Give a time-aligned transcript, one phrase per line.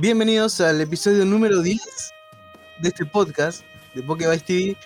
[0.00, 1.80] Bienvenidos al episodio número 10
[2.80, 3.62] de este podcast
[3.94, 4.76] de Pokévice TV.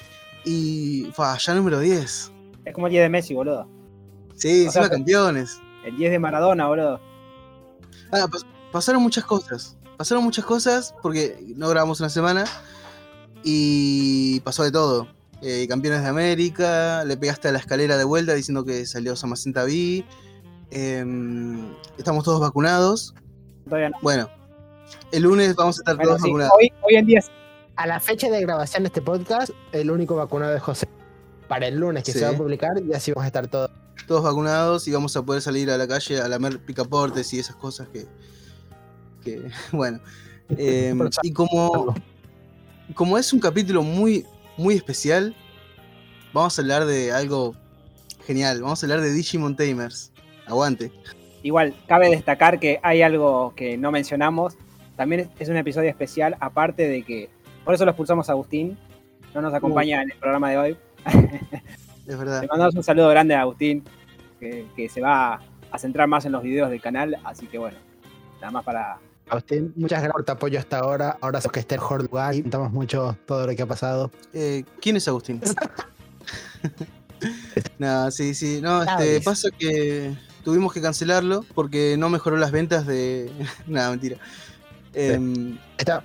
[0.45, 1.11] Y.
[1.13, 2.33] Fa, ya número 10.
[2.65, 3.69] Es como el 10 de Messi, boludo.
[4.37, 5.61] Sí, encima campeones.
[5.85, 7.01] El 10 de Maradona, boludo.
[8.11, 9.77] Ah, pas- pasaron muchas cosas.
[9.97, 12.45] Pasaron muchas cosas porque no grabamos una semana.
[13.45, 15.09] Y pasó de todo.
[15.43, 19.65] Eh, campeones de América, le pegaste a la escalera de vuelta diciendo que salió Samacenta
[19.65, 20.05] B.
[20.71, 23.15] Em, estamos todos vacunados.
[23.65, 23.99] Todavía no.
[24.03, 24.31] Bueno,
[25.13, 26.53] el lunes vamos a estar Bueno, todos sí, vacunados.
[26.59, 27.21] hoy, hoy en día
[27.77, 30.87] A la fecha de grabación de este podcast, el único vacunado es José.
[31.49, 32.19] Para el lunes que Sí.
[32.19, 33.71] se va a publicar, ya sí vamos a estar todos.
[34.07, 37.57] todos vacunados y vamos a poder salir a la calle a lamer picaportes y esas
[37.57, 38.07] cosas que,
[39.25, 39.43] que
[39.73, 40.01] bueno.
[40.57, 41.95] Eh, y como,
[42.95, 45.35] como es un capítulo muy, muy especial,
[46.33, 47.55] vamos a hablar de algo
[48.27, 48.61] genial.
[48.63, 50.13] Vamos a hablar de Digimon Tamers.
[50.47, 50.93] Aguante.
[51.43, 54.55] igual, cabe destacar que hay algo que no mencionamos.
[55.03, 57.29] También es, un episodio especial, aparte de que.
[57.65, 58.79] Por eso lo expulsamos a Agustín.
[59.35, 60.77] No nos acompaña en el programa de hoy.
[62.07, 62.43] Es verdad.
[62.43, 63.83] Le mandamos un saludo grande a Agustín,
[64.39, 65.41] que, que se va
[65.73, 67.17] a centrar más en los videos del canal.
[67.25, 67.79] Así que bueno,
[68.41, 68.99] nada más para.
[69.29, 71.19] Agustín, muchas gracias por tu apoyo hasta ahora.
[71.21, 72.37] Ahora sos que esté en mejor lugar.
[72.37, 74.13] y Contamos mucho todo lo que ha pasado.
[74.33, 75.41] Eh, ¿Quién es Agustín?
[77.81, 78.61] no, sí, sí.
[78.63, 80.15] No, este, pasa que
[80.45, 83.33] tuvimos que cancelarlo porque no mejoró las ventas de.
[83.67, 84.19] Nada, mentira.
[84.95, 86.03] Em, Está,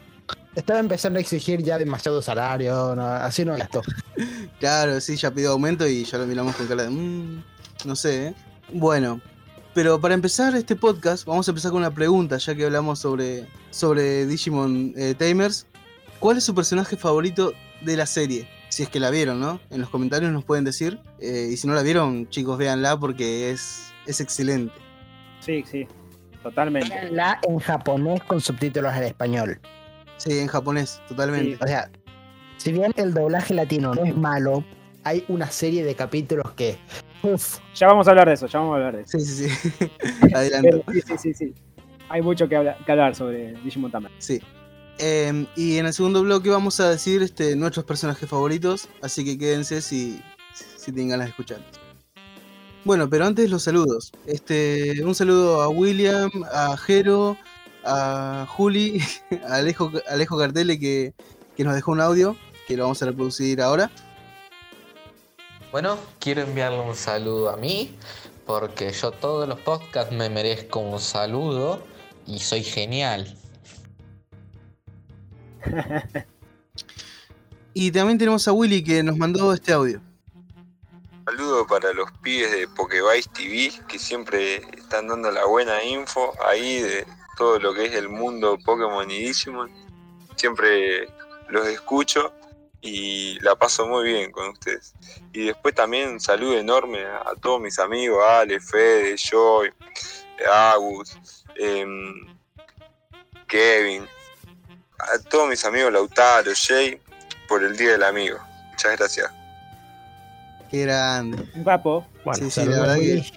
[0.56, 2.96] estaba empezando a exigir ya demasiado salario.
[2.96, 3.82] no, así no esto.
[4.60, 6.90] Claro, sí, ya pidió aumento y ya lo miramos con cara de.
[6.90, 7.44] "Mm,
[7.86, 8.34] no sé, ¿eh?".
[8.74, 9.22] Bueno,
[9.76, 13.48] pero para empezar este podcast, vamos a empezar con una pregunta, ya que hablamos sobre,
[13.70, 15.68] sobre Digimon eh, Tamers.
[16.20, 18.50] ¿Cuál es su personaje favorito de la serie?
[18.70, 19.60] Si es que la vieron, ¿no?
[19.70, 21.00] En los comentarios nos pueden decir.
[21.20, 24.74] Eh, y si no la vieron, chicos, véanla porque es, es excelente.
[25.40, 25.88] Sí, sí,
[26.50, 26.90] totalmente.
[26.90, 29.60] Véanla en japonés con subtítulos en español.
[30.18, 31.52] Sí, en japonés, totalmente.
[31.58, 31.60] Sí.
[31.64, 31.90] O sea,
[32.58, 34.64] si bien el doblaje latino no es malo,
[35.04, 36.78] hay una serie de capítulos que.
[37.24, 39.20] Uf, Ya vamos a hablar de eso, ya vamos a hablar de eso.
[39.20, 39.92] Sí, sí, sí.
[40.36, 40.82] Adelanto.
[40.86, 41.54] Pero sí, sí, sí, sí.
[42.10, 44.14] Hay mucho que, habla- que hablar sobre Digimon Tamers.
[44.20, 44.42] Sí.
[45.00, 49.38] Em, y en el segundo bloque vamos a decir este, nuestros personajes favoritos, así que
[49.38, 50.20] quédense si,
[50.54, 51.60] si tienen ganas de escuchar.
[52.88, 54.14] Bueno, pero antes los saludos.
[54.26, 57.36] Este, un saludo a William, a Jero,
[57.84, 59.02] a Juli,
[59.46, 61.14] a Alejo, Alejo Cartele que,
[61.58, 63.92] que nos dejó un audio, que lo vamos a reproducir ahora.
[65.70, 67.94] Bueno, quiero enviarle un saludo a mí,
[68.46, 71.84] porque yo todos los podcasts me merezco un saludo
[72.26, 73.38] y soy genial.
[77.80, 80.02] Y también tenemos a Willy que nos mandó este audio.
[81.28, 86.80] Saludo para los pibes de Pokevice TV que siempre están dando la buena info ahí
[86.80, 87.06] de
[87.36, 89.70] todo lo que es el mundo Pokémon y Digimon.
[90.38, 91.10] Siempre
[91.50, 92.34] los escucho
[92.80, 94.94] y la paso muy bien con ustedes.
[95.34, 99.74] Y después también un saludo enorme a, a todos mis amigos, Ale, Fede, Joy,
[100.50, 101.18] Agus,
[101.58, 102.38] em,
[103.50, 104.08] Kevin,
[104.98, 107.02] a todos mis amigos Lautaro, Jay,
[107.50, 108.40] por el Día del Amigo.
[108.72, 109.47] Muchas gracias.
[110.70, 111.44] Qué grande.
[111.56, 112.06] Un capo.
[112.26, 113.32] bueno, Sí, sí, la verdad que- Willy.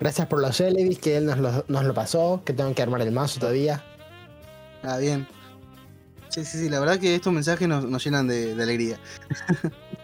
[0.00, 3.00] Gracias por los Celevis, que él nos lo, nos lo pasó, que tengo que armar
[3.00, 3.82] el mazo todavía.
[4.82, 5.26] Ah, bien.
[6.28, 8.98] Sí, sí, sí, la verdad que estos mensajes nos, nos llenan de, de alegría.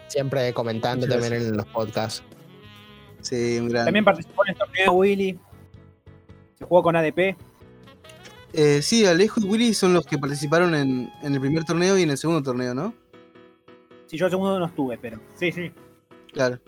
[0.09, 2.23] Siempre comentando Muchas también en los podcasts.
[3.21, 3.85] Sí, un gran.
[3.85, 5.39] También participó en el torneo Willy.
[6.59, 7.37] Se jugó con ADP.
[8.53, 12.03] Eh, sí, Alejo y Willy son los que participaron en, en el primer torneo y
[12.03, 12.95] en el segundo torneo, ¿no?
[14.07, 15.21] Sí, yo el segundo no estuve, pero.
[15.35, 15.71] Sí, sí.
[16.33, 16.59] Claro.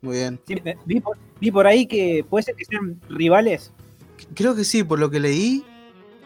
[0.00, 0.40] Muy bien.
[0.46, 3.72] Sí, vi, por, vi por ahí que puede ser que sean rivales.
[4.34, 5.64] Creo que sí, por lo que leí,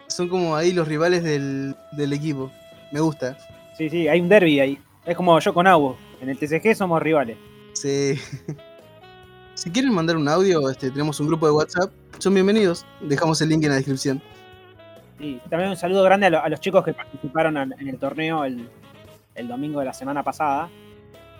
[0.07, 2.51] son como ahí los rivales del, del equipo.
[2.91, 3.37] Me gusta.
[3.77, 4.79] Sí, sí, hay un derby ahí.
[5.05, 5.95] Es como yo con Abu.
[6.21, 7.37] En el TCG somos rivales.
[7.73, 8.13] Sí.
[9.55, 11.91] si quieren mandar un audio, este, tenemos un grupo de WhatsApp.
[12.19, 12.85] Son bienvenidos.
[13.01, 14.21] Dejamos el link en la descripción.
[15.19, 17.97] Sí, también un saludo grande a, lo- a los chicos que participaron en, en el
[17.97, 18.67] torneo el,
[19.35, 20.69] el domingo de la semana pasada.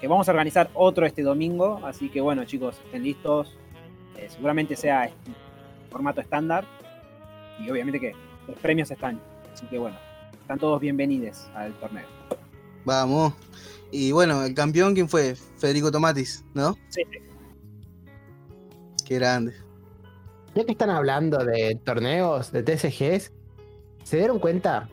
[0.03, 1.79] Que vamos a organizar otro este domingo.
[1.85, 3.55] Así que bueno, chicos, estén listos.
[4.17, 5.31] Eh, seguramente sea este,
[5.89, 6.65] formato estándar.
[7.57, 8.11] Y obviamente que
[8.45, 9.21] los premios están.
[9.53, 9.95] Así que bueno,
[10.41, 12.05] están todos bienvenidos al torneo.
[12.83, 13.33] Vamos.
[13.91, 15.35] Y bueno, el campeón, ¿quién fue?
[15.35, 16.75] Federico Tomatis, ¿no?
[16.89, 17.03] Sí,
[19.05, 19.53] Qué grande.
[20.53, 23.31] Ya que están hablando de torneos, de TCGs,
[24.03, 24.89] ¿se dieron cuenta?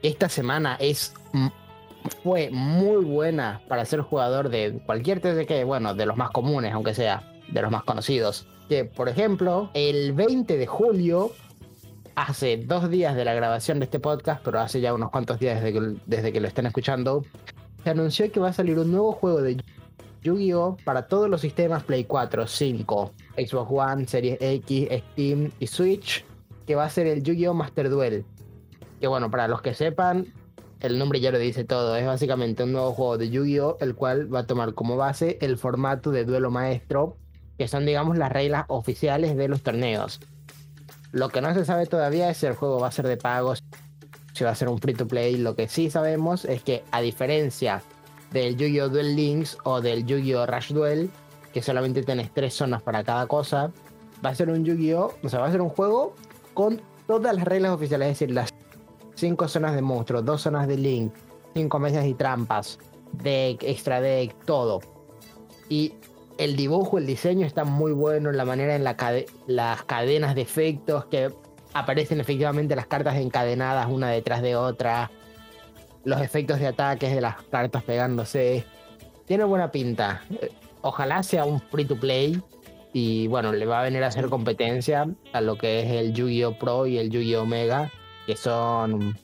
[0.00, 1.12] Esta semana es
[2.22, 6.94] fue muy buena para ser jugador de cualquier TCG, bueno, de los más comunes, aunque
[6.94, 8.46] sea, de los más conocidos.
[8.68, 11.32] Que, por ejemplo, el 20 de julio
[12.14, 15.62] hace dos días de la grabación de este podcast, pero hace ya unos cuantos días
[15.62, 17.24] desde que, desde que lo estén escuchando,
[17.82, 19.56] se anunció que va a salir un nuevo juego de
[20.22, 20.76] Yu-Gi-Oh!
[20.84, 26.24] para todos los sistemas Play 4, 5, Xbox One, Series X, Steam y Switch,
[26.66, 27.54] que va a ser el Yu-Gi-Oh!
[27.54, 28.24] Master Duel.
[29.00, 30.26] Que bueno, para los que sepan,
[30.80, 33.76] el nombre ya lo dice todo, es básicamente un nuevo juego de Yu-Gi-Oh!
[33.80, 37.16] el cual va a tomar como base el formato de duelo maestro,
[37.58, 40.20] que son digamos las reglas oficiales de los torneos.
[41.12, 43.62] Lo que no se sabe todavía es si el juego va a ser de pagos,
[44.32, 45.36] si va a ser un free to play.
[45.36, 47.82] Lo que sí sabemos es que a diferencia
[48.32, 48.88] del Yu-Gi-Oh!
[48.88, 50.46] Duel Links o del Yu-Gi-Oh!
[50.46, 51.10] Rush Duel,
[51.52, 53.70] que solamente tenés tres zonas para cada cosa,
[54.24, 55.14] va a ser un Yu-Gi-Oh!
[55.22, 56.14] O sea, va a ser un juego
[56.54, 58.50] con todas las reglas oficiales, es decir, las
[59.20, 61.12] cinco zonas de monstruos, dos zonas de Link,
[61.54, 62.78] cinco mesas y trampas,
[63.12, 64.80] deck, extra deck, todo.
[65.68, 65.92] Y
[66.38, 68.96] el dibujo, el diseño está muy bueno, la manera en la
[69.46, 71.32] las cadenas de efectos que
[71.74, 75.10] aparecen efectivamente las cartas encadenadas una detrás de otra
[76.04, 78.64] los efectos de ataques de las cartas pegándose.
[79.26, 80.22] Tiene buena pinta.
[80.80, 82.42] Ojalá sea un free to play
[82.92, 86.58] y bueno, le va a venir a hacer competencia a lo que es el Yu-Gi-Oh!
[86.58, 87.46] Pro y el Yu-Gi-Oh!
[87.46, 87.92] Mega,
[88.26, 89.16] que son,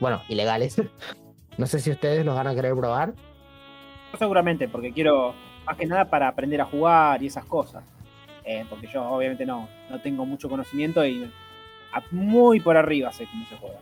[0.00, 0.80] bueno, ilegales.
[1.56, 3.14] No sé si ustedes los van a querer probar.
[4.18, 7.84] Seguramente, porque quiero más que nada para aprender a jugar y esas cosas.
[8.44, 11.30] Eh, porque yo obviamente no, no tengo mucho conocimiento y
[12.10, 13.78] muy por arriba sé cómo se juega.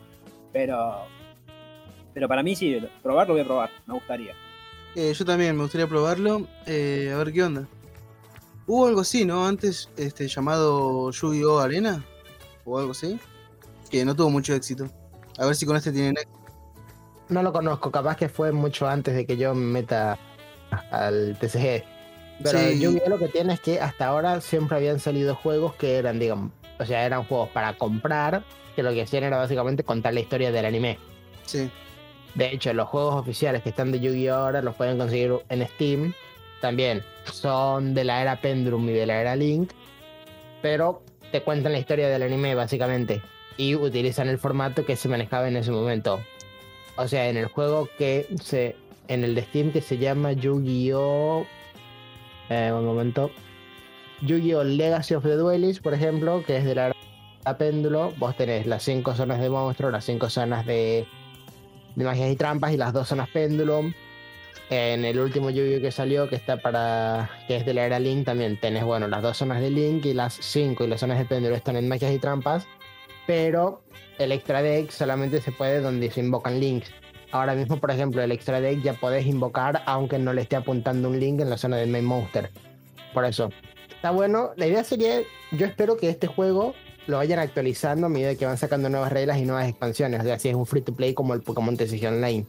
[0.52, 1.06] Pero
[2.14, 4.34] pero para mí sí, probarlo voy a probar, me gustaría.
[4.94, 7.66] Eh, yo también me gustaría probarlo, eh, a ver qué onda.
[8.66, 9.46] Hubo algo así, ¿no?
[9.46, 11.58] Antes, este, llamado Yu-Gi-Oh!
[11.58, 12.04] Arena,
[12.64, 13.18] o algo así,
[13.92, 14.86] que no tuvo mucho éxito.
[15.38, 16.40] A ver si con este tienen éxito.
[17.28, 20.18] No lo conozco, capaz que fue mucho antes de que yo me meta
[20.90, 21.84] al TCG.
[22.42, 23.08] Pero Yu-Gi-Oh!
[23.08, 26.50] lo que tiene es que hasta ahora siempre habían salido juegos que eran, digamos,
[26.80, 28.42] o sea, eran juegos para comprar,
[28.74, 30.98] que lo que hacían era básicamente contar la historia del anime.
[31.44, 31.70] Sí.
[32.34, 34.34] De hecho, los juegos oficiales que están de Yu-Gi-Oh!
[34.34, 36.14] ahora los pueden conseguir en Steam.
[36.60, 39.70] También son de la era Pendulum y de la era Link.
[40.62, 43.22] Pero te cuentan la historia del anime, básicamente.
[43.56, 46.20] Y utilizan el formato que se manejaba en ese momento.
[46.96, 48.76] O sea, en el juego que se.
[49.08, 51.46] En el de Steam que se llama Yu-Gi-Oh!
[52.48, 53.30] Eh, un momento.
[54.22, 54.64] Yu-Gi-Oh!
[54.64, 56.94] Legacy of the Duelist, por ejemplo, que es de la
[57.44, 58.12] era péndulo.
[58.18, 61.06] Vos tenés las cinco zonas de monstruo, las cinco zonas de
[61.94, 63.92] de magias y trampas y las dos zonas Pendulum.
[64.70, 67.30] En el último yu que salió, que está para.
[67.46, 70.14] que es de la era Link, también tenés, bueno, las dos zonas de Link y
[70.14, 72.66] las cinco y las zonas de Pendulum están en magias y trampas.
[73.26, 73.82] Pero
[74.18, 76.90] el extra deck solamente se puede donde se invocan links.
[77.30, 81.08] Ahora mismo, por ejemplo, el extra deck ya podés invocar aunque no le esté apuntando
[81.08, 82.50] un link en la zona del main monster.
[83.14, 83.50] Por eso.
[83.90, 84.50] Está bueno.
[84.56, 85.20] La idea sería,
[85.52, 86.74] yo espero que este juego
[87.06, 90.20] lo vayan actualizando a medida que van sacando nuevas reglas y nuevas expansiones.
[90.20, 92.46] O sea, si es un free to play como el Pokémon TCG Online.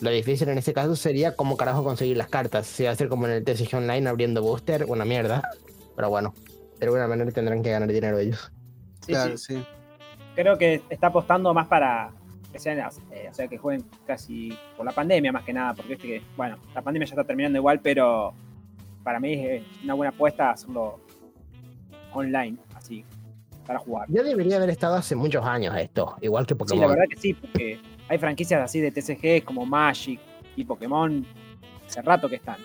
[0.00, 2.66] Lo difícil en ese caso sería cómo carajo conseguir las cartas.
[2.66, 5.42] Si va a ser como en el TCG Online abriendo booster, una mierda.
[5.96, 6.34] Pero bueno,
[6.78, 8.52] de alguna manera tendrán que ganar dinero ellos.
[9.06, 9.62] Claro, sí.
[10.34, 12.12] Creo que está apostando más para
[12.52, 15.94] que sean, eh, o sea, que jueguen casi por la pandemia más que nada, porque
[15.94, 18.34] este que, bueno, la pandemia ya está terminando igual, pero
[19.02, 21.00] para mí es una buena apuesta hacerlo
[22.12, 23.04] online, así,
[23.66, 24.06] para jugar.
[24.10, 26.78] Ya debería haber estado hace muchos años esto, igual que Pokémon.
[26.78, 30.20] Sí, la verdad que sí, porque hay franquicias así de TCG como Magic
[30.56, 31.24] y Pokémon
[31.86, 32.58] hace rato que están.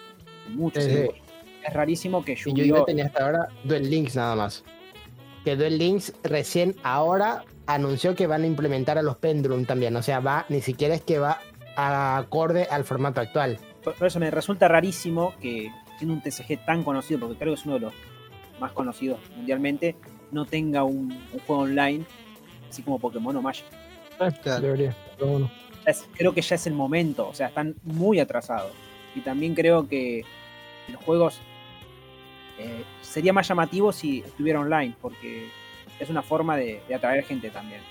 [0.50, 0.86] Muchos.
[0.86, 4.64] Es rarísimo que yu Yo tenía hasta ahora Duel Links nada más.
[5.48, 9.96] Que Duel Links recién ahora anunció que van a implementar a los Pendulum también.
[9.96, 11.40] O sea, va, ni siquiera es que va
[11.78, 13.58] acorde al formato actual.
[13.82, 17.66] Por, eso me resulta rarísimo que siendo un TCG tan conocido, porque creo que es
[17.66, 17.94] uno de los
[18.60, 19.96] más conocidos mundialmente,
[20.34, 22.04] no tenga un, juego online,
[22.70, 23.64] así como Pokémon o Magic.
[24.20, 24.94] Ah, debería,
[26.18, 28.74] creo que ya es el momento, o sea, están muy atrasados.
[29.16, 30.26] Y también creo que
[30.90, 31.40] los juegos
[32.58, 35.50] eh, sería más llamativo si estuviera online, porque
[36.00, 37.82] es una forma de, atraer gente también.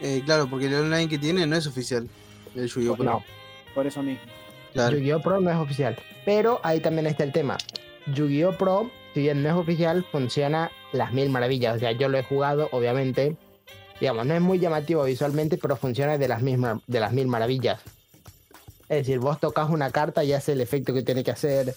[0.00, 2.08] Eh, claro, porque el online que tiene no es oficial,
[2.54, 2.96] el Yu-Gi-Oh!
[2.96, 3.04] Pro.
[3.04, 3.24] No,
[3.74, 4.22] por eso mismo.
[4.74, 5.20] Yu-Gi-Oh!
[5.20, 5.96] Pro no es oficial.
[6.24, 7.56] Pero ahí también está el tema.
[8.06, 8.56] Yu-Gi-Oh!
[8.56, 11.76] Pro si bien no es oficial, funciona las mil maravillas.
[11.76, 13.36] O sea, yo lo he jugado, obviamente.
[14.00, 17.80] Digamos, no es muy llamativo visualmente, pero funciona de las, mismas, de las mil maravillas.
[18.88, 21.74] Es decir, vos tocas una carta y hace el efecto que tiene que hacer,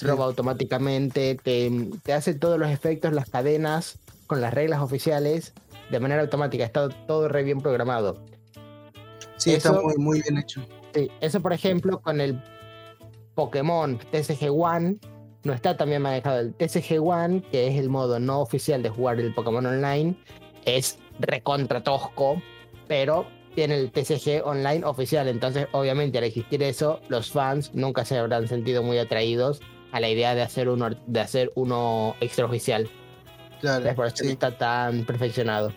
[0.00, 1.70] roba automáticamente, te,
[2.02, 5.54] te, hace todos los efectos, las cadenas, con las reglas oficiales,
[5.90, 6.64] de manera automática.
[6.64, 8.22] Está todo re bien programado.
[9.36, 10.62] Sí, está muy, muy bien hecho.
[10.94, 12.42] Sí, eso por ejemplo con el
[13.34, 14.98] Pokémon TCG One
[15.44, 19.20] no está también manejado el TCG One, que es el modo no oficial de jugar
[19.20, 20.16] el Pokémon Online.
[20.64, 22.42] es recontra tosco,
[22.86, 25.28] pero tiene el TCG online oficial.
[25.28, 29.60] Entonces, obviamente, al existir eso, los fans nunca se habrán sentido muy atraídos
[29.92, 32.88] a la idea de hacer uno, de hacer uno extraoficial.
[33.60, 33.88] Claro.
[33.88, 34.30] Es por eso que sí.
[34.30, 35.72] está tan perfeccionado.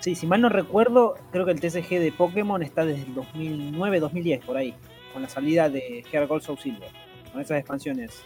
[0.00, 4.44] Sí, si mal no recuerdo, creo que el TCG de Pokémon está desde el 2009-2010,
[4.44, 4.74] por ahí,
[5.12, 6.90] con la salida de Heart Gold Soul Silver.
[7.32, 8.22] Con esas expansiones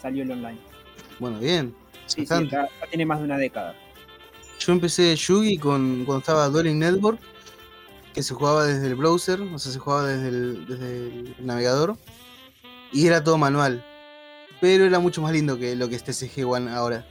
[0.00, 0.58] salió el online.
[1.18, 1.74] Bueno, bien.
[2.06, 3.74] Sí, sí, ya, ya tiene más de una década.
[4.58, 7.20] Yo empecé Yugi con, cuando estaba Dueling Network,
[8.14, 11.96] que se jugaba desde el browser, o sea, se jugaba desde el, desde el navegador,
[12.92, 13.84] y era todo manual.
[14.60, 17.04] Pero era mucho más lindo que lo que es TCG One ahora.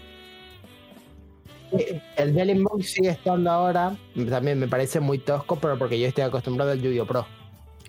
[2.18, 3.96] El Dueling Monk sigue estando ahora.
[4.30, 7.06] También me parece muy tosco, pero porque yo estoy acostumbrado al Yu-Gi-Oh!
[7.06, 7.26] Pro.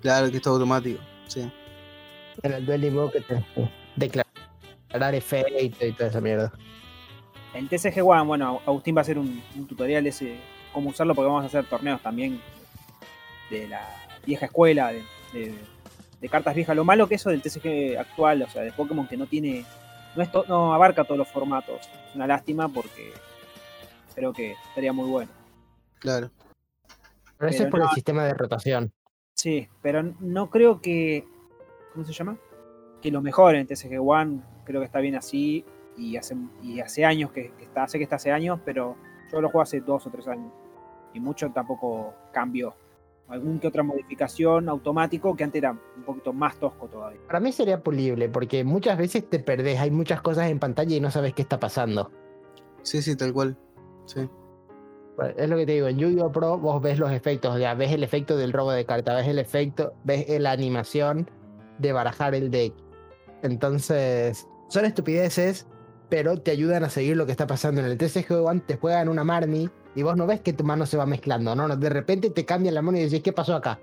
[0.00, 1.00] Claro que es todo automático.
[1.28, 1.48] Sí.
[2.42, 3.42] En el Dueling Monk que te
[3.96, 6.52] declarar efecto y toda esa mierda.
[7.54, 10.36] El TCG One, bueno, Agustín va a hacer un, un tutorial de ese,
[10.72, 12.40] cómo usarlo, porque vamos a hacer torneos también
[13.50, 13.88] de la
[14.26, 15.54] vieja escuela, de, de-
[16.20, 16.74] de cartas viejas.
[16.76, 19.64] Lo malo que eso del TCG actual, o sea, de Pokémon que no tiene,
[20.14, 21.80] no, es to- no abarca todos los formatos.
[22.08, 23.12] Es una lástima porque
[24.14, 25.30] creo que estaría muy bueno.
[25.98, 26.30] Claro.
[27.38, 28.92] Pero eso Pero es por no- el sistema de rotación.
[29.34, 31.26] Sí, pero no creo que,
[31.92, 32.38] ¿cómo se llama?
[33.02, 35.64] Que lo mejoren en TCG One, creo que está bien así
[35.98, 38.96] y hace, y hace años que, que está, sé que está hace años, pero
[39.30, 40.50] yo lo juego hace dos o tres años
[41.12, 42.74] y mucho tampoco cambió.
[43.28, 47.20] Algún que otra modificación automático que antes era un poquito más tosco todavía.
[47.26, 51.00] Para mí sería pulible, porque muchas veces te perdés, hay muchas cosas en pantalla y
[51.00, 52.12] no sabes qué está pasando.
[52.82, 53.56] Sí, sí, tal cual.
[54.04, 54.28] Sí.
[55.16, 56.30] Bueno, Es lo que te digo, en Yu-Gi-Oh!
[56.30, 59.38] Pro vos ves los efectos, ya ves el efecto del robo de carta, ves el
[59.38, 61.28] efecto, ves la animación
[61.78, 62.74] de barajar el deck.
[63.42, 65.66] Entonces, son estupideces,
[66.08, 67.80] pero te ayudan a seguir lo que está pasando.
[67.80, 70.86] En el TCG One te juegan una Marnie y vos no ves que tu mano
[70.86, 71.66] se va mezclando, ¿no?
[71.66, 73.80] No, De repente te cambia la mano y decís, ¿qué pasó acá?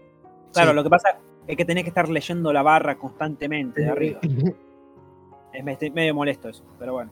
[0.53, 0.75] Claro, Sí.
[0.75, 1.17] lo que pasa
[1.47, 4.19] es que tenés que estar leyendo la barra constantemente de arriba.
[5.53, 7.11] Es me- medio molesto eso, pero bueno.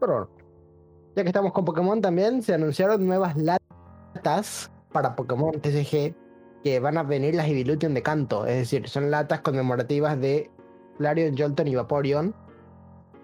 [0.00, 0.30] Pero
[1.14, 6.14] ya que estamos con Pokémon también, se anunciaron nuevas latas para Pokémon TCG
[6.64, 8.46] que van a venir las Evolution de canto.
[8.46, 10.50] Es decir, son latas conmemorativas de
[10.96, 12.34] Flareon, Jolton y Vaporeon.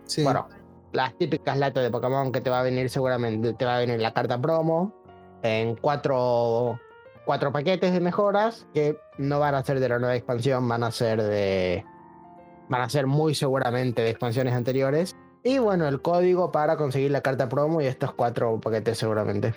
[0.05, 0.23] Sí.
[0.23, 0.49] Bueno,
[0.93, 4.01] las típicas latas de Pokémon que te va a venir seguramente, te va a venir
[4.01, 4.93] la carta promo
[5.43, 6.79] en cuatro,
[7.25, 10.91] cuatro paquetes de mejoras que no van a ser de la nueva expansión, van a
[10.91, 11.85] ser de...
[12.69, 15.17] Van a ser muy seguramente de expansiones anteriores.
[15.43, 19.55] Y bueno, el código para conseguir la carta promo y estos cuatro paquetes seguramente.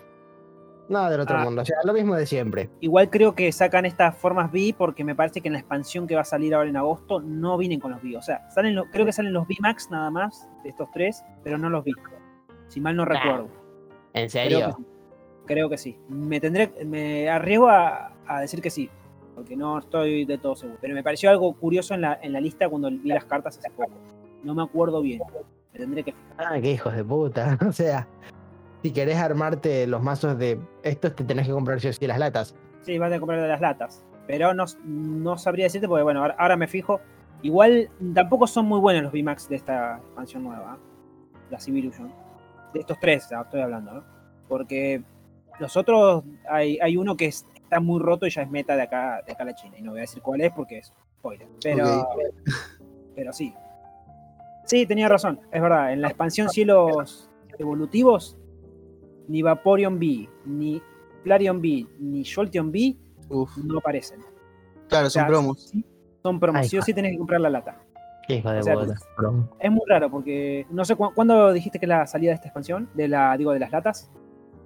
[0.88, 1.44] Nada del otro Ah.
[1.44, 2.70] mundo, o sea, lo mismo de siempre.
[2.80, 6.14] Igual creo que sacan estas formas B porque me parece que en la expansión que
[6.16, 8.16] va a salir ahora en agosto no vienen con los B.
[8.18, 11.24] O sea, salen lo- creo que salen los B Max nada más de estos tres,
[11.44, 11.92] pero no los B.
[12.68, 13.48] Si mal no recuerdo.
[14.14, 14.60] ¿En Creo serio?
[14.68, 14.86] que, sí.
[15.46, 15.98] Creo que sí.
[16.10, 18.90] Me tendré, me arriesgo a, a decir que sí,
[19.36, 20.78] porque no estoy de todo seguro.
[20.82, 23.70] Pero me pareció algo curioso en la, en la lista cuando vi las cartas hace
[23.72, 23.92] poco.
[24.44, 25.22] No me acuerdo bien.
[25.74, 26.54] Me tendré que fijar.
[26.54, 27.58] Ah, qué hijos de puta.
[27.68, 28.08] O sea,
[28.86, 32.54] si querés armarte los mazos de estos, te tenés que comprar o sí las latas.
[32.84, 34.06] Sí, vas a comprar de las latas.
[34.28, 37.02] Pero no, no sabría decirte porque, bueno, ahora, ahora me fijo.
[37.42, 40.78] Igual tampoco son muy buenos los VMAX de esta expansión nueva.
[40.78, 41.38] ¿eh?
[41.50, 42.14] La Civilization.
[42.76, 44.04] De estos tres ah, estoy hablando, ¿no?
[44.48, 45.02] Porque
[45.60, 48.84] los otros, hay, hay uno que es- está muy roto y ya es meta de
[48.84, 49.80] acá, de acá a la China.
[49.80, 51.48] Y no voy a decir cuál es porque es spoiler.
[51.64, 52.08] Pero,
[53.16, 53.52] pero sí.
[54.64, 55.92] Sí, tenía razón, es verdad.
[55.92, 58.38] En la expansión Cielos Evolutivos,
[59.28, 60.82] ni Vaporeon B, ni
[61.24, 62.96] Flareon B, ni Jolteon B
[63.30, 63.58] Uf.
[63.58, 64.20] no aparecen.
[64.90, 65.64] Claro, O sea, son promos.
[65.70, 65.86] sí,
[66.22, 67.82] Son promos, Ay, sí o sí tenés que comprar la lata.
[68.28, 68.76] Qué hijo de O sea.
[69.60, 72.90] Es muy raro porque no sé cu- cuándo dijiste que la salida de esta expansión,
[72.94, 74.12] de la digo de las latas,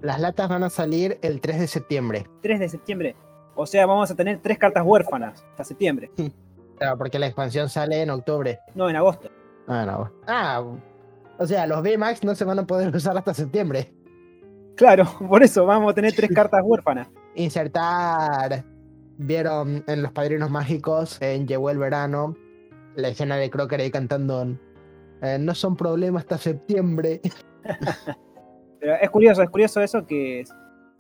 [0.02, 2.26] Las latas van a salir el 3 de septiembre.
[2.42, 3.16] 3 de septiembre.
[3.56, 6.10] O sea, vamos a tener tres cartas huérfanas hasta septiembre,
[6.78, 8.60] Claro, porque la expansión sale en octubre.
[8.76, 9.30] no en agosto.
[9.68, 10.10] Ah, no.
[10.26, 10.64] Ah,
[11.38, 13.94] o sea, los VMAX no se van a poder usar hasta septiembre.
[14.76, 17.08] Claro, por eso vamos a tener tres cartas huérfanas.
[17.36, 18.64] Insertar.
[19.18, 22.36] Vieron en Los Padrinos Mágicos, en Llegó el Verano,
[22.96, 24.58] la escena de Crocker ahí cantando.
[25.22, 27.20] eh, no son problemas hasta septiembre.
[28.80, 30.46] Pero es curioso, es curioso eso que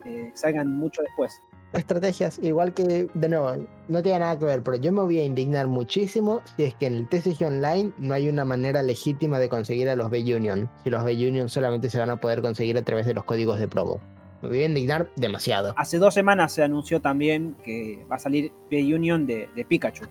[0.06, 1.32] eh, salgan mucho después.
[1.74, 5.24] Estrategias, igual que, de nuevo, no tiene nada que ver, pero yo me voy a
[5.24, 9.50] indignar muchísimo si es que en el TCG Online no hay una manera legítima de
[9.50, 10.70] conseguir a los B-Union.
[10.84, 13.68] Si los B-Union solamente se van a poder conseguir a través de los códigos de
[13.68, 14.00] promo.
[14.42, 15.74] Me voy a indignar demasiado.
[15.78, 20.06] Hace dos semanas se anunció también que va a salir B-Union de, de Pikachu.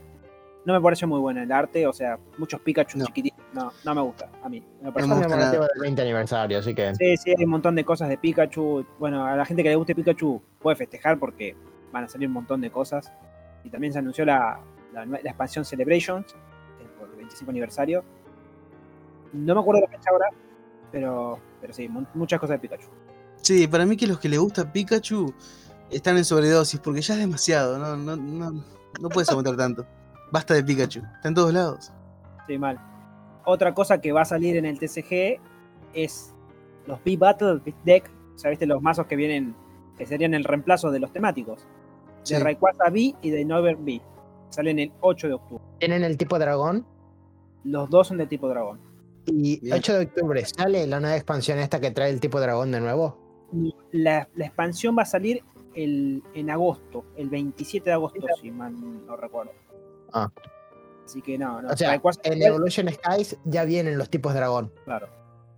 [0.65, 3.07] No me pareció muy bueno el arte, o sea, muchos Pikachu No.
[3.07, 4.59] chiquititos no, no me gusta a mí.
[4.59, 6.95] en lo No me gusta del 20 aniversario, así que.
[6.95, 8.85] Sí, sí, hay un montón de cosas de Pikachu.
[8.99, 11.57] Bueno, a la gente que le guste Pikachu puede festejar porque
[11.93, 13.11] van a salir un montón de cosas.
[13.65, 14.61] Y también se anunció la,
[14.93, 16.33] la, la expansión Celebrations
[16.81, 18.05] eh, por el 25 aniversario.
[19.33, 20.27] No me acuerdo la fecha ahora,
[20.93, 22.88] pero, pero sí, mu- muchas cosas de Pikachu.
[23.37, 25.33] Sí, para mí que los que le gusta Pikachu
[25.91, 28.65] están en sobredosis porque ya es demasiado, no, no, no,
[29.00, 29.87] no puedes aguantar tanto.
[30.30, 31.92] Basta de Pikachu, está en todos lados.
[32.47, 32.78] Sí, mal.
[33.44, 35.40] Otra cosa que va a salir en el TCG
[35.94, 36.35] es
[36.87, 38.11] los B-Battle Deck.
[38.35, 39.54] O sea, viste los mazos que vienen,
[39.97, 41.66] que serían el reemplazo de los temáticos.
[42.23, 42.35] Sí.
[42.35, 44.00] De Rayquaza B y de Nover B.
[44.50, 45.64] Salen el 8 de octubre.
[45.78, 46.87] Tienen el tipo dragón.
[47.64, 48.80] Los dos son de tipo dragón.
[49.26, 49.76] Y Bien.
[49.76, 53.16] 8 de octubre sale la nueva expansión esta que trae el tipo dragón de nuevo.
[53.92, 55.42] La, la expansión va a salir
[55.75, 58.75] el, en agosto, el 27 de agosto, si mal
[59.06, 59.52] no recuerdo.
[60.12, 60.29] Ah.
[61.05, 61.69] Así que no, no.
[61.71, 64.73] O sea, en Evolution Skies ya vienen los tipos dragón.
[64.85, 65.09] claro.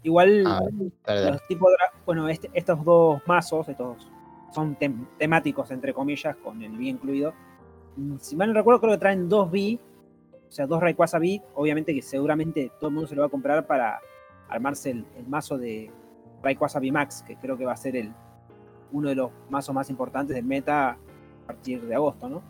[0.02, 0.60] Igual Ah,
[1.06, 1.70] los tipos
[2.06, 4.08] bueno, este- estos dos mazos, estos
[4.50, 7.34] son tem- temáticos entre comillas, con el B incluido.
[7.96, 9.78] Mm, Si mal no recuerdo, creo que traen dos B,
[10.48, 13.30] o sea, dos Rayquaza B, obviamente que seguramente todo el mundo se lo va a
[13.30, 14.00] comprar para
[14.48, 15.90] armarse el, el mazo de
[16.42, 18.10] Rayquaza B Max, que creo que va a ser el
[18.92, 20.96] uno de los mazos más importantes del meta a
[21.46, 22.42] partir de agosto, ¿no?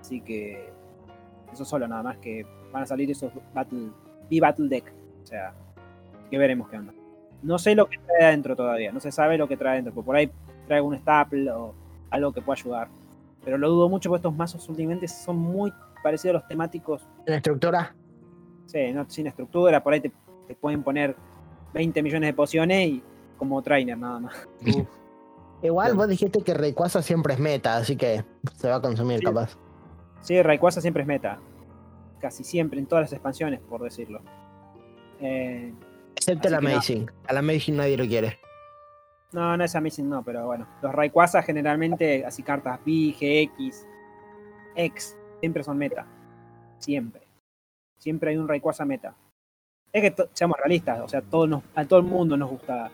[0.00, 0.72] Así que
[1.52, 3.90] eso solo, nada más que van a salir esos Battle,
[4.30, 5.54] B Battle Deck, o sea,
[6.30, 6.92] que veremos qué onda.
[7.42, 10.06] No sé lo que trae adentro todavía, no se sabe lo que trae adentro, porque
[10.06, 10.30] por ahí
[10.66, 11.74] trae un staple o
[12.10, 12.88] algo que pueda ayudar.
[13.44, 17.34] Pero lo dudo mucho porque estos mazos últimamente son muy parecidos a los temáticos, En
[17.34, 17.94] estructura,
[18.66, 20.12] sí, no, sin estructura, por ahí te,
[20.46, 21.16] te pueden poner
[21.74, 23.02] 20 millones de pociones y
[23.36, 24.48] como trainer nada más.
[25.62, 28.24] Igual vos dijiste que Rayquaza siempre es meta, así que
[28.54, 29.24] se va a consumir Sí.
[29.24, 29.58] capaz.
[30.20, 31.38] Sí, Rayquaza siempre es meta,
[32.20, 34.20] casi siempre, en todas las expansiones, por decirlo.
[35.20, 35.72] Eh,
[36.16, 36.68] Excepto el que no.
[36.70, 37.10] Amazing.
[37.26, 38.38] Al Amazing nadie lo quiere.
[39.32, 40.66] No, no es Amazing, no, pero bueno.
[40.82, 43.86] Los Rayquaza generalmente, así cartas B, GX,
[44.74, 46.06] X, siempre son meta.
[46.78, 47.22] Siempre.
[47.98, 49.14] Siempre hay un Rayquaza meta.
[49.92, 52.90] Es que seamos realistas, o sea, todos nos- a todo el mundo nos gusta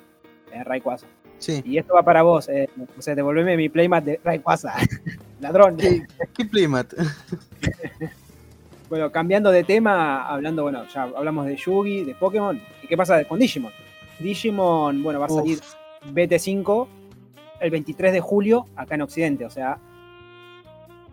[0.52, 1.06] eh, Rayquaza.
[1.38, 1.60] sí.
[1.64, 4.74] Y esto va para vos, eh, o sea, devolveme mi playmat de Rayquaza.
[5.44, 5.76] Ladrón.
[5.76, 6.48] ¿Qué, qué?
[8.90, 12.60] Bueno, cambiando de tema, hablando, bueno, ya hablamos de Yugi, de Pokémon.
[12.82, 13.72] ¿Y qué pasa con Digimon?
[14.20, 16.86] Digimon, bueno, va a salir Uf, BT5
[17.60, 19.78] el 23 de julio acá en Occidente, o sea,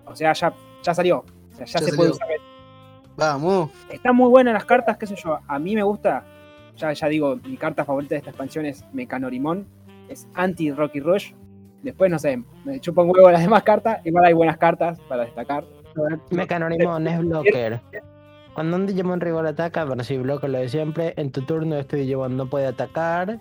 [0.06, 2.28] o sea, ya, ya salió, o sea, ya, Ya se puede usar.
[3.16, 3.72] vamos.
[3.90, 6.26] Están muy buenas las cartas, qué sé yo, a mí me gusta,
[6.78, 9.66] ya, ya digo, mi carta favorita de esta expansión es Mecanorimon,
[10.10, 11.32] es anti Rocky Rush.
[11.84, 15.26] Después, no sé, me chupa un huevo las demás cartas, igual hay buenas cartas para
[15.26, 15.64] destacar.
[16.30, 17.82] Mecanorimon es blocker.
[18.54, 21.98] Cuando un Digimon rival ataca, bueno, si bloque lo de siempre, en tu turno este
[21.98, 23.40] Digimon no puede atacar.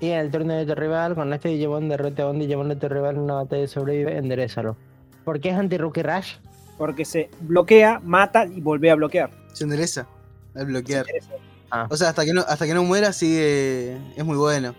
[0.00, 2.76] Y en el turno de tu rival, cuando este Digimon derrote a un Digimon de
[2.76, 4.76] tu rival en una batalla y sobrevive, enderezalo.
[5.24, 6.36] ¿Por qué es anti-Rookie Rush?
[6.78, 9.30] Porque se bloquea, mata y vuelve a bloquear.
[9.52, 10.06] Se endereza
[10.54, 11.04] al bloquear.
[11.14, 11.28] Es,
[11.70, 13.96] Ah, O sea, hasta que no, hasta que no muera sigue.
[14.16, 14.74] Es muy bueno.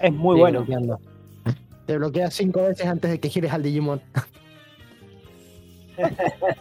[0.00, 0.58] es muy sigue bueno.
[0.60, 1.00] bloqueando.
[1.86, 4.00] Te bloquea cinco veces antes de que gires al Digimon.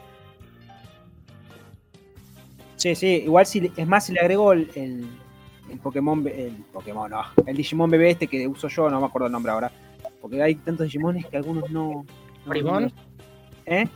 [2.75, 5.07] Sí, sí, igual si es más si le agrego el, el,
[5.69, 9.27] el Pokémon, el Pokémon, no, el Digimon bebé este que uso yo, no me acuerdo
[9.27, 9.71] el nombre ahora.
[10.19, 11.89] Porque hay tantos Digimones que algunos no.
[11.89, 12.05] no-
[12.45, 12.91] ¿Porimón?
[13.65, 13.87] ¿Eh?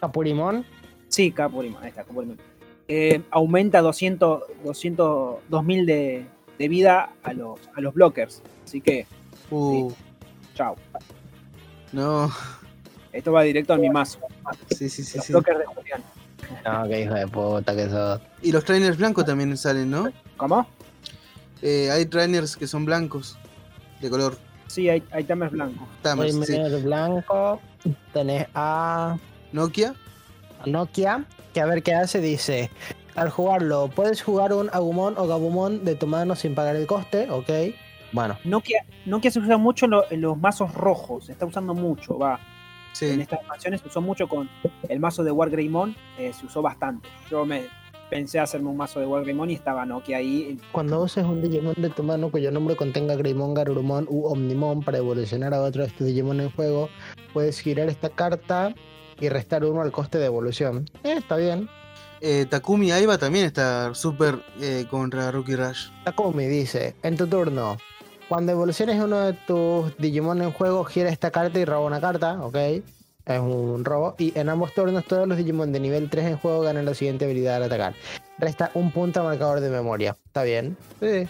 [0.00, 0.64] Capurimon,
[1.08, 2.38] Sí, Capurimon, ahí está, Capurimon.
[2.86, 6.26] Eh, aumenta 200, 200, 2000 de,
[6.58, 8.42] de vida a los, a los blockers.
[8.64, 9.06] Así que,
[9.50, 9.90] Uh,
[10.58, 10.76] chao.
[11.92, 12.30] no.
[13.12, 14.18] Esto va directo a mi mazo.
[14.70, 15.32] Sí, sí, sí, Los sí.
[15.32, 16.02] blockers de Julián.
[16.64, 18.20] No, qué hijo de puta que sos.
[18.42, 20.10] Y los trainers blancos también salen, ¿no?
[20.36, 20.66] ¿Cómo?
[21.62, 23.38] Eh, hay trainers que son blancos.
[24.00, 24.36] De color.
[24.66, 25.88] Sí, hay, hay tamers blancos.
[26.02, 26.56] Tamers, sí.
[26.82, 27.60] Blanco,
[28.12, 29.16] tenés a
[29.52, 29.94] Nokia.
[30.66, 32.70] Nokia, que a ver qué hace, dice,
[33.16, 37.28] al jugarlo, puedes jugar un Agumon o Gabumon de tu mano sin pagar el coste,
[37.30, 37.48] ok.
[38.12, 41.74] Bueno, Nokia, Nokia se usa mucho en, lo- en los mazos rojos, se está usando
[41.74, 42.34] mucho, va.
[42.34, 43.20] En Sí.
[43.20, 44.48] estas expansiones se usó mucho con
[44.88, 47.08] el mazo de Wargreymon, eh, se usó bastante.
[47.30, 47.66] Yo me
[48.10, 50.58] pensé hacerme un mazo de Wargreymon y estaba Nokia ahí.
[50.72, 54.98] cuando uses un Digimon de tu mano cuyo nombre contenga Greymon, Garurumon u Omnimon para
[54.98, 56.88] evolucionar a otro de estos Digimon en juego,
[57.34, 58.74] puedes girar esta carta
[59.20, 60.88] y restar uno al coste de evolución.
[61.04, 61.68] Eh, está bien.
[62.20, 65.88] Eh, Takumi Aiba también está súper eh, contra Rookie Rush.
[66.04, 67.76] Takumi dice, en tu turno,
[68.28, 72.40] cuando evoluciones uno de tus Digimon en juego, gira esta carta y roba una carta,
[72.44, 72.56] ok.
[72.56, 74.14] Es un robo.
[74.18, 77.26] Y en ambos turnos, todos los Digimon de nivel 3 en juego ganan la siguiente
[77.26, 77.94] habilidad al atacar.
[78.38, 80.16] Resta un punto al marcador de memoria.
[80.26, 80.76] Está bien.
[81.00, 81.28] Sí.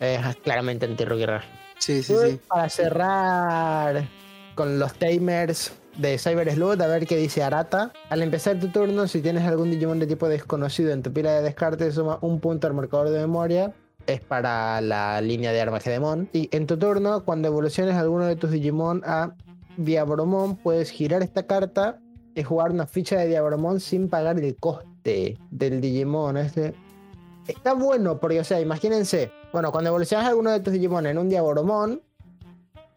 [0.00, 1.44] Es claramente anti-Rookie Rush.
[1.78, 2.40] Sí, sí, sí.
[2.48, 4.08] Para cerrar
[4.54, 7.92] con los tamers de Cyber Sleuth, a ver qué dice Arata.
[8.08, 11.42] Al empezar tu turno, si tienes algún Digimon de tipo desconocido en tu pila de
[11.42, 13.74] descarte, suma un punto al marcador de memoria.
[14.06, 16.28] Es para la línea de Armagedemon.
[16.32, 19.34] Y en tu turno, cuando evoluciones alguno de tus Digimon a
[19.76, 21.98] Diabromon, puedes girar esta carta
[22.34, 26.36] y jugar una ficha de Diabromon sin pagar el coste del Digimon.
[26.36, 26.74] Este
[27.46, 31.28] está bueno porque, o sea, imagínense, bueno, cuando evolucionas alguno de tus Digimon en un
[31.28, 32.02] Diaboromon,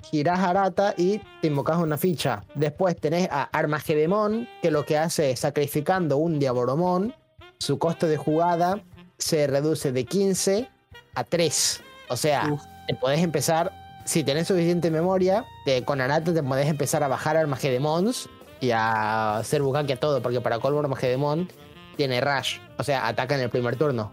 [0.04, 2.44] girás Arata y te invocas una ficha.
[2.56, 7.14] Después tenés a Armagedemon, que lo que hace es sacrificando un Diaboromon,
[7.60, 8.82] su costo de jugada
[9.18, 10.70] se reduce de 15
[11.16, 11.82] a 3.
[12.10, 12.62] O sea, Uf.
[12.88, 13.72] te podés empezar,
[14.06, 18.30] si tenés suficiente memoria, te- con Arata te podés empezar a bajar Armagedemons
[18.62, 21.50] y a hacer bucaque a todo, porque para colmo Armagedemon
[21.96, 24.12] tiene Rush, o sea, ataca en el primer turno.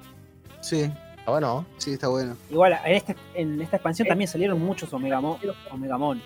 [0.60, 2.36] Sí, Está Bueno, sí, está bueno.
[2.50, 5.38] Igual, en esta, en esta expansión también salieron muchos Omegamon.
[5.72, 6.22] Omegamon.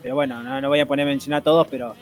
[0.00, 1.94] Pero bueno, no, no voy a poner a mencionar todos, pero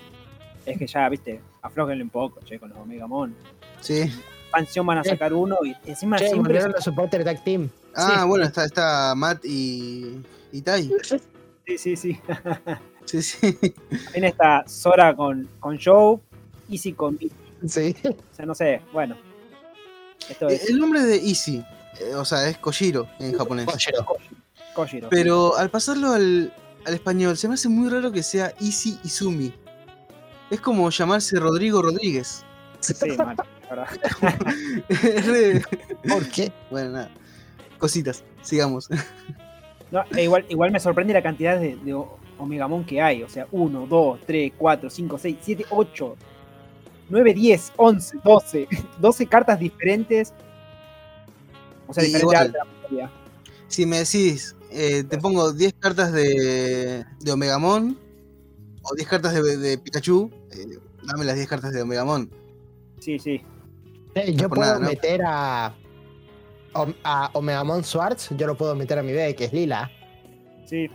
[0.66, 3.34] es que ya, viste, aflojenle un poco, che, con los Omegamon.
[3.80, 4.02] Sí.
[4.02, 6.60] Expansión van a sacar uno y encima che, siempre.
[6.68, 7.70] los supporter tag team.
[7.94, 10.20] Ah, bueno, está, está Matt y,
[10.52, 10.90] y Tai.
[11.66, 12.20] Sí, sí, sí.
[13.04, 13.52] Sí, sí.
[14.04, 16.18] También está Sora con, con Joe,
[16.70, 17.18] Easy con.
[17.66, 17.94] Sí.
[18.04, 19.16] O sea, no sé, bueno.
[20.28, 21.64] Esto Eh, es El nombre de Easy,
[22.00, 23.66] eh, o sea, es Kojiro en japonés.
[23.66, 24.06] Kojiro.
[24.74, 25.08] Kojiro.
[25.10, 26.52] Pero al pasarlo al,
[26.84, 29.52] al español, se me hace muy raro que sea Easy Izumi.
[30.50, 32.44] Es como llamarse Rodrigo Rodríguez.
[32.80, 33.88] Sí, mal, la verdad.
[34.88, 35.62] Es re-
[36.08, 36.52] ¿Por qué?
[36.70, 37.10] Bueno, nada.
[37.82, 38.88] Cositas, sigamos.
[39.90, 41.92] No, e igual, igual me sorprende la cantidad de, de
[42.38, 43.24] Omegamon que hay.
[43.24, 46.16] O sea, 1, 2, 3, 4, 5, 6, 7, 8,
[47.10, 48.68] 9, 10, 11, 12.
[49.00, 50.32] 12 cartas diferentes.
[51.88, 52.54] O sea, diferentes igual.
[52.56, 53.10] arte, la.
[53.66, 57.98] Si me decís, eh, te pongo 10 cartas de, de Omegamon
[58.82, 62.30] o 10 cartas de, de Pikachu, eh, dame las 10 cartas de Omegamon.
[63.00, 63.42] Sí, sí.
[64.14, 64.88] Eh, yo por puedo nada, ¿no?
[64.88, 65.81] meter a, Om-
[66.74, 69.90] a Omegamon Swartz, yo lo puedo meter a mi B, que es lila.
[70.64, 70.90] Sí.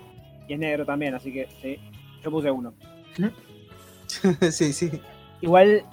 [0.48, 1.80] Y es negro también, así que sí.
[2.24, 2.74] Yo puse uno.
[4.52, 5.02] sí, sí.
[5.42, 5.84] Igual,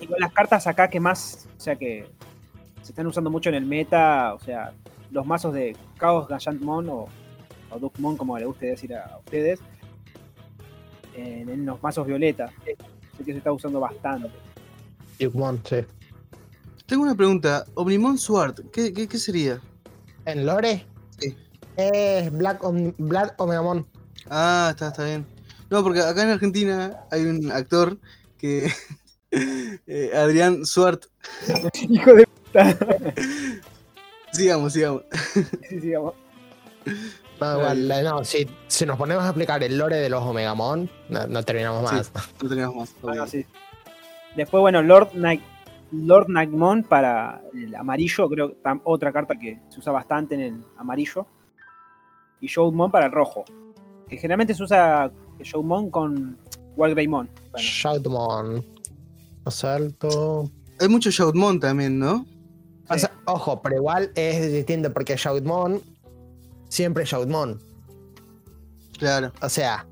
[0.00, 2.06] igual las cartas acá que más, o sea que
[2.82, 4.72] se están usando mucho en el meta, o sea,
[5.10, 7.06] los mazos de Chaos Gallantmon o,
[7.70, 9.60] o Duckmon, como le guste decir a ustedes,
[11.14, 14.30] en, en los mazos violeta, sé que se está usando bastante.
[15.18, 15.84] Yukmon, sí.
[16.92, 17.64] Tengo una pregunta.
[17.72, 19.62] Omnimon Sword, ¿qué, qué, qué sería?
[20.26, 20.84] En Lore
[21.18, 21.34] Sí.
[21.78, 23.86] es Black Om- Blood Omegamon.
[24.28, 25.24] Ah, está, está bien.
[25.70, 27.96] No, porque acá en Argentina hay un actor
[28.36, 28.70] que.
[29.86, 31.06] eh, Adrián Suart.
[31.88, 32.76] Hijo de puta.
[34.34, 35.04] Sigamos, sigamos.
[35.70, 36.14] Sí, vamos.
[37.40, 41.42] No, no, si, si nos ponemos a aplicar el lore de los Omegamon, no, no
[41.42, 41.96] terminamos Sí.
[41.96, 42.12] más.
[42.42, 42.94] No tenemos más.
[43.00, 43.28] Bueno, ok.
[43.30, 43.46] sí.
[44.36, 45.40] Después, bueno, Lord Night.
[45.92, 50.64] Lord Nightmon para el amarillo, creo que otra carta que se usa bastante en el
[50.78, 51.26] amarillo.
[52.40, 53.44] Y Showmon para el rojo.
[54.08, 56.38] Que generalmente se usa Showmon con
[56.76, 57.28] Walgreymon.
[57.52, 58.64] Bueno, Shoutmon.
[59.44, 60.50] Asalto.
[60.80, 62.26] Hay mucho Shoutmon también, ¿no?
[62.88, 65.80] O sea, ojo, pero igual es distinto porque Shoutmon
[66.68, 67.60] siempre es Shoutmon.
[68.98, 69.32] Claro.
[69.40, 69.86] O sea,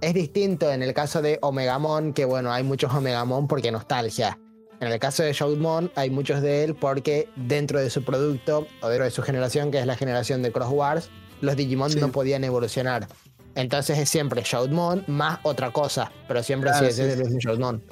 [0.00, 4.38] es distinto en el caso de Omegamon, que bueno, hay muchos Omegamon porque nostalgia.
[4.80, 8.88] En el caso de Shoutmon hay muchos de él porque dentro de su producto o
[8.88, 11.10] dentro de su generación, que es la generación de Cross Wars,
[11.40, 12.00] los Digimon Sí.
[12.00, 13.06] no podían evolucionar.
[13.54, 17.82] Entonces es siempre Shoutmon más otra cosa, pero siempre Claro, sigue siendo sí, Shoutmon.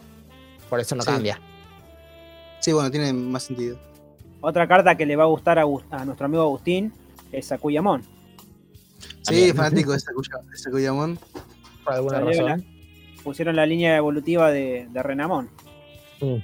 [0.69, 1.11] Por eso no Sí.
[1.11, 1.41] cambia.
[2.61, 3.79] Sí, bueno, tiene más sentido.
[4.43, 6.93] Otra carta que le va a gustar a, a nuestro amigo Agustín
[7.33, 8.03] es Sakuyamon.
[8.03, 9.57] Sí, También.
[9.57, 11.19] fanático de Sakuya- de Sakuyamon.
[11.83, 12.67] Por alguna Salió razón.
[13.23, 15.49] Pusieron la línea evolutiva de, de Renamon.
[16.21, 16.37] Mm.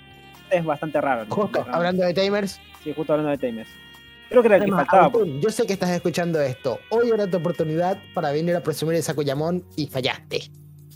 [0.50, 1.24] Es bastante raro.
[1.26, 1.34] ¿no?
[1.34, 3.68] Justo, hablando de Tamers, Sí, justo hablando de Tamers.
[4.28, 5.10] Creo que era el que faltaba.
[5.40, 6.78] Yo sé que estás escuchando esto.
[6.90, 10.42] Hoy era tu oportunidad para venir a presumir el Sakuyamon y fallaste.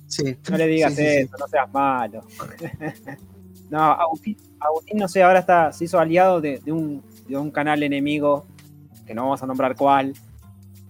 [0.07, 0.37] Sí.
[0.51, 1.17] No le digas Sí, sí, sí.
[1.19, 2.21] eso, no seas malo.
[3.71, 7.51] no, Agustín, Agustín, no sé, ahora está, se hizo aliado de, de un, de un
[7.51, 8.47] canal enemigo,
[9.07, 10.15] que no vamos a nombrar cuál.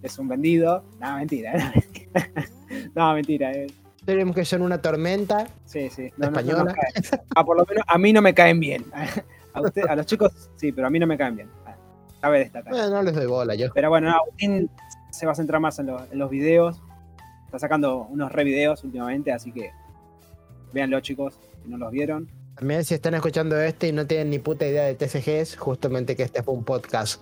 [0.03, 0.85] Es un vendido.
[1.01, 1.53] No, mentira.
[1.55, 2.51] No, mentira.
[2.95, 3.53] no, mentira.
[3.53, 3.67] eh.
[4.05, 5.47] Tenemos que son una tormenta.
[5.65, 6.11] Sí, sí.
[6.17, 6.65] No, no- no Española.
[6.65, 7.23] nos caen.
[7.35, 8.85] Ah, por lo menos a mí no me caen bien.
[9.55, 11.49] A, usted, a los chicos sí, pero a mí no me caen bien.
[12.21, 12.75] Cabe destacar.
[12.75, 13.69] Eh, no les doy bola yo.
[13.73, 14.69] Pero bueno, no, Agustín
[15.13, 16.83] se va a centrar más en, lo- en los videos.
[17.47, 19.71] Está sacando unos re videos últimamente, así que
[20.73, 22.29] véanlo chicos, si no los vieron.
[22.57, 26.25] También si están escuchando este y no tienen ni puta idea de TCGs, justamente que
[26.25, 27.21] este fue un podcast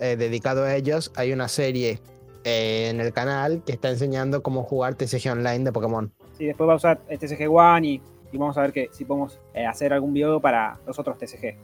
[0.00, 1.98] eh, dedicado a ellos, hay una serie
[2.44, 6.12] eh, en el canal que está enseñando cómo jugar TCG online de Pokémon.
[6.40, 9.04] Sí, después va a usar el TCG One y, y vamos a ver que si
[9.04, 11.54] podemos eh, hacer algún video para los otros TCG.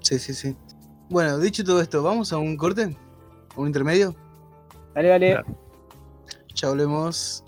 [0.00, 0.54] Sí, sí, sí.
[1.08, 2.94] Bueno, dicho todo esto, ¿vamos a un corte?
[3.56, 4.14] ¿Un intermedio?
[4.94, 5.30] Dale, dale.
[5.32, 5.46] Claro.
[6.54, 7.44] Ya volvemos.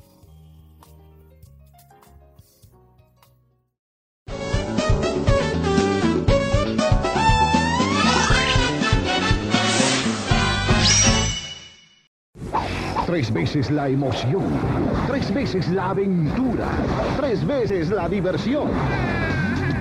[13.09, 14.44] Tres veces la emoción,
[15.07, 16.68] tres veces la aventura,
[17.16, 18.68] tres veces la diversión.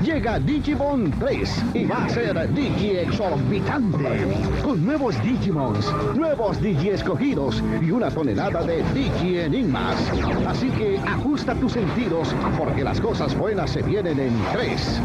[0.02, 4.26] Llega Digimon 3 y va a ser Digi exorbitante.
[4.64, 9.98] Con nuevos Digimons, nuevos Digi escogidos y una tonelada de Digi enigmas.
[10.48, 15.02] Así que ajusta tus sentidos porque las cosas buenas se vienen en 3.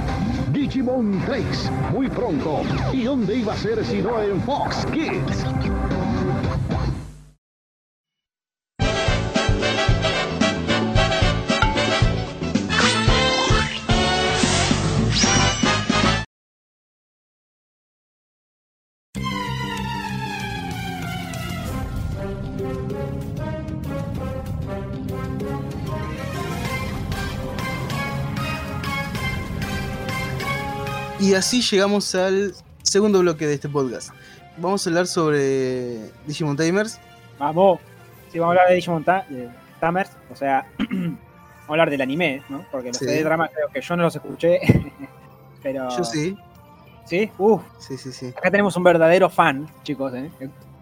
[0.52, 2.60] Digimon 3, muy pronto.
[2.92, 5.44] ¿Y dónde iba a ser si no en Fox Kids?
[31.32, 34.10] Y así llegamos al segundo bloque de este podcast.
[34.58, 36.98] Vamos a hablar sobre Digimon Tamers.
[37.38, 37.80] Vamos.
[38.30, 39.48] Sí, vamos a hablar de Digimon Ta- de
[39.80, 41.16] Tamers, o sea, vamos
[41.68, 42.66] a hablar del anime, ¿no?
[42.70, 43.06] Porque los Sí.
[43.06, 44.60] de drama creo que yo no los escuché.
[45.62, 45.88] Pero.
[45.96, 46.36] Yo sí.
[47.06, 47.30] ¿Sí?
[47.38, 48.26] Uf, Sí, sí, sí.
[48.36, 50.30] acá tenemos un verdadero fan, chicos, ¿eh?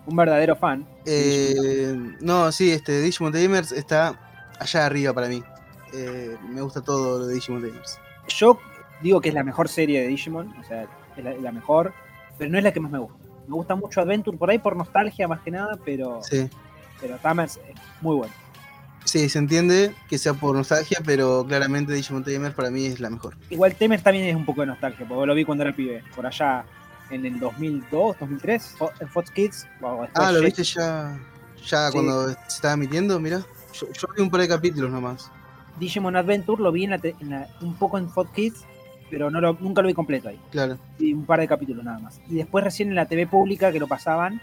[0.05, 0.85] Un verdadero fan.
[1.07, 4.19] Eh, no, sí, este Digimon Tamers está
[4.59, 5.45] allá arriba para mí.
[5.93, 8.01] Eh, me gusta todo lo de Digimon Tamers.
[8.27, 8.59] Yo
[9.03, 10.87] digo que es la mejor serie de Digimon, o sea,
[11.17, 11.93] es la, la mejor,
[12.39, 13.19] pero no es la que más me gusta.
[13.47, 16.49] Me gusta mucho Adventure por ahí por nostalgia más que nada, pero, Sí.
[17.01, 18.33] pero Tamers es muy bueno.
[19.05, 23.09] Sí, se entiende que sea por nostalgia, pero claramente Digimon Tamers para mí es la
[23.11, 23.35] mejor.
[23.49, 26.27] Igual Tamers también es un poco de nostalgia, porque lo vi cuando era pibe, por
[26.27, 26.65] allá
[27.11, 29.67] en el 2002, 2003, Fo- en Fox Kids.
[30.15, 31.19] Ah, ¿lo Jet- viste ya,
[31.67, 31.93] ya Sí.
[31.95, 33.19] cuando se estaba emitiendo?
[33.19, 33.41] Mira,
[33.73, 35.31] yo, yo vi un par de capítulos nomás.
[35.81, 38.65] Digimon Adventure lo vi en la en la- un poco en Fox Kids,
[39.11, 40.41] pero no lo- nunca lo vi completo ahí.
[40.51, 40.79] Claro.
[40.99, 42.21] Vi un par de capítulos nada más.
[42.29, 44.41] Y después recién en la TV pública que lo pasaban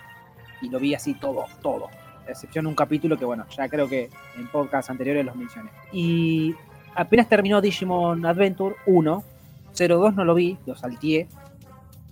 [0.61, 1.87] y lo vi así todo, todo.
[2.27, 5.69] A excepción de un capítulo que, bueno, ya creo que en podcasts anteriores los mencioné.
[5.93, 6.53] Y
[6.95, 9.23] apenas terminó Digimon Adventure 1,
[9.75, 11.27] 02 no lo vi, lo salteé.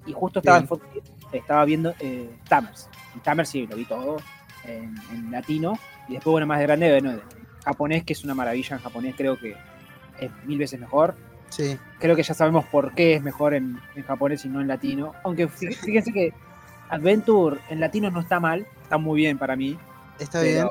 [0.06, 0.86] Y justo estaba en Fox
[1.32, 2.88] estaba viendo eh, Tamers.
[3.16, 4.18] Y Tamers sí, lo vi todo
[4.64, 5.78] en, en latino.
[6.08, 7.22] Y después, bueno, más de grande, bueno, de
[7.66, 9.56] japonés, que es una maravilla en japonés, creo que
[10.20, 11.16] es mil veces mejor
[11.50, 14.68] Sí, creo que ya sabemos por qué es mejor en, en japonés y no en
[14.68, 15.14] latino.
[15.24, 16.34] Aunque fí- fíjense que
[16.90, 19.78] Adventure en latino no está mal, está muy bien para mí.
[20.20, 20.68] está bien.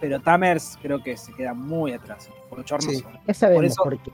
[0.00, 2.28] Pero, Tamers creo que se queda muy atrás.
[2.50, 2.90] Bochornoso.
[2.98, 3.04] Sí.
[3.26, 4.10] Ya sabemos eso- por qué.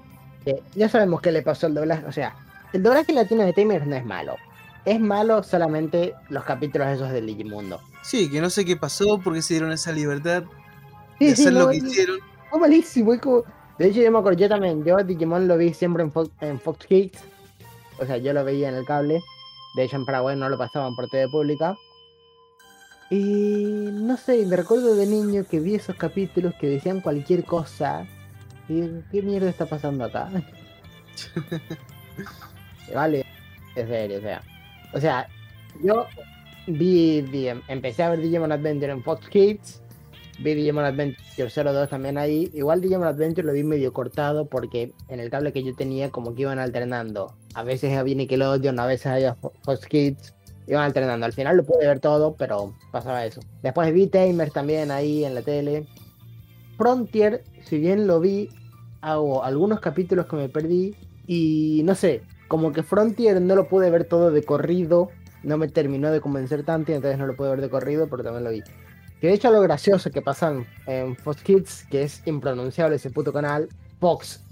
[0.47, 2.05] Eh, ya sabemos qué le pasó al doblaje.
[2.07, 2.35] O sea,
[2.73, 4.37] el doblaje latino de Tamers no es malo.
[4.85, 7.81] Es malo solamente los capítulos esos del Digimundo.
[8.03, 10.45] Sí, que no sé qué pasó, porque se dieron esa libertad
[11.21, 12.19] de hacer lo no, que hicieron.
[12.51, 13.13] Fue malísimo.
[13.13, 13.45] es como-
[13.83, 16.13] De hecho, yo me acuerdo, yo también, yo Digimon lo vi siempre en
[16.61, 17.19] Fox, Kids.
[17.99, 19.21] O sea, yo lo veía en el cable.
[19.75, 21.75] De hecho, en Paraguay no lo pasaban por TV pública.
[23.11, 28.07] Y no sé, me recuerdo de niño que vi esos capítulos que decían cualquier cosa.
[28.69, 30.31] Y ¿qué mierda está pasando acá?
[32.95, 33.27] vale,
[33.75, 34.43] es serio, o sea.
[34.95, 35.27] O sea,
[35.83, 36.07] yo
[36.69, 39.82] vi, vi- empecé a ver Digimon Adventure en Fox Kids.
[40.43, 42.51] Vi Digimon Adventure 02 también ahí.
[42.55, 46.35] Igual Digimon Adventure lo vi medio cortado porque en el cable que yo tenía como
[46.35, 47.35] que iban alternando.
[47.55, 50.35] A veces había Nickelodeon, a veces había Fo- Fox Kids.
[50.67, 51.27] Iban alternando.
[51.27, 53.41] Al final lo pude ver todo, pero pasaba eso.
[53.63, 55.87] Después vi Tamers también ahí en la tele.
[56.77, 58.49] Frontier, si bien lo vi,
[59.01, 60.95] hago algunos capítulos que me perdí.
[61.27, 65.11] Y no sé, como que Frontier no lo pude ver todo de corrido.
[65.43, 68.23] No me terminó de convencer tanto y entonces no lo pude ver de corrido, pero
[68.23, 68.63] también lo vi.
[69.23, 73.33] Que de hecho lo gracioso que pasan en Fox Kids, que es impronunciable ese puto
[73.33, 73.69] canal,
[74.01, 74.43] Fox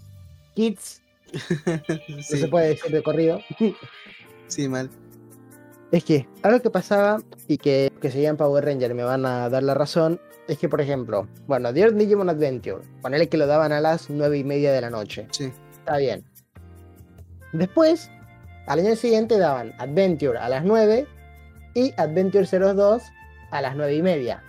[0.54, 1.02] Kids,
[2.08, 3.40] no se sí, puede decir de corrido,
[4.46, 4.88] sí, mal.
[5.90, 9.64] es que algo que pasaba y que, que seguían Power Ranger me van a dar
[9.64, 13.72] la razón, es que por ejemplo, bueno, The Earth Digimon Adventure, ponele que lo daban
[13.72, 16.24] a las nueve y media de la noche, Sí, está bien.
[17.52, 18.08] Después,
[18.68, 21.08] al año siguiente daban Adventure a las 9
[21.74, 23.02] y Adventure 02
[23.50, 24.44] a las nueve y media.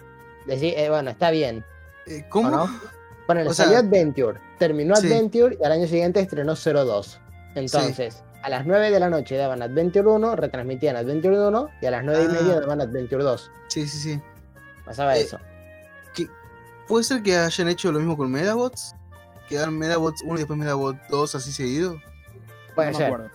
[0.52, 1.64] Decir, eh, bueno, está bien,
[2.08, 2.68] Eh, ¿o ¿Cómo?
[3.28, 5.08] O sea- salió Adventure, terminó Sí.
[5.08, 7.20] Adventure y al año siguiente estrenó 02.
[7.56, 11.92] Entonces, a las 9 de la noche daban Adventure 1, retransmitían Adventure 1 y a
[11.92, 12.60] las 9 y media Ah.
[12.60, 13.50] daban Adventure 2.
[13.70, 14.22] Sí, sí, sí.
[14.84, 15.40] Pasaba Eh, eso.
[16.14, 16.28] ¿Qué-
[16.88, 18.94] ¿Puede ser que hayan hecho lo mismo con Medabots?
[19.48, 21.96] Que dan Medabots 1 y después Medabots 2 así seguido.
[22.76, 23.14] Puede no me ser.
[23.14, 23.30] acuerdo.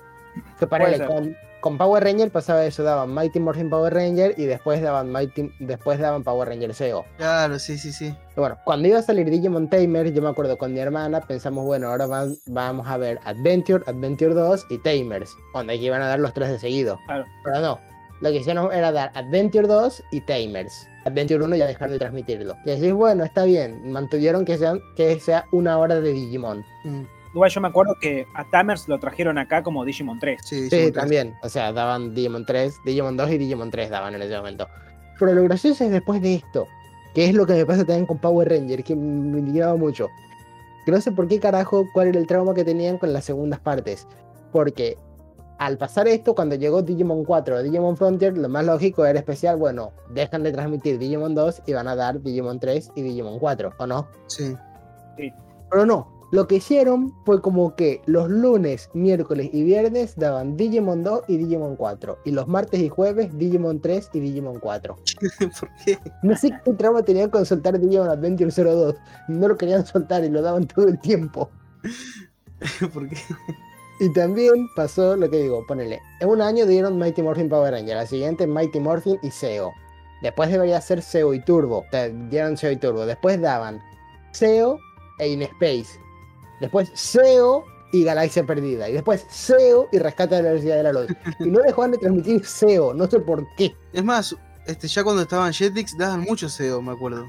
[0.58, 1.36] Que ponele, ser.
[1.68, 5.98] Con, Power Ranger pasaba eso, daban Mighty Morphin Power Ranger y después daban Mighty, después
[5.98, 7.04] daban Power Ranger SEO.
[7.16, 8.14] Claro, sí, sí, sí.
[8.36, 11.64] Y bueno, cuando iba a salir Digimon Tamers, yo me acuerdo con mi hermana, pensamos,
[11.64, 16.08] bueno, ahora van- vamos a ver Adventure, Adventure 2 y Tamers, donde aquí iban a
[16.08, 16.98] dar los tres de seguido.
[17.06, 17.24] Claro.
[17.44, 17.80] Pero no,
[18.20, 20.88] lo que hicieron era dar Adventure 2 y Tamers.
[21.04, 22.56] Adventure 1 ya dejar de transmitirlo.
[22.64, 26.64] Y decís, bueno, está bien, mantuvieron que, sean, que sea una hora de Digimon.
[26.84, 27.02] Mm,
[27.36, 30.40] Igual yo me acuerdo que a Tamers lo trajeron acá como Digimon 3.
[30.42, 31.02] sí, Sí, Digimon tres.
[31.02, 31.34] también.
[31.42, 34.66] O sea, daban Digimon 3, Digimon 2 y Digimon 3 daban en ese momento.
[35.18, 36.66] Pero lo gracioso es después de esto,
[37.14, 40.08] que es lo que me pasa también con Power Ranger, que me indignaba mucho.
[40.86, 43.60] Que no sé por qué carajo, cuál era el trauma que tenían con las segundas
[43.60, 44.08] partes.
[44.50, 44.96] Porque
[45.58, 49.56] al pasar esto, cuando llegó Digimon 4 o Digimon Frontier, lo más lógico era especial,
[49.58, 53.74] bueno, dejan de transmitir Digimon 2 y van a dar Digimon 3 y Digimon 4,
[53.76, 54.08] ¿o no?
[54.26, 54.54] Sí.
[55.70, 61.02] Pero no, lo que hicieron fue como que los lunes, miércoles y viernes daban Digimon
[61.02, 62.18] 2 y Digimon 4.
[62.26, 64.96] Y los martes y jueves Digimon 3 y Digimon 4.
[65.58, 65.98] ¿Por qué?
[66.22, 68.96] No sé qué trama tenían con soltar Digimon Adventure 02.
[69.28, 71.48] No lo querían soltar y lo daban todo el tiempo.
[72.92, 73.16] ¿Por qué?
[74.00, 76.02] Y también pasó lo que digo, ponele.
[76.20, 79.72] En un año dieron Mighty Morphin Power Ranger, la siguiente Mighty Morphin y SEO.
[80.20, 81.78] Después debería ser SEO y Turbo.
[81.78, 83.06] O sea, dieron SEO y Turbo.
[83.06, 83.80] Después daban
[84.32, 84.78] SEO
[85.18, 86.05] e In Space.
[86.60, 88.88] Después SEO y Galaxia Perdida.
[88.88, 91.06] Y después SEO y Rescate de la Velocidad de la Luz.
[91.40, 93.74] Y no dejaban de transmitir SEO, no sé por qué.
[93.92, 94.34] Es más,
[94.66, 97.26] este, ya cuando estaban Jetix daban mucho SEO, me acuerdo.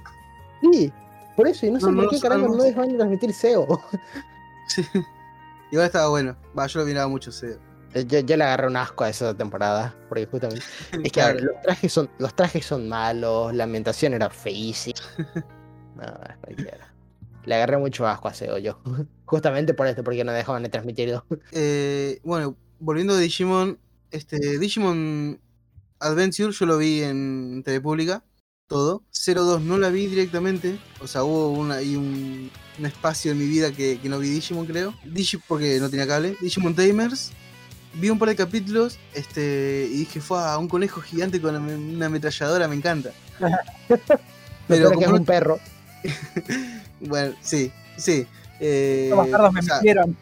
[0.62, 0.92] Sí,
[1.36, 3.68] por eso, y no sé no por qué carajo no dejaban de transmitir SEO.
[4.70, 4.86] Sí.
[5.72, 6.36] Igual estaba bueno.
[6.58, 7.58] Va, yo lo miraba mucho SEO.
[7.94, 10.62] Yo, yo le agarré un asco a esa temporada, porque justamente
[11.04, 15.00] Es que ver, los trajes son, los trajes son malos, la ambientación era feísima.
[15.96, 16.04] No,
[16.42, 16.87] cualquiera.
[17.48, 18.80] Le agarré mucho asco a SEO yo.
[19.26, 21.26] Justamente por esto, porque no dejaban de transmitirlo.
[21.52, 23.80] Eh, bueno, volviendo a Digimon,
[24.12, 25.40] este, Digimon
[26.00, 28.24] Adventure yo lo vi en TV Pública,
[28.68, 29.04] todo.
[29.12, 33.46] 02 no la vi directamente, o sea, hubo una, ahí un, un espacio en mi
[33.48, 34.94] vida que, que no vi Digimon, creo.
[35.06, 36.36] Digi porque no tenía cable.
[36.42, 37.32] Digimon Tamers,
[37.96, 41.76] vi un par de capítulos este, y dije, fue a un conejo gigante con una
[41.76, 43.12] una ametralladora, me encanta.
[44.68, 45.60] Pero como que es no- un perro.
[47.02, 48.26] bueno, sí, sí.
[48.60, 50.18] eh, Los bastardos me o sea, metieron.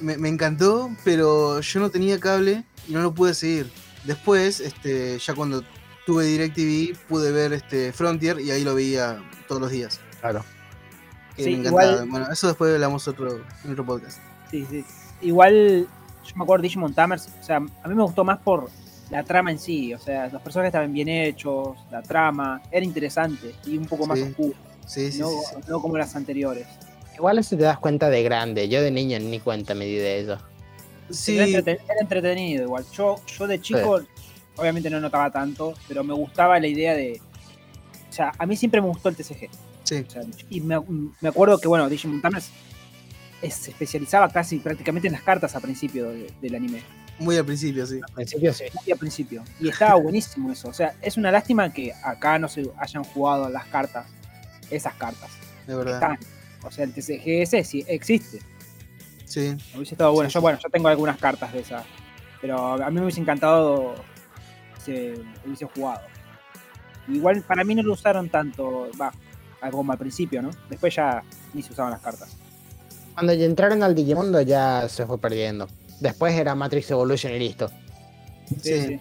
[0.00, 3.70] me, me encantó, pero yo no tenía cable y no lo pude seguir.
[4.04, 5.62] Después, este, ya cuando
[6.06, 10.00] tuve DirecTV, pude ver este Frontier y ahí lo veía todos los días.
[10.20, 10.44] Claro.
[11.36, 11.92] Que Sí, me encantaba.
[11.92, 14.18] igual- Bueno, eso después hablamos otro, en otro podcast.
[14.50, 14.84] Sí, sí.
[15.22, 15.88] Igual,
[16.24, 18.68] yo me acuerdo de Digimon Tamers, o sea, a mí me gustó más por
[19.10, 23.54] la trama en sí, o sea, los personajes estaban bien hechos, la trama, era interesante
[23.66, 24.24] y un poco más Sí.
[24.24, 24.54] oscuro,
[24.86, 25.56] Sí, sí, no, sí, sí.
[25.68, 26.66] no como las anteriores.
[27.14, 28.68] Igual eso te das cuenta de grande.
[28.68, 30.38] Yo de niño ni cuenta me di de eso.
[31.10, 32.84] Sí, Era, entreten- era entretenido igual.
[32.92, 34.00] Yo, yo de chico,
[34.56, 37.20] obviamente no notaba tanto, pero me gustaba la idea de...
[38.10, 39.48] O sea, a mí siempre me gustó el TCG.
[39.84, 40.04] sí.
[40.06, 40.76] O sea, y me,
[41.20, 42.50] me acuerdo que, bueno, Digimon Tamers
[43.42, 46.82] es- se especializaba casi prácticamente en las cartas a principio de- del anime.
[47.18, 48.00] Muy al principio, sí.
[48.06, 48.64] Al principio sí.
[48.74, 49.44] Muy al principio.
[49.60, 50.68] Y estaba buenísimo eso.
[50.68, 54.06] O sea, es una lástima que acá no se hayan jugado las cartas,
[54.70, 55.30] esas cartas.
[55.66, 55.94] De verdad.
[55.94, 56.18] Están.
[56.64, 58.40] O sea, el TCG ese sí existe.
[59.24, 59.56] Sí.
[59.74, 60.30] Hubiese estado bueno.
[60.30, 61.84] Sí, Yo, bueno, yo tengo algunas cartas de esas.
[62.40, 63.94] Pero a mí me hubiese encantado
[64.84, 66.02] se hubiese jugado.
[67.08, 69.12] Igual para mí no lo usaron tanto, va,
[69.70, 70.50] como al principio, ¿no?
[70.68, 71.22] Después ya
[71.52, 72.36] ni se usaban las cartas.
[73.14, 75.68] Cuando ya entraron al Digimundo ya se fue perdiendo.
[76.00, 77.70] Después era Matrix Evolution y listo.
[78.62, 79.00] Sí.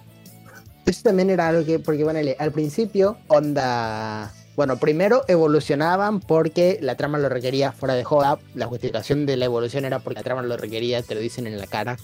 [0.86, 4.34] Eso también era algo que, porque bueno, al principio, onda.
[4.56, 8.38] Bueno, primero evolucionaban porque la trama lo requería fuera de joda.
[8.53, 11.57] La justificación de la evolución era porque la trama lo requería, te lo dicen en
[11.57, 11.97] la cara.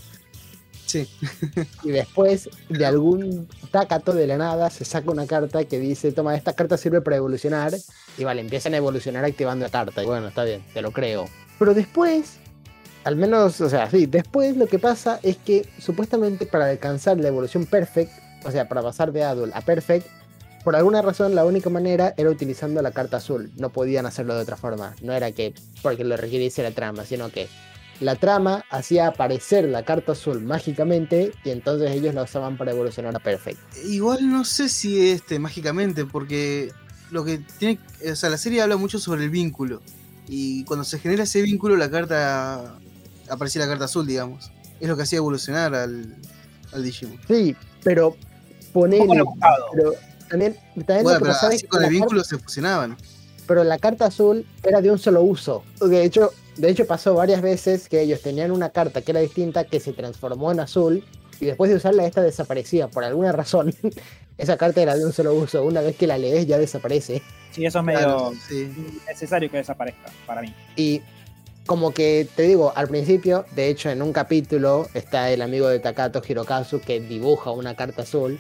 [0.86, 1.08] Sí.
[1.84, 6.36] Y después, de algún tacato de la nada, se saca una carta que dice: Toma,
[6.36, 7.74] esta carta sirve para evolucionar.
[8.18, 10.02] Y vale, empiezan a evolucionar activando la carta.
[10.02, 11.26] Y bueno, está bien, te lo creo.
[11.60, 12.40] Pero después,
[13.04, 17.28] al menos, o sea, sí, después lo que pasa es que supuestamente para alcanzar la
[17.28, 18.12] evolución perfect,
[18.46, 20.08] o sea, para pasar de adult a perfect,
[20.64, 23.52] por alguna razón la única manera era utilizando la carta azul.
[23.58, 24.94] No podían hacerlo de otra forma.
[25.02, 27.48] No era que porque lo requiriese la trama, sino que
[28.02, 33.16] la trama hacía aparecer la carta azul mágicamente y entonces ellos la usaban para evolucionar
[33.16, 33.60] a perfect.
[33.86, 36.72] Igual no sé si este mágicamente, porque
[37.12, 37.80] lo que tiene,
[38.10, 39.82] o sea, la serie habla mucho sobre el vínculo.
[40.28, 42.78] Y cuando se genera ese vínculo, la carta
[43.30, 44.52] aparecía la carta azul, digamos.
[44.80, 46.16] es lo que hacía evolucionar al,
[46.74, 47.20] al Digimon.
[47.28, 48.16] Sí, pero
[48.74, 49.06] ponele.
[49.74, 49.94] Pero
[50.30, 50.56] también,
[50.86, 52.98] también Bueno, lo que pero así con la el carta- vínculo se fusionaban.
[53.48, 55.64] pero la carta azul era de un solo uso.
[55.82, 59.64] De hecho, de hecho pasó varias veces que ellos tenían una carta que era distinta
[59.66, 61.04] que se transformó en azul
[61.40, 63.74] y después de usarla esta desaparecía por alguna razón.
[64.38, 65.64] Esa carta era de un solo uso.
[65.66, 67.22] Una vez que la lees ya desaparece.
[67.52, 68.72] Sí, eso es medio Claro, sí.
[69.06, 70.54] necesario que desaparezca para mí.
[70.78, 71.02] Y
[71.70, 75.78] como que te digo, al principio, de hecho en un capítulo está el amigo de
[75.78, 78.40] Takato Hirokazu que dibuja una carta azul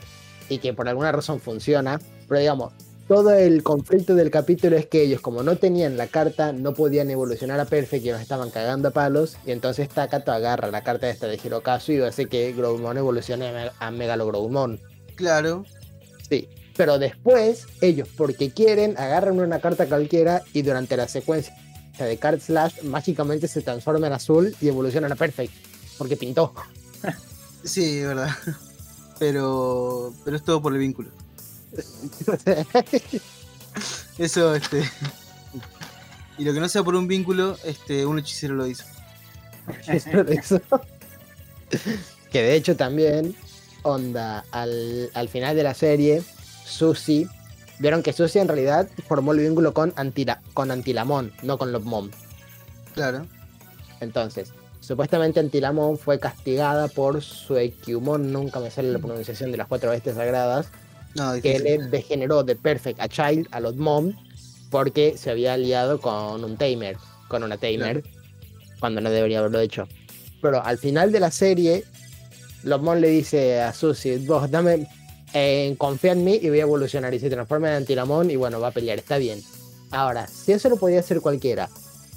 [0.49, 2.73] y que por alguna razón funciona, pero digamos,
[3.07, 7.11] todo el conflicto del capítulo es que ellos como no tenían la carta no podían
[7.11, 11.07] evolucionar a Perfect y nos estaban cagando a palos y entonces Takato agarra la carta
[11.07, 14.79] esta de Hirokazu y hace que Growlmon evolucione a Me- a Megalogrowmon.
[15.13, 15.65] Claro.
[16.27, 16.49] Sí.
[16.75, 21.53] Pero después, ellos, porque quieren, agarran una carta cualquiera y durante la secuencia
[22.05, 25.53] de Card Slash, mágicamente se transforma en azul y evolucionan a Perfect.
[25.97, 26.53] Porque pintó.
[27.61, 28.29] Sí, verdad.
[29.19, 31.09] Pero, pero es todo por el vínculo.
[34.17, 34.89] Eso, este.
[36.37, 38.85] Y lo que no sea por un vínculo, este, un hechicero lo hizo.
[42.31, 43.35] Que de hecho también,
[43.83, 46.23] onda, al, al final de la serie,
[46.65, 47.27] Susi,
[47.79, 52.11] vieron que Susi en realidad formó el vínculo con, Antila, con Antilamón, no con Lobmon.
[52.93, 53.25] Claro.
[54.01, 59.67] Entonces, supuestamente Antilamón fue castigada por su Equimon, nunca me sale la pronunciación de las
[59.67, 60.69] cuatro bestias sagradas,
[61.15, 64.15] No, que le degeneró de Perfect a Child a Lotmon
[64.69, 68.03] porque se había aliado con un Tamer, con una Tamer,
[68.79, 69.87] cuando no debería haberlo hecho.
[70.41, 71.83] Pero al final de la serie,
[72.63, 74.87] Lotmon le dice a Susie, vos dame,
[75.33, 77.13] eh, confía en mí y voy a evolucionar.
[77.13, 79.41] Y se transforma en Antilamón y bueno, va a pelear, está bien.
[79.91, 81.69] Ahora, si eso lo podía hacer cualquiera,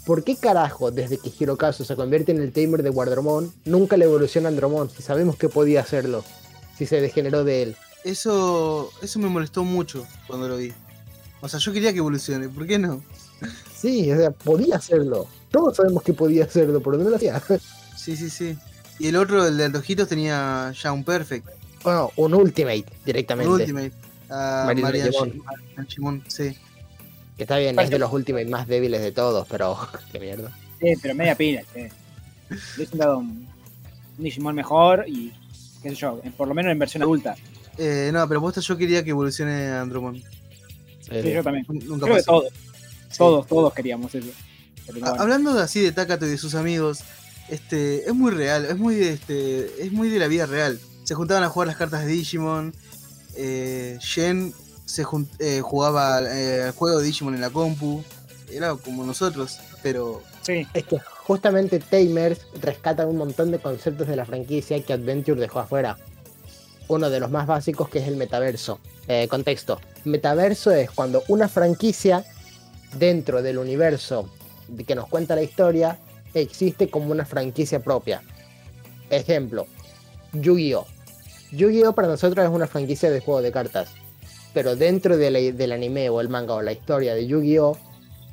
[0.04, 4.04] ¿por qué carajo desde que Hirokazu se convierte en el Tamer de Guardromón, nunca le
[4.04, 6.24] evoluciona a Andromon si sabemos que podía hacerlo?
[6.76, 7.76] Si se degeneró de él.
[8.04, 10.72] Eso, eso me molestó mucho cuando lo vi.
[11.40, 13.02] O sea, yo quería que evolucione, ¿por qué no?
[13.76, 15.26] Sí, o sea, podía hacerlo.
[15.50, 17.42] Todos sabemos que podía hacerlo, pero no lo hacía.
[17.96, 18.56] Sí, sí, sí.
[18.98, 21.46] Y el otro, el de antojitos, tenía ya un perfect,
[21.82, 23.52] Bueno, un ultimate un directamente.
[23.52, 23.92] ultimate.
[24.30, 25.32] A Marina Marian Limón.
[25.32, 26.56] Shi- Marian Shimon, sí.
[27.36, 29.76] Que está bien, es de los ultimates más débiles de todos, pero
[30.12, 30.50] qué mierda.
[30.80, 31.62] Sí, pero media pila.
[31.74, 31.90] Le
[32.76, 33.48] hubiesen dado un,
[34.18, 35.32] un Digimon mejor y,
[35.82, 37.34] qué sé yo, por lo menos en versión adulta.
[37.78, 40.16] Eh, no, pero posta yo quería que evolucione a Andromon.
[41.00, 41.64] Sí, yo también.
[41.68, 42.24] Nunca Creo que pasó.
[42.40, 42.52] todos,
[43.10, 43.18] Sí.
[43.18, 44.28] todos, todos queríamos eso.
[44.90, 45.06] Bueno.
[45.18, 47.00] Hablando de así de Takato y de sus amigos,
[47.48, 50.78] este, es muy real, es muy, este, es muy de la vida real.
[51.12, 52.72] Se juntaban a jugar las cartas de Digimon.
[53.36, 54.54] Eh, Shen
[54.86, 58.02] se jun- eh, jugaba eh, al juego de Digimon en la compu.
[58.50, 64.16] Era como nosotros, pero Sí, Es que justamente Tamers rescatan un montón de conceptos de
[64.16, 65.98] la franquicia que Adventure dejó afuera.
[66.88, 68.80] Uno de los más básicos que es el metaverso.
[69.06, 69.82] Eh, contexto.
[70.06, 72.24] Metaverso es cuando una franquicia
[72.94, 74.30] dentro del universo
[74.86, 75.98] que nos cuenta la historia
[76.32, 78.22] existe como una franquicia propia.
[79.10, 79.66] Ejemplo,
[80.32, 80.86] Yu-Gi-Oh!
[81.52, 81.94] Yu-Gi-Oh!
[81.94, 83.90] para nosotros es una franquicia de juego de cartas.
[84.54, 87.76] Pero dentro de la- del anime o el manga o la historia de Yu-Gi-Oh!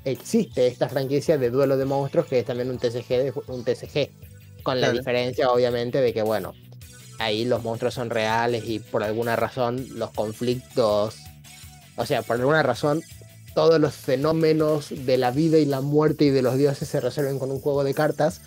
[0.06, 4.10] existe esta franquicia de duelo de monstruos que es también un TCG, de- un TCG
[4.64, 6.54] con la diferencia obviamente de que bueno,
[7.20, 11.18] ahí los monstruos son reales y por alguna razón los conflictos,
[11.98, 13.02] o sea, por alguna razón
[13.56, 17.40] todos los fenómenos de la vida y la muerte y de los dioses se resuelven
[17.40, 18.42] con un juego de cartas,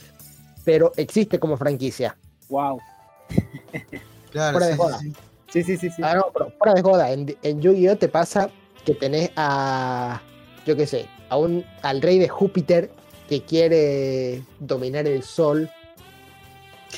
[0.65, 2.17] pero existe como franquicia.
[2.49, 2.79] wow.
[4.33, 4.99] claro, Fuera de joda.
[4.99, 5.77] sí, sí.
[5.77, 6.03] Sí, sí.
[6.03, 8.51] Ah, no, pero fuera de joda, en, en Yu-Gi-Oh te pasa
[8.85, 10.21] que tenés a,
[10.67, 12.91] yo qué sé, a un, al rey de Júpiter
[13.29, 15.71] que quiere dominar el sol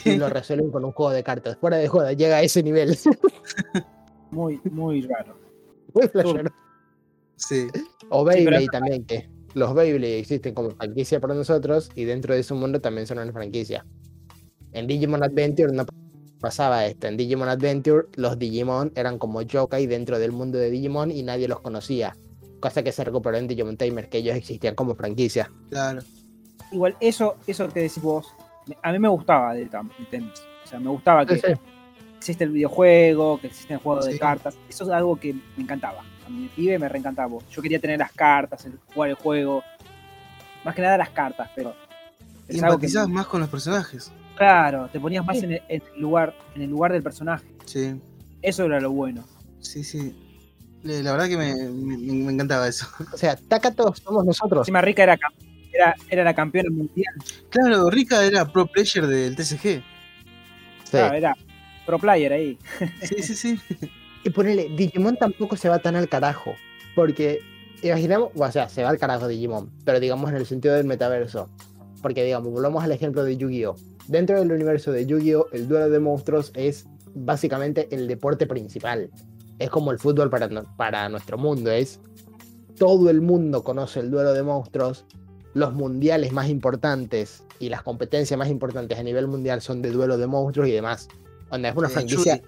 [0.05, 1.57] y lo resuelven con un juego de cartas.
[1.61, 2.97] Fuera de joda, llega a ese nivel.
[4.31, 5.37] Muy, muy raro.
[5.93, 6.51] Muy flashero.
[7.37, 7.69] Sí.
[8.11, 12.35] O Sí, pero Beyblade también, que los Beyblade existen como franquicia para nosotros y dentro
[12.35, 13.87] de su mundo también son una franquicia.
[14.73, 15.87] En Digimon Adventure no
[16.45, 17.07] pasaba esto.
[17.07, 21.49] En Digimon Adventure los Digimon eran como yokai dentro del mundo de Digimon y nadie
[21.49, 22.15] los conocía.
[22.61, 25.51] Cosa que se recuperó en Digimon Tamer, que ellos existían como franquicia.
[25.71, 26.03] Claro.
[26.71, 28.27] Igual, eso, eso que decís vos,
[28.67, 30.41] me- a mí me gustaba de, Tam- de Tems.
[30.65, 31.41] O sea, me gustaba que
[32.19, 34.19] existe el videojuego, que existe el juego de Sí.
[34.19, 34.57] cartas.
[34.69, 36.03] Eso es algo que me encantaba.
[36.27, 37.39] A mi pibe me reencantaba.
[37.51, 39.63] Yo quería tener las cartas, el- jugar el juego.
[40.65, 41.75] Más que nada las cartas, pero.
[42.49, 44.11] Y que- más con los personajes.
[44.37, 45.45] Claro, te ponías más Sí.
[45.45, 47.45] en, el, en el lugar, en el lugar del personaje.
[47.67, 47.95] Sí,
[48.43, 49.25] Eso era lo bueno.
[49.61, 50.15] sí, sí.
[50.83, 52.87] Le- La verdad que me, me- me encantaba eso.
[53.13, 54.63] O sea, Takato somos nosotros.
[54.63, 55.33] Encima Rica era, cam-
[55.73, 57.15] era, era la campeona mundial.
[57.49, 59.83] Claro, Rika era pro player del TCG.
[60.91, 61.35] Claro, era
[61.87, 62.59] pro player ahí.
[63.03, 63.61] Sí, sí, sí.
[64.25, 66.55] Y ponele, Digimon tampoco se va tan al carajo.
[66.95, 67.41] Porque,
[67.83, 71.49] imaginemos, o sea, se va al carajo Digimon, pero digamos en el sentido del metaverso.
[72.03, 73.77] Porque, digamos, volvamos al ejemplo de Yu-Gi-Oh!
[74.09, 75.49] Dentro del universo de Yu-Gi-Oh!
[75.53, 79.11] el duelo de monstruos es básicamente el deporte principal.
[79.59, 81.71] Es como el fútbol para, para nuestro mundo.
[81.71, 82.01] Es
[82.79, 85.05] todo el mundo conoce el duelo de monstruos.
[85.55, 90.19] Los mundiales más importantes y las competencias más importantes a nivel mundial son de duelo
[90.19, 91.09] de monstruos y demás.
[91.51, 92.43] Onda, es una franquicia.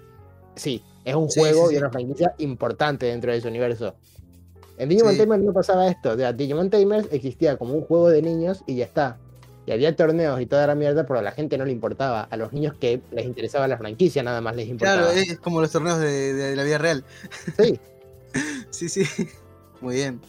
[0.55, 3.95] Sí, es un Sí, juego sí, y una franquicia importante dentro de ese universo.
[4.77, 5.17] En Digimon.
[5.17, 6.11] Tamers no pasaba esto.
[6.11, 9.17] O sea, Digimon Tamers existía como un juego de niños y ya está.
[9.67, 12.21] Y había torneos y toda la mierda, pero a la gente no le importaba.
[12.21, 15.03] A los niños que les interesaba la franquicia nada más les importaba.
[15.03, 17.03] Claro, es como los torneos de, de la vida real.
[17.57, 17.79] Sí.
[18.69, 19.03] Sí, sí.
[19.81, 20.19] Muy bien.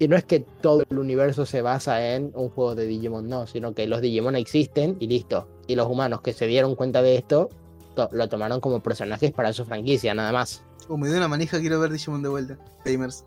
[0.00, 3.46] Y no es que todo el universo se basa en un juego de Digimon, no,
[3.46, 5.46] sino que los Digimon existen y listo.
[5.68, 7.50] Y los humanos que se dieron cuenta de esto
[7.94, 10.64] to- lo tomaron como personajes para su franquicia, nada más.
[10.88, 12.58] Uh, me dio una manija, quiero ver Digimon de vuelta.
[12.84, 13.24] Gamers.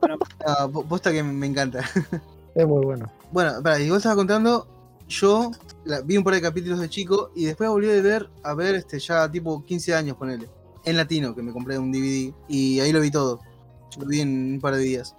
[0.00, 0.18] Bueno.
[0.46, 1.80] Ah, po- posta que me me encanta.
[2.54, 3.10] Es muy bueno.
[3.32, 4.66] Bueno, para, y vos estabas contando,
[5.20, 5.50] yo
[5.84, 8.74] la- vi un par de capítulos de chico y después volví a ver, a ver
[8.76, 10.48] este, ya tipo 15 años, ponele.
[10.84, 13.40] En latino, que me compré un DVD y ahí lo vi todo.
[13.98, 15.14] Lo vi en un par de días.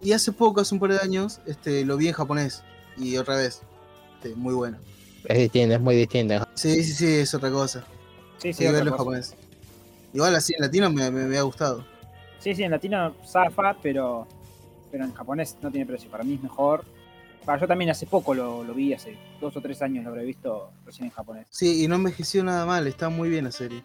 [0.00, 2.62] Y hace poco, hace un par de años, este, lo vi en japonés.
[2.96, 3.62] Y otra vez.
[4.16, 4.78] Este, muy bueno.
[5.24, 6.34] Es distinto, es muy distinto.
[6.54, 7.84] Sí, sí, sí, es otra cosa.
[8.38, 8.96] Sí, sí, verlo en cosa.
[8.98, 9.34] japonés.
[10.12, 11.84] Igual así en latino me, me- me ha gustado.
[12.38, 14.26] Sí, sí, en latino zafa, pero,
[14.90, 16.10] pero en japonés no tiene precio.
[16.10, 16.84] Para mí es mejor.
[17.60, 20.72] Yo también hace poco lo, lo vi, hace dos o tres años lo habré visto
[20.84, 21.46] recién en japonés.
[21.50, 23.84] Sí, y no envejeció nada mal, está muy bien la serie.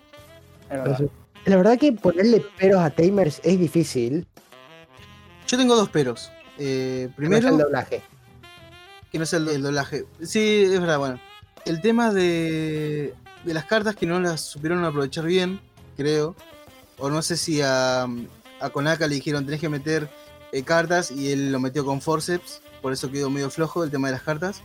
[0.64, 1.02] Es verdad.
[1.46, 4.28] La verdad que ponerle peros a Tamers es difícil.
[5.48, 6.32] Yo tengo dos peros.
[6.58, 8.02] Eh, Primero primero, el doblaje.
[9.12, 10.06] que no sea el, el doblaje.
[10.24, 11.20] Sí, es verdad, bueno.
[11.66, 15.60] El tema de, de las cartas que no las supieron aprovechar bien,
[15.98, 16.36] creo.
[16.98, 18.04] O no sé si a,
[18.60, 20.10] a Konaka le dijeron tenés que meter
[20.52, 22.62] eh, cartas y él lo metió con forceps.
[22.82, 24.62] Por eso quedó medio flojo el tema de las cartas.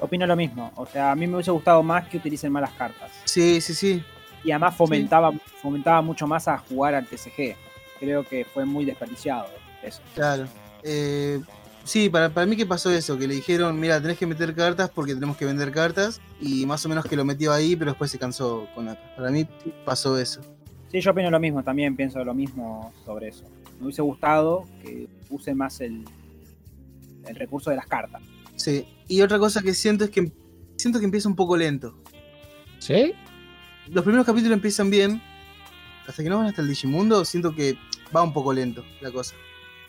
[0.00, 0.72] Opino lo mismo.
[0.76, 3.10] O sea, a mí me hubiese gustado más que utilicen malas cartas.
[3.24, 4.02] Sí, sí, sí.
[4.42, 7.54] Y además fomentaba, fomentaba mucho más a jugar al TCG.
[7.98, 9.46] Creo que fue muy desperdiciado
[9.82, 10.00] eso.
[10.14, 10.46] Claro.
[10.82, 11.40] Eh,
[11.84, 14.88] sí, para, para mí que pasó eso, que le dijeron, mira, tenés que meter cartas
[14.88, 16.20] porque tenemos que vender cartas.
[16.40, 19.00] Y más o menos que lo metió ahí, pero después se cansó Konaka.
[19.16, 19.46] Para mí
[19.84, 20.40] pasó eso.
[20.90, 23.44] Sí, yo opino lo mismo, también pienso lo mismo sobre eso.
[23.78, 26.04] Me hubiese gustado que use más el,
[27.26, 28.22] el recurso de las cartas.
[28.56, 28.86] Sí.
[29.08, 30.30] Y otra cosa que siento es que
[30.76, 31.96] siento que empieza un poco lento.
[32.78, 33.12] ¿Sí?
[33.88, 35.20] Los primeros capítulos empiezan bien.
[36.06, 37.76] Hasta que no van hasta el Digimundo, siento que
[38.14, 39.34] va un poco lento la cosa.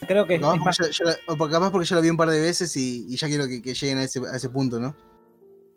[0.07, 2.09] Creo que es, Capaz es más, porque ya, la- porque- capaz porque ya lo vi
[2.09, 4.49] un par de veces y, y ya quiero que, que lleguen a ese, a ese
[4.49, 4.95] punto, ¿no?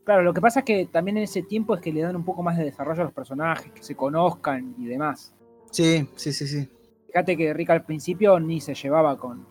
[0.05, 2.25] claro, lo que pasa es que también en ese tiempo es que le dan un
[2.27, 5.33] poco más de desarrollo a los personajes, que se conozcan y demás.
[5.71, 6.69] Sí, sí, sí, sí.
[7.07, 9.47] Fíjate que Rick al principio ni se llevaba con,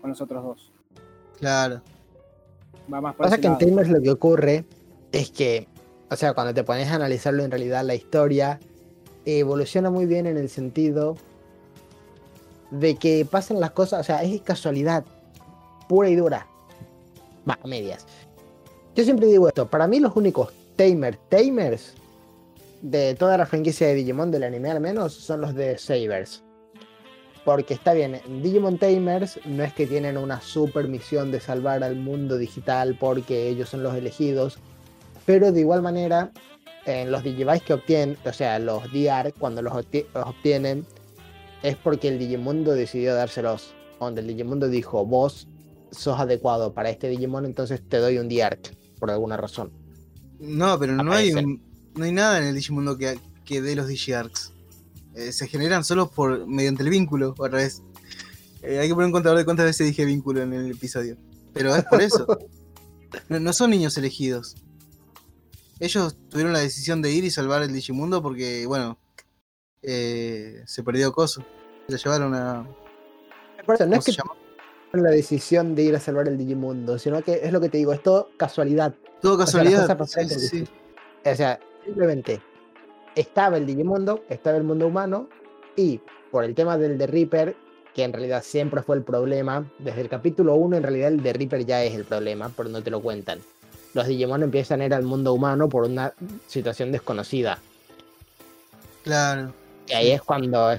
[0.00, 0.72] con los otros dos.
[1.40, 1.80] Claro.
[2.92, 3.58] Va más por Pasa que en.
[3.58, 4.64] Tamers lo que ocurre
[5.12, 5.66] es que,
[6.10, 8.60] o sea, cuando te pones a analizarlo en realidad la historia
[9.24, 11.16] evoluciona muy bien en el sentido
[12.70, 15.04] de que pasan las cosas, o sea, es casualidad
[15.88, 16.46] pura y dura.
[17.48, 18.06] Va, a medias.
[18.94, 21.94] Yo siempre digo esto, para mí los únicos Tamers, Tamers
[22.82, 26.42] de toda la franquicia de Digimon, del anime al menos, son los de Sabers.
[27.44, 31.82] Porque está bien, en Digimon Tamers no es que tienen una super misión de salvar
[31.82, 34.58] al mundo digital porque ellos son los elegidos,
[35.24, 36.32] pero de igual manera,
[36.84, 40.84] en los Digivice que obtienen, o sea, los DR, cuando los, obti- los obtienen,
[41.62, 43.74] es porque el Digimundo decidió dárselos.
[43.98, 45.46] Donde el Digimundo dijo, vos
[45.90, 48.58] sos adecuado para este Digimon, entonces te doy un DR,
[48.98, 49.70] por alguna razón.
[50.38, 51.62] No, pero no hay, un-
[51.94, 54.49] no hay nada en el Digimundo que, que dé los Digiarcs.
[55.14, 57.82] Eh, se generan solo por mediante el vínculo, otra vez.
[58.62, 61.16] Eh, hay que poner un contador de cuántas veces dije vínculo en el episodio.
[61.52, 62.26] Pero es por eso.
[63.28, 64.54] No, no son niños elegidos.
[65.80, 69.00] Ellos tuvieron la decisión de ir y salvar el Digimundo porque, bueno,
[69.82, 71.44] eh, se perdió Coso.
[71.88, 72.68] Se llevaron a.
[73.66, 77.20] Por eso, no ¿Cómo es que la decisión de ir a salvar el Digimundo, sino
[77.22, 78.94] que es lo que te digo, es todo casualidad.
[79.20, 79.98] Todo casualidad.
[80.06, 80.64] sí, sí.
[81.24, 82.40] O sea, simplemente
[83.14, 85.28] estaba el Digimundo, estaba el mundo humano,
[85.76, 86.00] y
[86.30, 87.56] por el tema del The Reaper,
[87.94, 91.32] que en realidad siempre fue el problema, desde el capítulo 1 en realidad el The
[91.32, 93.40] Reaper ya es el problema, pero no te lo cuentan.
[93.94, 96.12] Los Digimon empiezan a ir al mundo humano por una
[96.46, 97.58] situación desconocida.
[99.02, 99.52] Claro.
[99.88, 100.72] Y ahí es cuando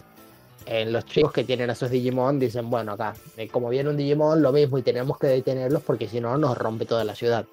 [0.66, 3.98] eh, los chicos que tienen a esos Digimon dicen, bueno, acá, eh, como viene un
[3.98, 7.46] Digimon, lo mismo, y tenemos que detenerlos porque si no nos rompe toda la ciudad.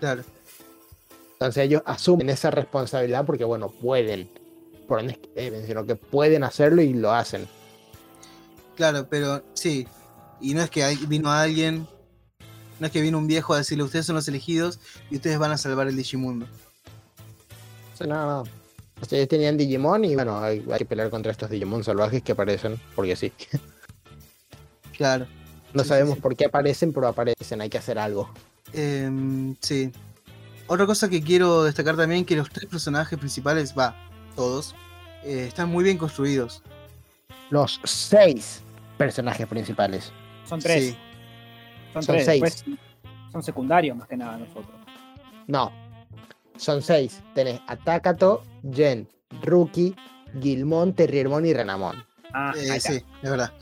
[0.00, 0.22] Claro.
[1.44, 4.30] Entonces ellos asumen esa responsabilidad porque, bueno, pueden.
[4.88, 7.46] Por no es que deben, sino que pueden hacerlo y lo hacen.
[8.76, 9.86] Claro, pero sí.
[10.40, 11.86] Y no es que vino alguien,
[12.80, 14.80] no es que vino un viejo a decirle, ustedes son los elegidos
[15.10, 16.46] y ustedes van a salvar el Digimundo.
[18.00, 18.40] No, no.
[19.02, 22.22] O sea, ellos tenían Digimon y bueno, hay, hay que pelear contra estos Digimon salvajes
[22.22, 23.32] que aparecen, porque sí.
[24.96, 25.26] Claro.
[25.74, 26.20] No Sí, sabemos sí.
[26.22, 28.30] por qué aparecen, pero aparecen, hay que hacer algo.
[28.72, 29.92] Em, sí.
[30.66, 33.94] Otra cosa que quiero destacar también, que los tres personajes principales, va,
[34.34, 34.74] todos,
[35.22, 36.62] eh, están muy bien construidos.
[37.50, 38.62] Los seis
[38.96, 40.10] personajes principales.
[40.46, 40.84] Son tres.
[40.92, 40.96] Sí,
[41.92, 42.24] Son, Son tres.
[42.26, 42.42] seis.
[42.42, 42.64] después
[43.32, 44.74] son secundarios más que nada nosotros.
[45.46, 45.70] No,
[46.56, 47.20] son seis.
[47.34, 48.42] Tenés a Takato,
[48.72, 49.06] Jen,
[49.42, 49.94] Ruki,
[50.40, 52.02] Gilmon, Terriermon y Renamon.
[52.32, 53.52] Ah, eh, sí, es verdad.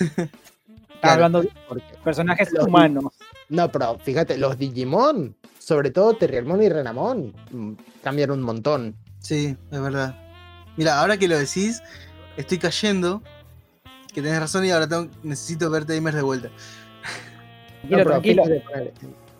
[0.00, 0.28] Estaba
[1.00, 1.12] claro.
[1.12, 1.50] hablando de
[2.02, 3.12] personajes Los- humanos.
[3.48, 5.36] No, pero fíjate, los Digimon,
[5.66, 8.94] sobre todo Terriermon y Renamon, mm, cambian un montón.
[9.18, 10.14] Sí, es verdad.
[10.76, 11.82] Mira, ahora que lo decís,
[12.36, 13.20] estoy cayendo.
[14.14, 16.50] Que tenés razón y ahora tengo- necesito ver Tamers de vuelta.
[17.80, 18.44] Tranquilo, No, pero tranquilo.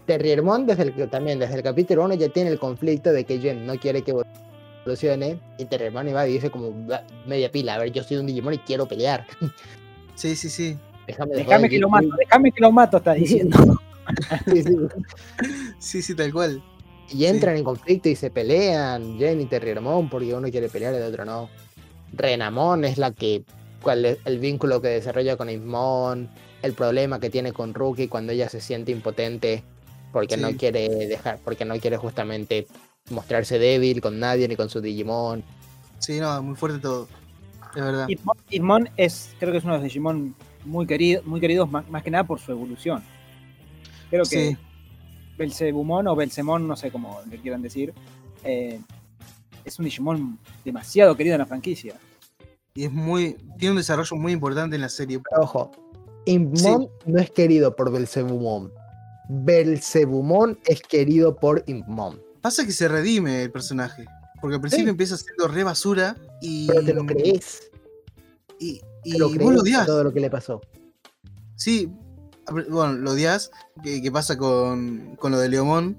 [0.04, 3.64] Terriermon desde el, también desde el capítulo 1 ya tiene el conflicto de que Jen
[3.64, 4.12] no quiere que
[4.84, 8.26] evolucione y Terriermon va y dice como "Va, media pila, a ver, yo soy un
[8.26, 9.24] Digimon y quiero pelear.
[10.16, 10.76] Sí, sí, sí.
[11.06, 13.80] Déjame, Déjame que lo mato, déjame que lo mato, está diciendo.
[14.46, 14.76] Sí, sí.
[15.78, 16.62] Sí, sí, tal cual.
[17.10, 20.96] Y entran en conflicto y se pelean, Jen y Terriermon, porque uno quiere pelear y
[20.96, 21.48] el otro no.
[22.12, 23.44] Renamon es la que,
[23.80, 26.28] cuál es el vínculo que desarrolla con Ismon,
[26.62, 29.62] el problema que tiene con Ruki cuando ella se siente impotente
[30.12, 32.66] porque no quiere dejar, porque no quiere justamente
[33.10, 35.44] mostrarse débil con nadie ni con su Digimon.
[35.98, 37.08] Sí, no, muy fuerte todo.
[37.74, 38.08] Es verdad.
[38.48, 40.34] Hitmon es, creo que es uno de los Digimon
[40.64, 43.02] muy, querido, muy queridos, más, más que nada por su evolución.
[44.10, 44.56] Creo que Sí,
[45.38, 47.92] Belzebumon o Belzemon, no sé cómo le quieran decir,
[48.44, 48.80] eh,
[49.64, 51.94] es un Digimon demasiado querido en la franquicia.
[52.74, 53.36] y es muy.
[53.58, 55.18] Tiene un desarrollo muy importante en la serie.
[55.30, 55.70] Pero ojo,
[56.26, 58.70] Impmon no es querido por Belzebumon.
[59.28, 62.20] Belzebumon es querido por Impmon.
[62.42, 64.04] Pasa que se redime el personaje.
[64.40, 64.90] Porque al principio Sí.
[64.90, 66.66] empieza siendo re basura y.
[66.66, 67.70] Pero te lo crees.
[68.60, 69.86] Y, y Te lo vos crees lo por odias.
[69.86, 70.60] todo lo que le pasó.
[71.54, 71.90] Sí,
[72.50, 73.50] bueno, lo odias,
[73.82, 75.96] que, que pasa con, con lo de Leomón,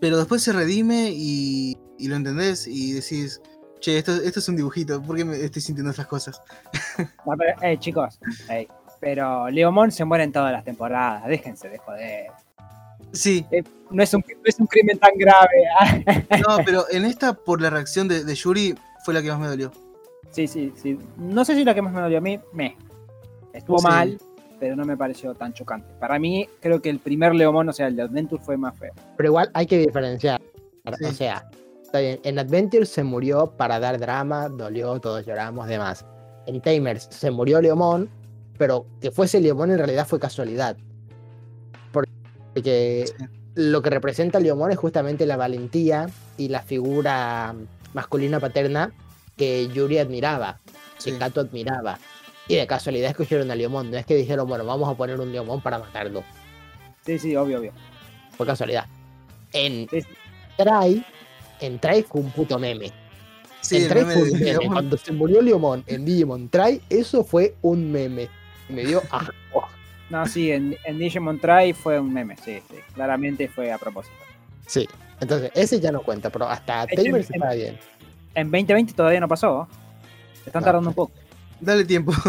[0.00, 3.40] pero después se redime y, y lo entendés y decís,
[3.80, 6.40] che, esto, esto es un dibujito, ¿por qué me estoy sintiendo estas cosas?
[7.26, 8.18] No, pero, eh, chicos,
[8.48, 8.68] ey,
[9.00, 12.26] pero Leomon se muere en todas las temporadas, déjense de joder.
[13.12, 13.44] Sí,
[13.90, 16.26] No es un, no es un crimen tan grave.
[16.48, 18.74] no, pero en esta, por la reacción de, de Yuri,
[19.04, 19.70] fue la que más me dolió.
[20.30, 20.98] Sí, sí, sí.
[21.18, 22.76] No sé si la que más me dolió a mí, me.
[23.52, 23.84] Estuvo Sí.
[23.86, 24.18] mal,
[24.62, 25.92] pero no me pareció tan chocante.
[25.98, 28.92] Para mí, creo que el primer Leomon, o sea, el de Adventure, fue más feo.
[29.16, 30.40] Pero igual hay que diferenciar.
[30.98, 31.04] Sí.
[31.04, 31.50] O sea,
[31.82, 36.06] está bien, en Adventure se murió para dar drama, dolió, todos lloramos, demás.
[36.46, 38.08] En Tamers se murió Leomón,
[38.56, 40.76] pero que fuese Leomón en realidad fue casualidad.
[41.90, 43.24] Porque Sí.
[43.56, 46.06] lo que representa Leomón es justamente la valentía
[46.36, 47.52] y la figura
[47.94, 48.92] masculina paterna
[49.36, 50.60] que Yuri admiraba,
[51.02, 51.18] que Sí.
[51.18, 51.98] Kato admiraba.
[52.52, 55.32] Y de casualidad escogieron a Leomón, no es que dijeron, bueno, vamos a poner un
[55.32, 56.22] Leomón para matarlo.
[57.06, 57.72] Sí, sí, obvio, obvio.
[58.36, 58.86] Fue casualidad.
[59.54, 60.08] En Sí, sí.
[60.58, 61.04] Try,
[61.60, 62.90] en Try fue un puto meme.
[63.62, 64.44] Sí, en el Try meme fue de un meme.
[64.52, 64.72] Leomón.
[64.72, 68.28] Cuando se murió Leomon en Digimon Try, eso fue un meme.
[68.68, 69.68] Me dio asco.
[70.10, 72.76] No, sí, en, en Digimon Try fue un meme, sí, sí.
[72.94, 74.14] Claramente fue a propósito.
[74.66, 74.86] Sí.
[75.20, 77.78] Entonces, ese ya no cuenta, pero hasta hecho, Tamers en- estaba bien.
[78.34, 79.66] En 2020 todavía no pasó.
[80.44, 80.64] Están No.
[80.66, 81.12] tardando un poco.
[81.62, 82.12] Dale tiempo.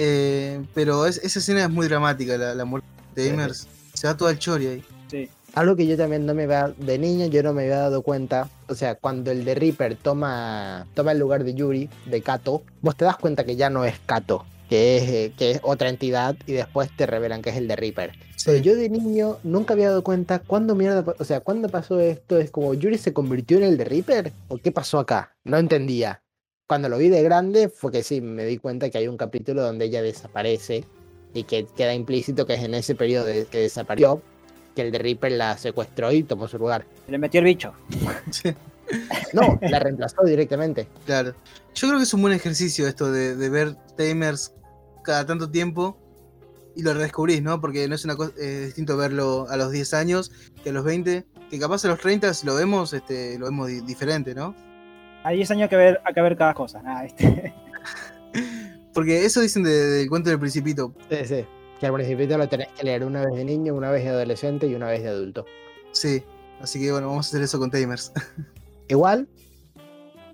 [0.00, 3.66] Eh, pero es- esa escena es muy dramática, la, la muerte de Tamers.
[3.94, 4.84] Se va todo al chori ahí.
[5.10, 5.28] Sí.
[5.54, 8.48] Algo que yo también no me había, de niño yo no me había dado cuenta,
[8.68, 12.94] o sea, cuando el de Reaper toma, toma el lugar de Yuri, de Kato, vos
[12.96, 16.36] te das cuenta que ya no es Kato, que es, eh, que es otra entidad
[16.46, 18.12] y después te revelan que es el de Reaper.
[18.44, 22.38] Pero yo de niño nunca había dado cuenta cuándo mierda, o sea, cuándo pasó esto,
[22.38, 26.22] es como Yuri se convirtió en el de Reaper o qué pasó acá, no entendía.
[26.68, 29.62] Cuando lo vi de grande fue que sí, me di cuenta que hay un capítulo
[29.62, 30.84] donde ella desaparece
[31.32, 34.20] y que queda implícito que es en ese periodo de- que desapareció
[34.76, 36.84] que el de Reaper la secuestró y tomó su lugar.
[37.08, 37.72] Le metió el bicho.
[38.30, 38.50] Sí,
[39.32, 40.88] No, la reemplazó directamente.
[41.06, 41.34] claro.
[41.74, 44.52] Yo creo que es un buen ejercicio esto de, de ver Tamers
[45.04, 45.98] cada tanto tiempo
[46.76, 47.60] y lo redescubrís, ¿no?
[47.62, 50.30] Porque no es una cosa distinto verlo a los 10 años
[50.62, 53.68] que a los 20, que capaz a los 30 si lo vemos, este, lo vemos
[53.68, 54.54] di- diferente, ¿no?
[55.28, 56.80] Hay 10 años que ver, hay que ver cada cosa.
[56.82, 57.52] Nada, este.
[58.94, 60.94] Porque eso dicen de- del cuento del principito.
[61.10, 61.44] Sí, sí.
[61.78, 64.66] Que al principio lo tenés que leer una vez de niño, una vez de adolescente
[64.66, 65.44] y una vez de adulto.
[65.92, 66.22] Sí.
[66.62, 68.10] Así que bueno, vamos a hacer eso con Tamers.
[68.88, 69.28] Igual,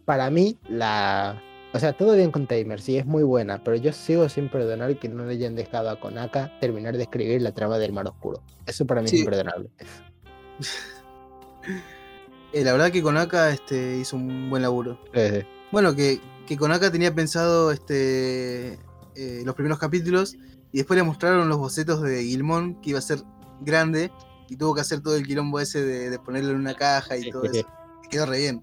[0.04, 1.42] para mí, la.
[1.72, 4.96] O sea, todo bien con Tamer, sí, es muy buena, pero yo sigo sin perdonar
[4.96, 8.40] que no le hayan dejado a Konaka terminar de escribir la trama del mar oscuro.
[8.64, 9.16] Eso para mí Sí.
[9.16, 9.70] es imperdonable.
[12.54, 15.00] Eh, la verdad que Konaka este, hizo un buen laburo.
[15.12, 18.78] Eh, Bueno, que, que Konaka tenía pensado este,
[19.16, 20.36] eh, los primeros capítulos
[20.70, 23.22] y después le mostraron los bocetos de Gilmón, que iba a ser
[23.60, 24.12] grande,
[24.48, 27.28] y tuvo que hacer todo el quilombo ese de, de ponerlo en una caja y
[27.28, 27.66] todo eso.
[28.04, 28.62] Y quedó re bien.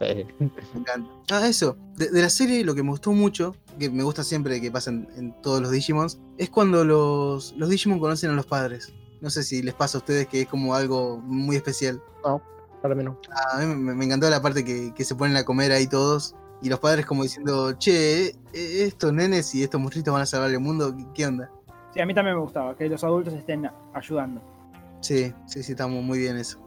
[0.00, 1.10] Me encanta.
[1.30, 1.76] Ah, eso.
[1.96, 4.90] De, de la serie lo que me gustó mucho, que me gusta siempre que pasa
[4.90, 8.94] en, todos los Digimons, es cuando los, los Digimon conocen a los padres.
[9.20, 12.02] No sé si les pasa a ustedes que es como algo muy especial.
[12.82, 13.18] Para mí no.
[13.52, 16.34] A mí me, me encantó la parte que, que se ponen a comer ahí todos.
[16.62, 20.50] Y los padres como diciendo, che, eh, estos nenes y estos monstruitos van a salvar
[20.50, 21.50] el mundo, ¿qué, onda?
[21.94, 24.42] Sí, a mí también me gustaba que los adultos estén ayudando.
[25.00, 26.58] Sí, sí, sí, estamos muy bien eso.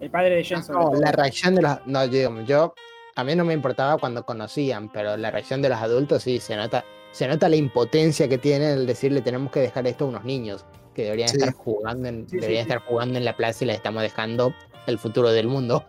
[0.00, 1.86] El padre de Jen, sobre No, la reacción de los.
[1.86, 2.04] No,
[2.44, 2.74] yo.
[3.16, 6.54] A mí no me importaba cuando conocían, pero la reacción de los adultos sí se
[6.54, 6.84] nota.
[7.12, 10.66] Se nota la impotencia que tienen el decirle tenemos que dejar esto a unos niños
[10.94, 11.38] que deberían Sí.
[11.38, 12.70] estar jugando en, Sí, deberían sí.
[12.72, 14.54] estar jugando en la plaza y les estamos dejando
[14.86, 15.84] el futuro del mundo.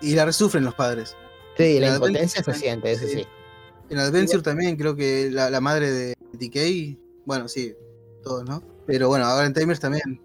[0.00, 1.16] Y la resufren los padres.
[1.56, 3.18] Sí, la La impotencia se siente, eso sí.
[3.18, 3.26] sí.
[3.90, 7.74] En Adventure también creo que la, la madre de TK, bueno, sí,
[8.22, 8.62] todos, ¿no?
[8.86, 10.20] Pero bueno, ahora en Timers también.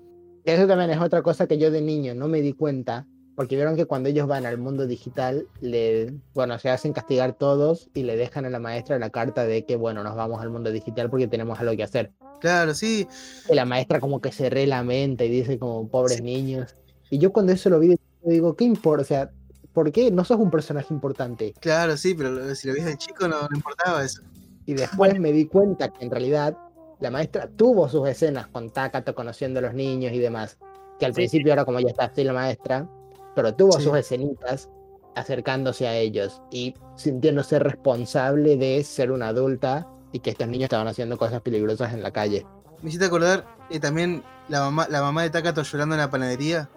[0.46, 3.06] Eso también es otra cosa que yo de niño no me di cuenta,
[3.36, 7.90] porque vieron que cuando ellos van al mundo digital, le, bueno, se hacen castigar todos
[7.94, 10.72] y le dejan a la maestra la carta de que, bueno, nos vamos al mundo
[10.72, 12.14] digital porque tenemos algo que hacer.
[12.40, 13.06] Claro, sí,
[13.50, 16.24] Y la maestra como que se relamenta y dice como, pobres Sí.
[16.24, 16.76] niños.
[17.10, 19.02] Y yo cuando eso lo vi, digo, ¿qué importa?
[19.02, 19.32] O sea,
[19.74, 21.54] ¿por qué no sos un personaje importante?
[21.60, 24.22] claro, sí, pero si lo viste de chico no, no importaba eso.
[24.66, 26.58] Y después me di cuenta que en realidad
[27.00, 30.58] la maestra tuvo sus escenas con Takato conociendo a los niños y demás.
[31.00, 32.90] Que al Sí, principio era como ya está así la maestra,
[33.36, 33.84] pero tuvo Sí.
[33.84, 34.68] sus escenitas
[35.16, 40.88] acercándose a ellos y sintiéndose responsable de ser una adulta y que estos niños estaban
[40.88, 42.46] haciendo cosas peligrosas en la calle.
[42.82, 46.70] Me hiciste acordar eh, también la mamá, la mamá de Takato llorando en la panadería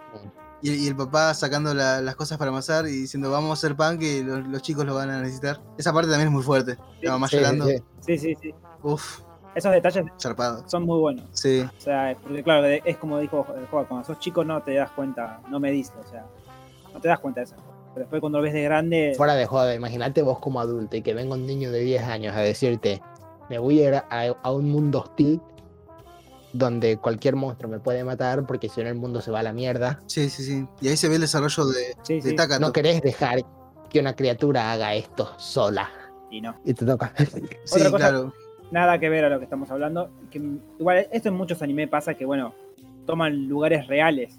[0.62, 3.76] y, y el papá sacando la- las cosas para amasar y diciendo vamos a hacer
[3.76, 5.60] pan que los, los chicos lo van a necesitar.
[5.78, 6.76] Esa parte también es muy fuerte.
[7.02, 7.66] La mamá Sí, llorando.
[7.66, 8.18] sí.
[8.18, 8.54] Sí, sí.
[8.82, 9.20] Uf,
[9.54, 10.62] Esos detalles zarpado.
[10.68, 11.24] son muy buenos.
[11.32, 14.74] Sí, O sea, porque claro, es como dijo el juego, cuando sos chico no te
[14.74, 16.24] das cuenta, no me dices, o sea,
[16.92, 17.56] no te das cuenta de eso.
[17.94, 21.02] Pero después cuando lo ves de grande, Fuera de joda, imagínate vos como adulto y
[21.02, 23.02] que venga un niño de 10 años a decirte,
[23.48, 24.06] me voy a ir a,
[24.42, 25.40] a un mundo hostil
[26.52, 29.52] donde cualquier monstruo me puede matar porque si no el mundo se va a la
[29.52, 30.00] mierda.
[30.06, 30.66] sí, sí, sí.
[30.80, 32.60] Y ahí se ve el desarrollo de, sí, de sí, Takato.
[32.60, 33.40] No querés dejar
[33.88, 35.90] que una criatura haga esto sola.
[36.30, 36.56] y no.
[36.64, 37.12] Y te toca.
[37.16, 37.24] sí,
[37.72, 38.34] Otra cosa- claro.
[38.70, 40.10] Nada que ver a lo que estamos hablando.
[40.30, 40.38] Que,
[40.78, 42.54] igual, esto en muchos anime pasa que, bueno,
[43.04, 44.38] toman lugares reales.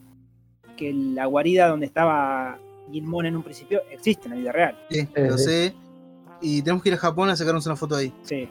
[0.77, 2.57] Que la guarida donde estaba
[2.91, 4.77] Gilmon en un principio existe en la vida real.
[4.89, 5.73] Sí, lo sé.
[6.39, 8.13] Y tenemos que ir a Japón a sacarnos una foto ahí.
[8.23, 8.47] Sí.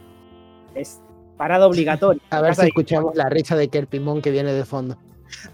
[0.74, 1.00] Es
[1.40, 2.20] parada obligatoria.
[2.28, 4.98] A ver si escuchamos la risa de Kerpimon que viene de fondo.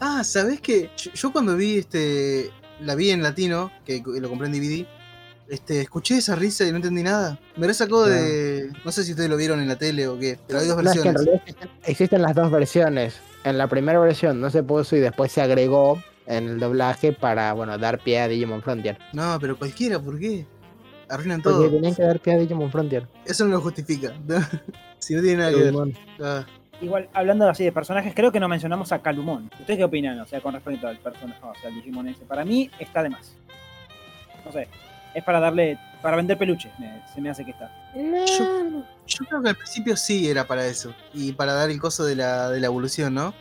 [0.01, 0.91] Ah, ¿sabés qué?
[0.97, 2.51] Yo, yo cuando vi este.
[2.81, 4.85] La vi en latino, que lo compré en DVD.
[5.49, 7.39] Este, escuché esa risa y no entendí nada.
[7.57, 8.69] Me resacó de.
[8.85, 10.91] No sé si ustedes lo vieron en la tele o qué, pero hay dos No,
[10.91, 11.45] es que en versiones.
[11.45, 13.21] realidad existen, las dos versiones.
[13.45, 17.53] En la primera versión no se puso y después se agregó en el doblaje para,
[17.53, 18.99] bueno, dar pie a Digimon Frontier.
[19.13, 20.45] No, pero cualquiera, ¿por qué?
[21.09, 21.71] Arruinan Porque todo.
[21.71, 23.07] tenían que dar pie a Digimon Frontier.
[23.25, 24.13] Eso no lo justifica.
[25.07, 25.65] Si no tiene nada que ver.
[25.67, 25.95] Digimon.
[26.23, 26.45] Ah,
[26.81, 29.51] Igual, hablando así de personajes, creo que no mencionamos a Calumon.
[29.61, 30.21] ¿Ustedes qué opinan?
[30.21, 32.25] O sea, con respecto al personaje, o sea, al Digimon ese.
[32.27, 33.35] Para mí está de más.
[34.45, 34.69] No sé.
[35.15, 35.79] Es para darle.
[36.03, 37.71] Para vender peluches, me- se me hace que está.
[37.95, 40.93] Yo- Yo creo que al principio sí era para eso.
[41.15, 43.33] Y para dar el coso de la, de la evolución, ¿no?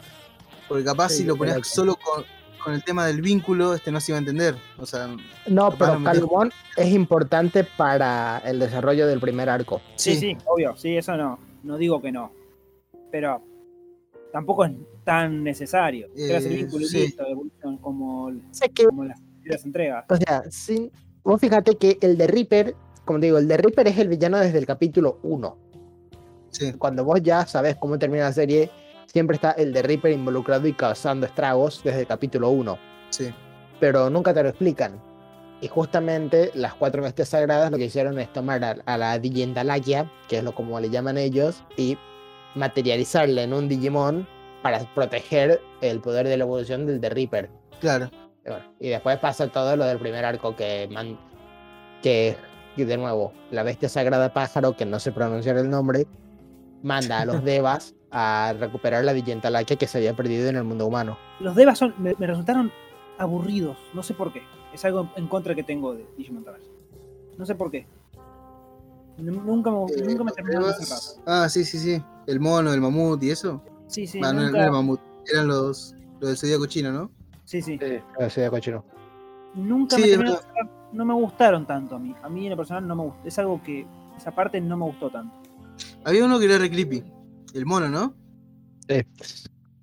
[0.69, 2.23] Porque capaz Sí, si lo ponías solo con,
[2.63, 4.55] con el tema del vínculo, este no se iba a entender.
[4.77, 5.09] O sea,
[5.47, 9.81] No, pero Calumon es importante para el desarrollo del primer arco.
[9.95, 10.75] Sí, sí, obvio.
[10.77, 11.37] Sí, eso no.
[11.65, 12.31] No digo que no.
[13.11, 13.41] Pero
[14.31, 14.71] tampoco es
[15.03, 16.07] tan necesario.
[16.13, 16.99] Creas el Eh, vínculo sí.
[16.99, 20.05] listo, de evolución como, Sé que, como las primeras entregas.
[20.09, 20.43] o sea,
[21.23, 24.37] vos fíjate que el de Reaper, como te digo, el de Reaper es el villano
[24.39, 25.57] desde el capítulo 1.
[26.49, 26.73] sí.
[26.73, 28.69] Cuando vos ya sabes cómo termina la serie,
[29.07, 32.77] siempre está el de Reaper involucrado y causando estragos desde el capítulo 1.
[33.09, 33.29] Sí.
[33.79, 34.99] pero nunca te lo explican.
[35.61, 40.11] Y justamente las cuatro bestias sagradas lo que hicieron es tomar a, a la Digindalakia,
[40.27, 41.97] que es lo como le llaman ellos, y
[42.55, 44.27] materializarla en un Digimon
[44.61, 47.49] para proteger el poder de la evolución del de Reaper.
[47.79, 48.09] Claro.
[48.45, 51.17] Y bueno, Y después pasa todo lo del primer arco que, man-
[52.01, 52.35] que
[52.77, 56.05] y de nuevo, la bestia sagrada pájaro, que no sé pronunciar el nombre,
[56.83, 60.85] manda a los devas a recuperar la Digindalakia que se había perdido en el mundo
[60.85, 61.17] humano.
[61.39, 62.71] Los Devas son, me, me resultaron
[63.17, 63.77] aburridos.
[63.93, 64.41] No sé por qué.
[64.75, 66.65] Es algo en contra que tengo de Digimon Tamers.
[67.37, 67.87] No sé por qué.
[69.17, 70.99] Nunca me, Eh, nunca me terminaron de cerrar.
[71.25, 72.03] Ah, sí, sí, sí.
[72.27, 73.63] El mono, el mamut y eso.
[73.87, 74.99] Sí, sí, Ah, no, no nunca- era el mamut.
[75.31, 77.09] Eran los, los del Zodíaco chino, ¿no?
[77.45, 77.77] sí, sí.
[77.81, 77.87] Sí,
[78.19, 78.83] no, soy de cochino.
[79.53, 80.69] Nunca Sí, me es terminaron de cerrar.
[80.91, 82.13] No me gustaron tanto a mí.
[82.21, 83.27] A mí en lo personal no me gustó.
[83.27, 83.85] Es algo que
[84.17, 85.33] esa parte no me gustó tanto.
[86.03, 87.03] Había uno que era re creepy.
[87.53, 88.13] El mono, ¿no?
[88.89, 89.01] Sí.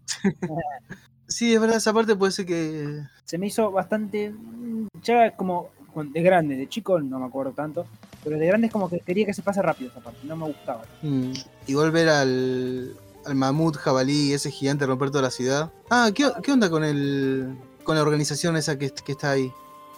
[1.32, 3.02] Sí, es verdad, esa parte puede ser que.
[3.24, 4.30] Se me hizo bastante.
[4.30, 7.86] mm, Ya como de grande, de chico no me acuerdo tanto.
[8.24, 10.20] Pero de grande es como que quería que se pase rápido esa parte.
[10.24, 10.82] No me gustaba.
[11.02, 11.32] mm,
[11.66, 15.70] igual ver al, al mamut jabalí, ese gigante romper toda la ciudad.
[15.90, 19.50] Ah, ¿qué, qué onda con el con la organización esa que, que está ahí?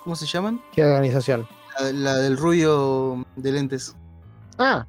[0.02, 0.60] ¿Cómo se llaman?
[0.72, 1.46] ¿Qué organización?
[1.80, 3.94] La, la del rubio de lentes.
[4.58, 4.86] Ah,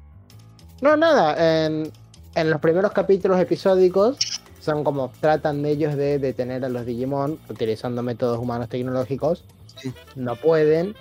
[0.80, 1.66] no, nada.
[1.66, 1.90] En,
[2.34, 4.18] en los primeros capítulos episódicos
[4.66, 9.44] son como tratan de ellos de detener a los Digimon utilizando métodos humanos tecnológicos.
[9.80, 9.94] Sí.
[10.16, 10.94] No pueden.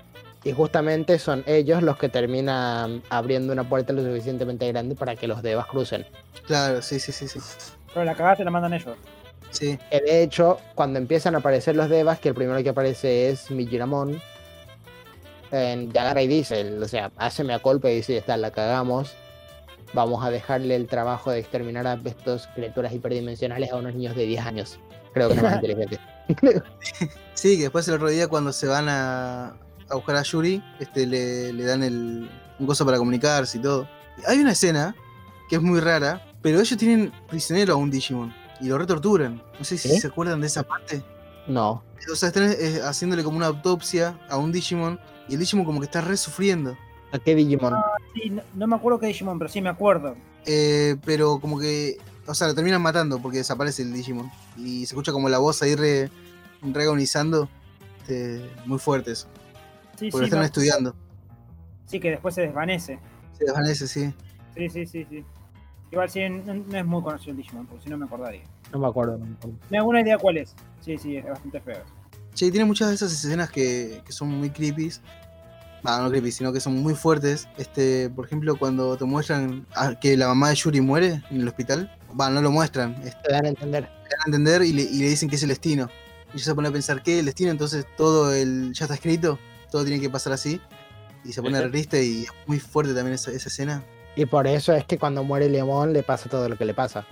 [0.44, 5.28] Y justamente son ellos los que terminan abriendo una puerta lo suficientemente grande para que
[5.28, 6.06] los Devas crucen.
[6.46, 7.40] Claro, sí, sí, sí, sí.
[7.92, 8.96] Pero la cagada te la mandan ellos.
[9.50, 13.50] Sí, de hecho, cuando empiezan a aparecer los Devas, que el primero que aparece es
[13.50, 14.22] Mijiramon,
[15.52, 19.16] en Yagara y dice, o sea, hace a golpe y dice, está, la cagamos,
[19.94, 24.26] vamos a dejarle el trabajo de exterminar a estas criaturas hiperdimensionales a unos niños de
[24.26, 24.80] 10 años.
[25.14, 26.00] Creo que no más inteligente.
[27.34, 29.56] sí, que después el otro día cuando se van a,
[29.90, 32.30] a buscar a Yuri, este, le, le dan el,
[32.60, 33.88] un coso para comunicarse y todo.
[34.28, 34.96] Hay una escena
[35.50, 39.42] que es muy rara, pero ellos tienen prisionero a un Digimon y lo retorturan.
[39.58, 40.00] No sé si ¿Eh?
[40.00, 41.04] se acuerdan de esa parte.
[41.48, 41.84] No.
[42.12, 45.80] O sea, están eh, haciéndole como una autopsia a un Digimon y el Digimon como
[45.80, 46.78] que está re sufriendo.
[47.12, 47.76] ¿A qué Digimon?
[48.14, 50.16] Sí, no, no me acuerdo qué Digimon, pero sí me acuerdo.
[50.46, 51.98] Eh, pero como que,
[52.28, 54.30] o sea, lo terminan matando porque desaparece el Digimon.
[54.58, 56.10] Y se escucha como la voz ahí re,
[56.62, 57.50] re agonizando.
[58.02, 59.28] Este, muy fuerte eso.
[59.98, 60.96] Sí, Porque lo sí, están me- estudiando.
[61.86, 63.00] sí, que después se desvanece.
[63.38, 64.14] Se desvanece, sí.
[64.56, 65.24] Sí, sí, sí, sí.
[65.92, 68.44] Igual sí, no, no es muy conocido el Digimon, porque si no me acordaría.
[68.74, 69.18] No me acuerdo.
[69.18, 69.58] no me acuerdo.
[69.70, 70.54] Me hago una idea cuál es.
[70.82, 71.78] Sí, sí, es bastante feo.
[72.34, 74.92] Che, tiene muchas de esas escenas que, que son muy creepy.
[75.86, 77.48] No, no creepy, sino que son muy fuertes.
[77.58, 81.48] Este, por ejemplo, cuando te muestran a- que la mamá de Yuri muere en el
[81.48, 81.92] hospital.
[82.20, 82.94] Va, no lo muestran.
[83.04, 83.84] este, Te dan a entender.
[83.84, 85.90] dan a entender y le, y le dicen que es el destino.
[86.34, 89.38] Y ella se pone a pensar que el destino, entonces todo el ya está escrito,
[89.72, 90.60] todo tiene que pasar así.
[91.24, 93.84] Y se pone triste y es muy fuerte también esa, esa escena.
[94.16, 97.06] Y por eso es que cuando muere León le pasa todo lo que le pasa.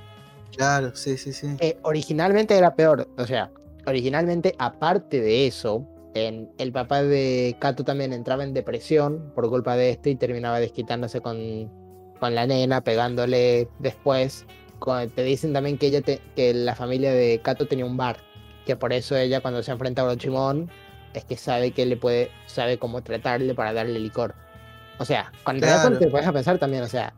[0.56, 1.56] Claro, sí, sí, sí.
[1.60, 3.10] Eh, originalmente era peor.
[3.18, 3.50] O sea,
[3.88, 9.76] originalmente, aparte de eso, en- el papá de Kato también entraba en depresión por culpa
[9.76, 11.72] de esto y terminaba desquitándose con,
[12.20, 14.46] con la nena, pegándole después.
[14.80, 18.18] Con- te dicen también que ella te- que la familia de Kato tenía un bar,
[18.66, 20.70] que por eso ella cuando se enfrenta a Orochimon
[21.14, 24.36] es que sabe que le puede, sabe cómo tratarle para darle licor.
[25.00, 25.98] O sea, cuando Claro.
[26.00, 27.14] te puedes a pensar también, o sea,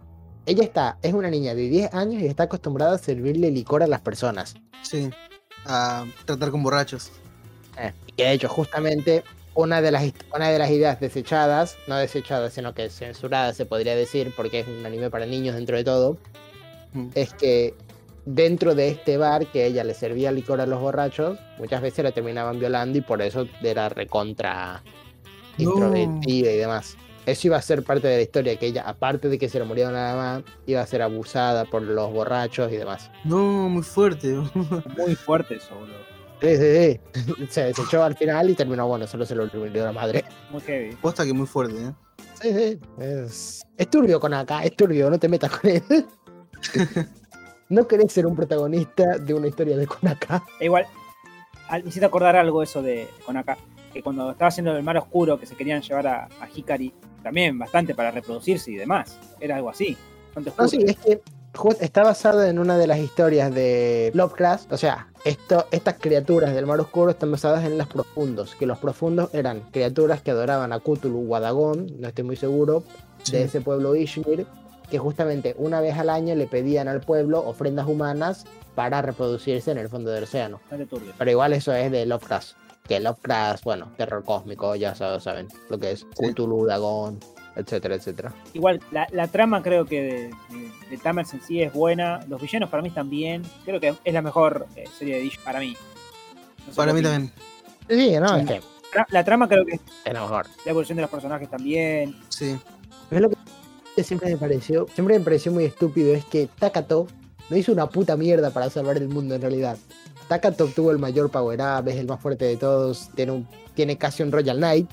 [0.45, 3.87] ella está, es una niña de 10 años y está acostumbrada a servirle licor a
[3.87, 4.55] las personas.
[4.83, 5.09] Sí.
[5.65, 7.11] A tratar con borrachos.
[7.78, 9.23] Eh, y que de hecho, justamente
[9.53, 10.03] una de, las,
[10.36, 14.67] una de las ideas desechadas, no desechadas, sino que censuradas se podría decir, porque es
[14.67, 16.17] un anime para niños dentro de todo,
[16.93, 17.09] Mm.
[17.13, 17.73] es que
[18.26, 22.11] dentro de este bar que ella le servía licor a los borrachos, muchas veces la
[22.11, 24.82] terminaban violando y por eso era recontra
[25.57, 25.71] No.
[25.71, 26.95] introvertida y demás.
[27.26, 29.65] Eso iba a ser parte de la historia, que ella, aparte de que se le
[29.65, 33.09] murió nada más, iba a ser abusada por los borrachos y demás.
[33.26, 34.28] No, muy fuerte.
[34.97, 36.14] Muy fuerte eso, boludo.
[36.41, 37.45] Sí, sí, sí.
[37.49, 40.23] Se desechó al final y terminó, bueno, solo se lo olvidó la madre.
[40.51, 40.95] Muy heavy.
[40.95, 41.91] Posta que muy fuerte, ¿eh?
[42.41, 42.79] Sí, sí.
[42.99, 45.83] Es, es turbio con acá, es turbio, no te metas con él.
[47.69, 50.43] no querés ser un protagonista de una historia de Konaka.
[50.59, 50.86] E igual,
[51.69, 53.57] al- me hiciste acordar algo eso de con acá.
[53.93, 57.57] Que cuando estaba haciendo el mar oscuro, que se querían llevar a, a Hikari, también
[57.57, 59.17] bastante para reproducirse y demás.
[59.39, 59.97] Era algo así.
[60.57, 61.21] No, sí, es que
[61.79, 64.73] está basado en una de las historias de Lovecraft.
[64.73, 68.55] O sea, esto, estas criaturas del mar oscuro están basadas en los profundos.
[68.55, 72.36] Que los profundos eran criaturas que adoraban a Cthulhu o a Dagon, no estoy muy
[72.38, 72.84] seguro,
[73.23, 73.34] Sí.
[73.34, 74.45] de ese pueblo Ishmir.
[74.89, 78.45] Que justamente una vez al año le pedían al pueblo ofrendas humanas
[78.76, 80.59] para reproducirse en el fondo del océano.
[81.17, 82.51] Pero igual eso es de Lovecraft.
[82.88, 86.32] Que Lovecraft, bueno, terror cósmico, ya sabes, saben lo que es Sí.
[86.34, 87.19] Cthulhu, Dagon,
[87.56, 88.34] etcétera, etcétera.
[88.53, 90.12] Igual, la, la trama creo que de,
[90.58, 92.20] de, de Tamers en sí es buena.
[92.28, 93.43] Los villanos para mí también.
[93.66, 95.76] Creo que es la mejor eh, serie de Dish para mí.
[96.66, 97.32] No sé Para mí también.
[97.89, 98.41] Sí, no, Sí.
[98.41, 98.62] es que
[99.10, 100.47] La trama creo que es es lo mejor.
[100.66, 102.16] la evolución de los personajes también.
[102.30, 102.58] Sí.
[103.12, 103.30] Es lo
[103.95, 107.08] que siempre me pareció, siempre me pareció muy estúpido, es que Takato
[107.49, 109.78] no hizo una puta mierda para salvar el mundo en realidad.
[110.28, 113.97] Takato obtuvo el mayor power up, es el más fuerte de todos, tiene, un, tiene
[113.97, 114.89] casi un Royal Knight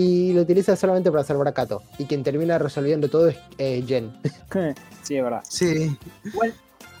[0.00, 1.82] y lo utiliza solamente para salvar a Kato.
[1.98, 4.10] Y quien termina resolviendo todo es eh, Jen.
[5.02, 5.42] sí, es verdad.
[5.48, 6.54] Sí, Igual,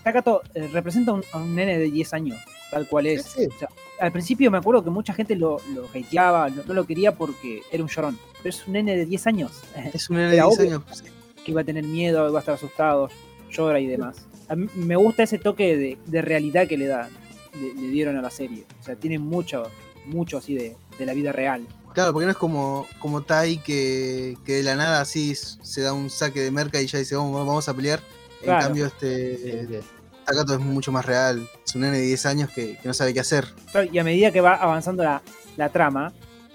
[0.04, 2.38] Takato eh, representa a un, a un nene de 10 años,
[2.70, 3.22] tal cual es.
[3.22, 3.46] Sí, sí.
[3.54, 3.68] O sea,
[4.00, 7.62] al principio me acuerdo que mucha gente lo, lo hateaba, no, no lo quería porque
[7.72, 8.18] era un llorón.
[8.42, 9.52] Pero es un nene de 10 años
[9.94, 10.70] es un nene de Era 10 obvio.
[10.76, 10.82] años.
[10.98, 11.04] sí.
[11.44, 13.08] que iba a tener miedo, iba a estar asustado,
[13.50, 14.26] llora y demás.
[14.48, 17.08] A mí me gusta ese toque de, de realidad que le da,
[17.54, 18.64] le, le dieron a la serie.
[18.80, 19.64] O sea, tiene mucho,
[20.06, 21.66] mucho así de, de la vida real.
[21.94, 25.92] Claro, porque no es como, como Tai que, que de la nada así se da
[25.92, 28.00] un saque de merca y ya dice, vamos, vamos a pelear.
[28.42, 28.60] Claro.
[28.60, 29.78] En cambio, este sí.
[30.24, 31.48] Takato es mucho más real.
[31.66, 33.46] Es un nene de 10 años que, que no sabe qué hacer.
[33.72, 35.22] Claro, Y a medida que va avanzando la,
[35.56, 36.12] la trama,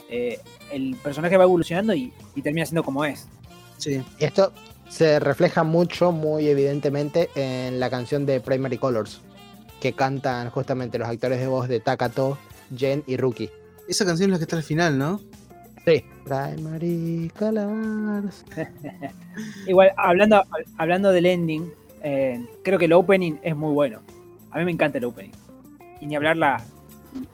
[0.10, 0.40] eh,
[0.72, 3.28] el personaje va evolucionando y, y termina siendo como es.
[3.78, 4.02] Sí.
[4.18, 4.54] Y esto
[4.90, 9.22] se refleja mucho, muy evidentemente, en la canción de Primary Colors,
[9.82, 12.38] que cantan justamente los actores de voz de Takato,
[12.76, 13.52] Jen y Rookie.
[13.88, 15.22] Esa canción es la que está al final, ¿no?
[15.86, 16.04] Sí.
[16.24, 18.44] Primary Colors.
[19.68, 20.44] Igual, hablando,
[20.78, 21.72] hablando del ending,
[22.02, 24.00] eh, creo que el opening es muy bueno.
[24.52, 25.32] A mí me encanta el opening.
[26.02, 26.64] Y ni hablar la,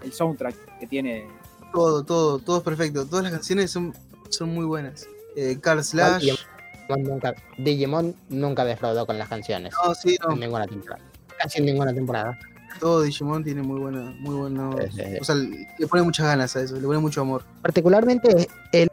[0.03, 1.25] el soundtrack que tiene.
[1.71, 3.05] Todo, todo, todo es perfecto.
[3.05, 3.93] Todas las canciones son,
[4.29, 5.07] son muy buenas.
[5.35, 6.21] Eh, Carl Slash.
[6.23, 9.73] Digimon nunca, Digimon nunca defraudó con las canciones.
[9.85, 10.33] No, sí, no.
[10.33, 11.01] En ninguna temporada.
[11.37, 12.37] Casi en ninguna temporada.
[12.79, 14.75] Todo Digimon tiene muy buena, muy buenos.
[14.91, 15.17] Sí, sí.
[15.19, 17.43] O sea, le pone muchas ganas a eso, le pone mucho amor.
[17.61, 18.89] Particularmente el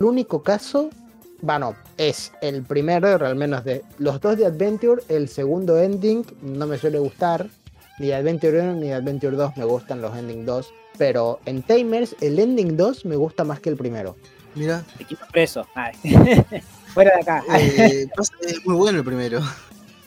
[0.00, 0.90] único caso,
[1.40, 6.66] bueno, es el primero, al menos de los dos de Adventure, el segundo ending no
[6.66, 7.48] me suele gustar,
[7.98, 11.62] ni de Adventure 1 ni de Adventure 2 me gustan los ending 2, pero en
[11.62, 14.16] Tamers el ending 2 me gusta más que el primero.
[14.54, 15.66] Mira, Te quito preso.
[15.74, 15.92] Ay.
[16.92, 17.42] Fuera de acá.
[17.58, 18.06] eh,
[18.42, 19.40] es muy bueno el primero.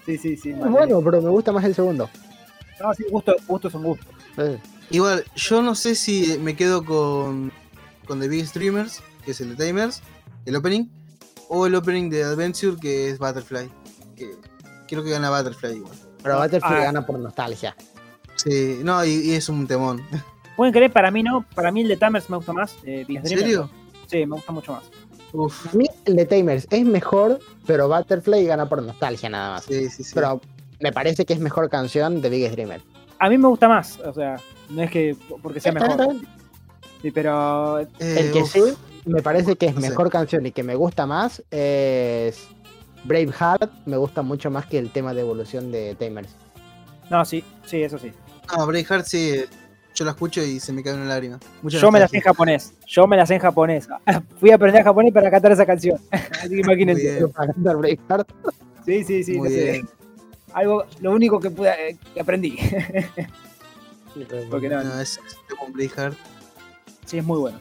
[0.06, 0.52] Sí, sí, sí.
[0.52, 2.08] Es bueno, pero me gusta más el segundo.
[2.82, 4.08] No, sí, gusto, gusto son gustos.
[4.38, 4.60] Eh,
[4.92, 7.52] Igual, yo no sé si me quedo con,
[8.08, 10.02] con The Big Streamers, que es el de Tamers,
[10.46, 10.86] el opening,
[11.50, 13.70] o el opening de Adventure, que es Butterfly.
[14.16, 14.36] Que
[14.88, 15.94] creo que gana Butterfly igual.
[16.22, 16.84] Pero Battlefield Ah.
[16.84, 17.76] gana por nostalgia.
[18.36, 20.02] Sí, no, y, y es un temón.
[20.58, 21.46] Pueden creer, para mí no.
[21.56, 22.76] Para mí el de Tamers me gusta más.
[22.84, 23.70] Eh, Big ¿En serio?
[24.08, 24.84] Sí, me gusta mucho más.
[25.34, 29.66] Uf, A mí el de Tamers es mejor, pero Butterfly gana por nostalgia nada más.
[29.66, 30.12] sí, sí, sí.
[30.14, 30.40] Pero
[30.80, 32.82] me parece que es mejor canción de Biggest Dreamer.
[33.20, 34.00] A mí me gusta más.
[34.00, 34.36] O sea,
[34.70, 35.98] no es que porque sea mejor.
[35.98, 36.28] bien.
[37.02, 38.62] Sí, pero Eh, El que uf, sí
[39.06, 39.90] me parece que es no sé.
[39.90, 42.48] mejor canción y que me gusta más es
[43.04, 43.72] Braveheart.
[43.86, 46.36] Me gusta mucho más que el tema de evolución de Tamers.
[47.10, 48.12] no, sí, sí, eso sí.
[48.58, 49.44] No, Braveheart sí,
[49.94, 51.40] yo la escucho y se me cae una lágrima.
[51.64, 52.74] Yo me la sé en japonés.
[52.88, 53.88] Yo me la sé en japonés.
[54.40, 56.00] Fui a aprender japonés para cantar esa canción.
[56.12, 57.28] Así que imagínense.
[57.28, 58.30] Para cantar Braveheart.
[58.86, 59.38] Sí, sí, sí.
[59.38, 59.84] Muy no sé.
[60.56, 62.58] Algo, lo único que pude eh, que aprendí.
[64.50, 65.38] Porque no, No, es, es
[67.06, 67.60] sí, es muy bueno.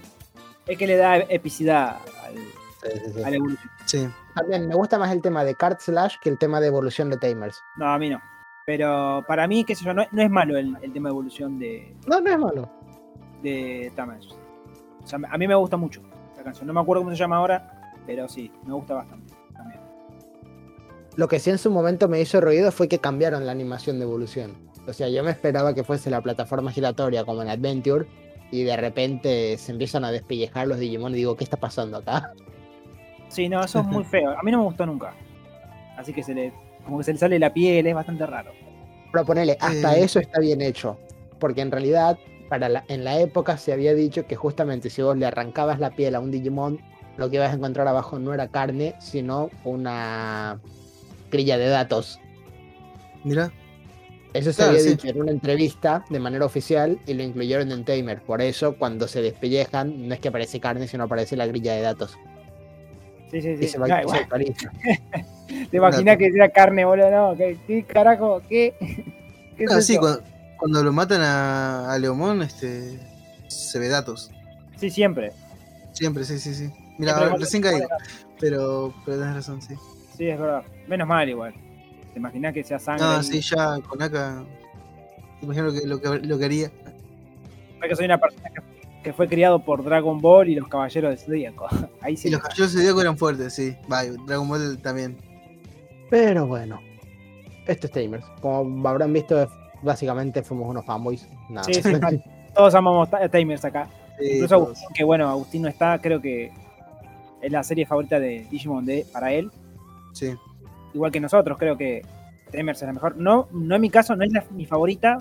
[0.67, 3.23] Es que le da epicidad al, Sí, sí, sí.
[3.23, 3.71] a la evolución.
[3.87, 4.09] Sí.
[4.35, 7.17] También me gusta más el tema de Card Slash que el tema de evolución de
[7.17, 7.61] Tamers.
[7.77, 8.21] No, a mí no.
[8.67, 11.59] Pero para mí, qué sé yo, no, no es malo el, el tema de evolución
[11.59, 12.71] de, No, no es malo.
[13.43, 14.29] de Tamers.
[15.03, 16.01] O sea, a mí me gusta mucho
[16.37, 16.67] la canción.
[16.67, 19.34] No me acuerdo cómo se llama ahora, pero sí, me gusta bastante.
[21.17, 24.05] Lo que sí en su momento me hizo ruido fue que cambiaron la animación de
[24.05, 24.53] evolución.
[24.87, 28.07] O sea, yo me esperaba que fuese la plataforma giratoria como en Adventure
[28.51, 32.33] y de repente se empiezan a despellejar los Digimon y digo, ¿qué está pasando acá?
[33.29, 34.31] Sí, no, eso es muy feo.
[34.39, 35.15] A mí no me gustó nunca.
[35.97, 36.53] Así que se le,
[36.85, 38.51] como que se le sale la piel, es bastante raro.
[39.12, 40.05] Pero ponele, hasta Eh.
[40.05, 40.99] eso está bien hecho.
[41.39, 45.17] Porque en realidad, para la- en la época se había dicho que justamente si vos
[45.17, 46.81] le arrancabas la piel a un Digimon,
[47.17, 50.61] lo que ibas a encontrar abajo no era carne, sino una
[51.35, 52.18] grilla de datos.
[53.24, 53.51] Mira,
[54.32, 54.91] Eso se Claro, había sí.
[54.91, 58.20] dicho en una entrevista de manera oficial y lo incluyeron en Tamer.
[58.22, 61.82] Por eso, cuando se despellejan, no es que aparece carne, sino aparece la grilla de
[61.82, 62.16] datos.
[63.30, 63.68] Sí, sí, Y sí.
[63.68, 64.70] se va actualiza.
[65.70, 67.11] ¿Te imaginas que era carne, boludo?
[67.11, 68.43] No, ¿qué, qué carajo?
[68.49, 68.74] ¿Qué?
[69.57, 70.01] ¿Qué es Ah, sí, eso?
[70.01, 70.22] cuando,
[70.59, 72.99] cuando lo matan a, a Leomón, este,
[73.49, 74.30] se ve datos.
[74.76, 75.30] Sí, siempre.
[75.93, 76.70] Siempre, sí, sí, sí.
[76.99, 77.80] Mira, recién caí,
[78.41, 79.74] pero, pero tenés razón, sí.
[80.16, 80.62] Sí, es verdad.
[80.89, 81.55] Menos mal igual.
[82.12, 83.05] ¿Te imaginas que sea sangre?
[83.05, 84.45] No, y- Ah, sí, ya con acá.
[85.41, 86.66] Te imagino que lo que, lo que haría.
[86.66, 88.62] Es que soy una persona que,
[89.03, 91.66] que fue criado por Dragon Ball y los Caballeros del Zodíaco.
[92.01, 92.24] Ahí sí.
[92.24, 93.76] Sí, los caballeros zodíacos eran fuertes, sí.
[93.87, 95.16] Y Dragon Ball también.
[96.11, 96.80] Pero bueno,
[97.66, 98.24] esto es Tamers.
[98.41, 99.49] Como habrán visto,
[99.82, 101.26] básicamente fuimos unos fanboys.
[101.51, 101.82] Nada Sí, sí,
[102.55, 103.89] Todos amamos ta- Tamers acá.
[104.20, 104.68] Sí, Incluso todos.
[104.68, 106.53] Agustín, que bueno, Agustín no está, creo que
[107.43, 109.51] es la serie favorita de Digimon de, para él.
[110.12, 110.32] Sí.
[110.95, 112.03] Igual que nosotros, creo que
[112.53, 113.17] Tamers es la mejor.
[113.17, 115.19] No, no en mi caso, no es la- mi favorita,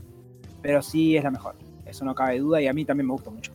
[0.61, 1.55] pero sí es la mejor.
[1.85, 3.51] Eso no cabe duda y a mí también me gusta mucho.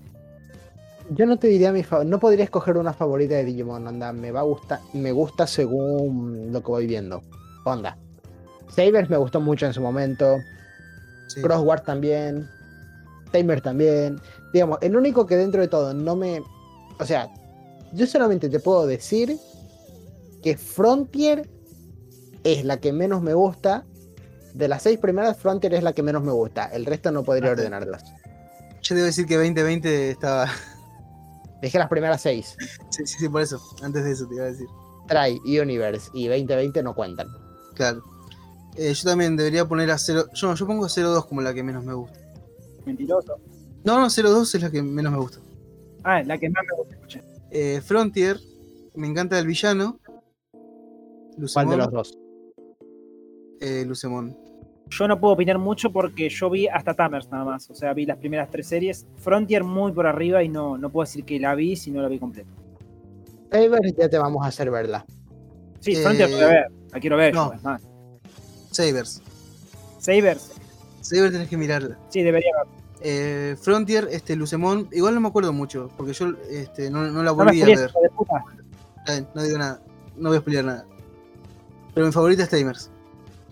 [1.10, 4.30] Yo no te diría mi favorita, no podría escoger una favorita de Digimon, onda, me
[4.30, 7.22] va a gustar, me gusta según lo que voy viendo.
[7.64, 7.96] Onda.
[8.68, 10.36] Sabers me gustó mucho en su momento,
[11.28, 11.40] Sí.
[11.42, 12.46] Crossword también,
[13.32, 14.18] Tamer también.
[14.52, 16.42] Digamos, el único que dentro de todo no me.
[16.98, 17.28] O sea,
[17.92, 19.36] yo solamente te puedo decir
[20.42, 21.46] que Frontier
[22.44, 23.84] es la que menos me gusta.
[24.54, 26.66] De las seis primeras, Frontier es la que menos me gusta.
[26.66, 28.04] El resto no podría ordenarlas.
[28.82, 30.48] Yo debo decir que 2020 estaba.
[31.62, 32.56] Dejé las primeras seis.
[32.90, 33.60] Sí, sí, sí, por eso.
[33.82, 34.66] Antes de eso te iba a decir.
[35.06, 37.28] Try, Universe y 2020 no cuentan.
[37.74, 38.02] Claro.
[38.76, 40.26] Eh, yo también debería poner a 0.
[40.34, 42.18] Yo, yo pongo a 02 como la que menos me gusta.
[42.86, 43.38] Mentiroso.
[43.84, 45.38] No, no, 02 es la que menos me gusta.
[46.04, 47.22] Ah, la que más me gusta, escuché.
[47.50, 48.38] Eh, Frontier,
[48.94, 49.98] me encanta el villano.
[51.52, 52.18] ¿Cuál de los dos?
[53.60, 54.36] Eh, Lucemon.
[54.90, 57.68] Yo no puedo opinar mucho porque yo vi hasta Tamers nada más.
[57.70, 59.06] O sea, vi las primeras tres series.
[59.16, 62.08] Frontier muy por arriba y no, no puedo decir que la vi si no la
[62.08, 62.50] vi completa.
[63.50, 65.04] Sabers ya te vamos a hacer verla.
[65.80, 66.66] Sí, Eh, Frontier puedo ver.
[66.92, 67.48] La quiero ver, no.
[67.50, 67.82] yo, es más.
[68.70, 69.22] Sabers.
[69.98, 70.52] Sabers,
[71.00, 71.98] Sabers tenés que mirarla.
[72.08, 72.78] sí, debería ver.
[73.00, 77.30] Eh, Frontier, este, Lucemon, igual no me acuerdo mucho, porque yo este, no, no la
[77.30, 77.78] No me volví a ver.
[77.92, 78.42] de puta.
[79.06, 79.80] Bien, no digo nada.
[80.16, 80.86] No voy a explicar nada.
[81.94, 82.90] Pero mi favorita es Tamers.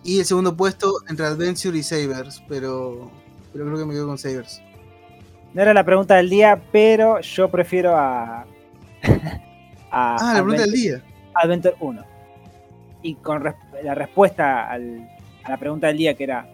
[0.07, 3.11] Y el segundo puesto entre Adventure y Sabers, pero,
[3.53, 4.63] pero creo que me quedo con Sabers.
[5.53, 8.43] No era la pregunta del día, pero yo prefiero a.
[9.91, 11.03] a Ah, la pregunta del Adventure- día.
[11.35, 12.05] Adventure 1.
[13.03, 13.43] Y con
[13.83, 15.09] la respuesta al-
[15.45, 16.49] a la pregunta del día, que era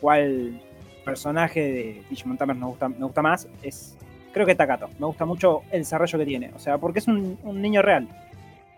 [0.00, 0.60] cuál
[1.04, 3.94] personaje de Digimon Tamers me gusta, me gusta más, es
[4.32, 4.88] creo que Takato.
[4.98, 6.50] Me gusta mucho el desarrollo que tiene.
[6.54, 8.08] O sea, porque es un, un niño real.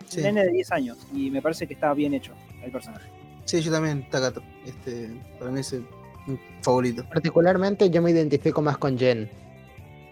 [0.07, 0.19] Sí.
[0.19, 0.97] Un nene de 10 años.
[1.13, 3.07] Y me parece que está bien hecho el personaje.
[3.49, 4.43] Sí, yo también, Takato.
[4.63, 5.83] Este, para mí es el-
[6.27, 7.03] mi favorito.
[7.09, 9.27] Particularmente yo me identifico más con Jen,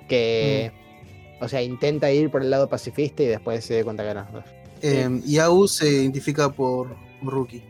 [0.07, 0.71] que,
[1.39, 4.25] o sea, intenta ir por el lado pacifista y después se da cuenta que no.
[4.81, 6.88] Eh, y Au se identifica por
[7.21, 7.63] Rookie.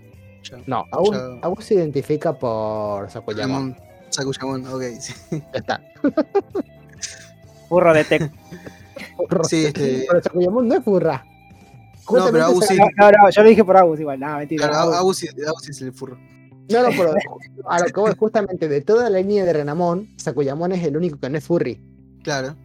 [0.50, 0.58] Ya.
[0.68, 1.62] No, aún, Ya.
[1.62, 3.10] se identifica por.
[3.12, 3.76] Sakuyamon.
[4.10, 4.82] Sakuyamon, ok.
[5.02, 5.82] Sí, Ya está.
[7.70, 8.32] Burro de Tech.
[9.44, 11.26] Sí, este- Pero Sakuyama no es furra.
[12.10, 12.92] No, pero Justamente sí.
[12.98, 14.20] No, no, yo lo dije por Agus igual.
[14.20, 14.70] No, mentira.
[14.70, 15.18] Claro, Agus.
[15.18, 15.28] Sí,
[15.70, 16.18] es el furro.
[16.70, 17.14] No, no, pero
[17.70, 21.20] a lo que voy, justamente de toda la línea de Renamon, Sakuyamon es el único
[21.20, 21.82] que no es furry.
[22.24, 22.56] Claro.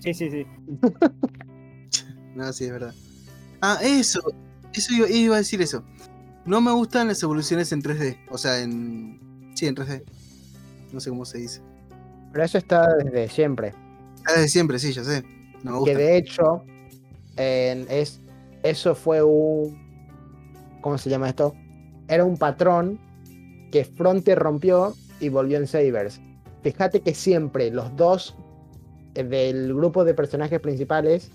[0.00, 0.46] Sí, sí, sí.
[2.34, 2.94] No, sí, es verdad.
[3.62, 4.20] Ah, eso.
[4.72, 5.82] Eso iba, iba a decir eso.
[6.44, 8.16] No me gustan las evoluciones en 3D.
[8.30, 9.52] O sea, en.
[9.56, 10.04] Sí, en 3D.
[10.92, 11.60] No sé cómo se dice.
[12.32, 13.74] Pero eso está desde siempre.
[14.24, 15.24] Ah, Desde siempre, sí, ya sé.
[15.64, 15.98] No me Que gusta.
[15.98, 16.64] de hecho,
[17.36, 18.20] es,
[18.70, 19.86] eso fue un.
[20.80, 21.54] ¿Cómo se llama esto?
[22.08, 22.98] Era un patrón
[23.72, 26.20] que Frontier rompió y volvió en Sabers.
[26.62, 28.34] Fíjate que siempre los dos
[29.14, 31.30] eh, del grupo de personajes principales,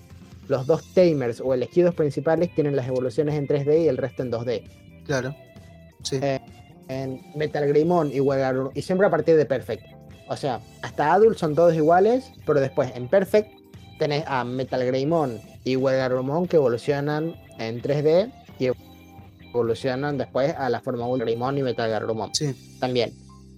[0.47, 4.31] los dos Tamers o elegidos principales tienen las evoluciones en 3D y el resto en
[4.31, 4.63] 2D.
[5.05, 5.35] Claro.
[6.03, 6.17] Sí.
[6.21, 6.39] Eh,
[6.89, 9.85] En Metal Greymon y Wegar- y siempre a partir de Perfect.
[10.27, 13.49] O sea, hasta Adult son todos iguales, pero después en Perfect
[13.99, 18.71] tenés a Metal Greymon y Wegarumon que evolucionan en 3D y
[19.49, 22.33] evolucionan después a la forma Ultra Greymon y Metal Garurumon.
[22.33, 22.77] Sí.
[22.79, 23.13] También,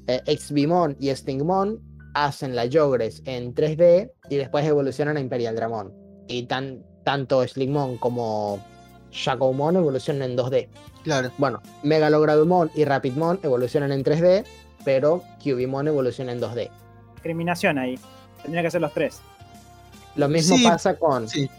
[0.08, 1.80] eh, Xbimon y Stingmon
[2.14, 5.94] hacen la Yogres en 3D y después evolucionan a Imperial Dramon.
[6.28, 8.64] Y tan, tanto Sligmon como
[9.12, 10.70] Shakomon evolucionan en 2D.
[11.04, 11.32] Claro.
[11.38, 14.46] Bueno, Megalogradumon y Rapidmon evolucionan en 3D,
[14.84, 16.70] pero Cubimon evoluciona en 2D.
[17.14, 18.00] Discriminación ahí.
[18.42, 19.20] Tendría que ser los tres.
[20.16, 21.50] Lo mismo Sí, pasa con sí.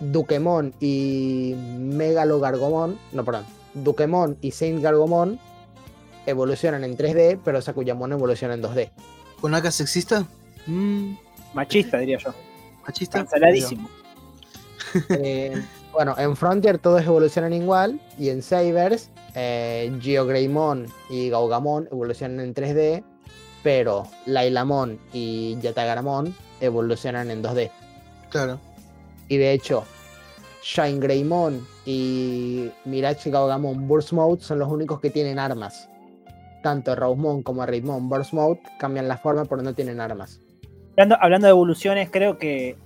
[0.00, 3.44] Dukemon y Megalogargomon, no, perdón,
[3.74, 5.38] Dukemon y Saint Gargomon
[6.26, 8.90] evolucionan en 3D, pero Sakuyamon evoluciona en 2D.
[9.40, 10.26] ¿Con AK sexista?
[10.66, 11.14] Mm,
[11.54, 12.34] Machista, diría yo.
[12.84, 13.18] machista.
[13.18, 13.88] Canceladísimo.
[15.10, 15.62] Eh,
[15.92, 22.54] bueno, en Frontier todos evolucionan igual y en Sabers eh, Geogreymon y Gaugamon evolucionan en
[22.54, 23.04] 3D,
[23.62, 27.70] pero Lailamon y Yatagaramon evolucionan en 2D.
[28.30, 28.58] Claro.
[29.28, 29.84] Y de hecho,
[30.62, 35.88] Shine Greymon y Mirage Gaugamon Burst Mode son los únicos que tienen armas.
[36.62, 40.40] Tanto Rosemon como Raidmon Burst Mode cambian la forma pero no tienen armas.
[40.92, 42.76] Hablando, hablando de evoluciones, creo que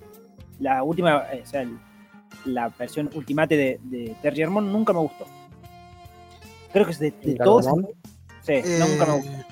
[0.59, 1.79] la última, eh, o sea, el-
[2.45, 5.25] la versión ultimate de, de Terriermon nunca me gustó.
[6.73, 7.65] Creo que es de, de ¿Y todos.
[8.43, 9.29] Sí, nunca me gustó.
[9.31, 9.45] Eh,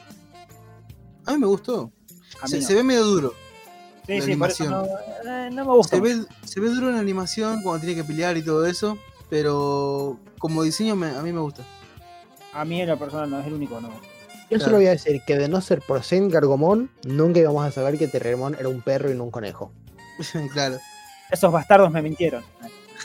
[1.25, 1.91] A mí me gustó.
[2.41, 2.67] A mí Se, no.
[2.67, 3.33] se ve medio duro.
[4.15, 5.27] Sí, la sí, por eso no, animación.
[5.27, 5.95] eh, no me gusta.
[5.95, 8.97] Se ve, se ve duro en la animación cuando tiene que pelear y todo eso.
[9.29, 11.63] Pero como diseño me- a mí me gusta.
[12.53, 13.89] A mí en lo personal no es el único, no.
[13.89, 14.63] Yo Claro.
[14.63, 17.99] solo voy a decir que de no ser por Saint Gargomon, nunca íbamos a saber
[17.99, 19.71] que Terriermon era un perro y no un conejo.
[20.53, 20.79] claro.
[21.29, 22.43] Esos bastardos me mintieron.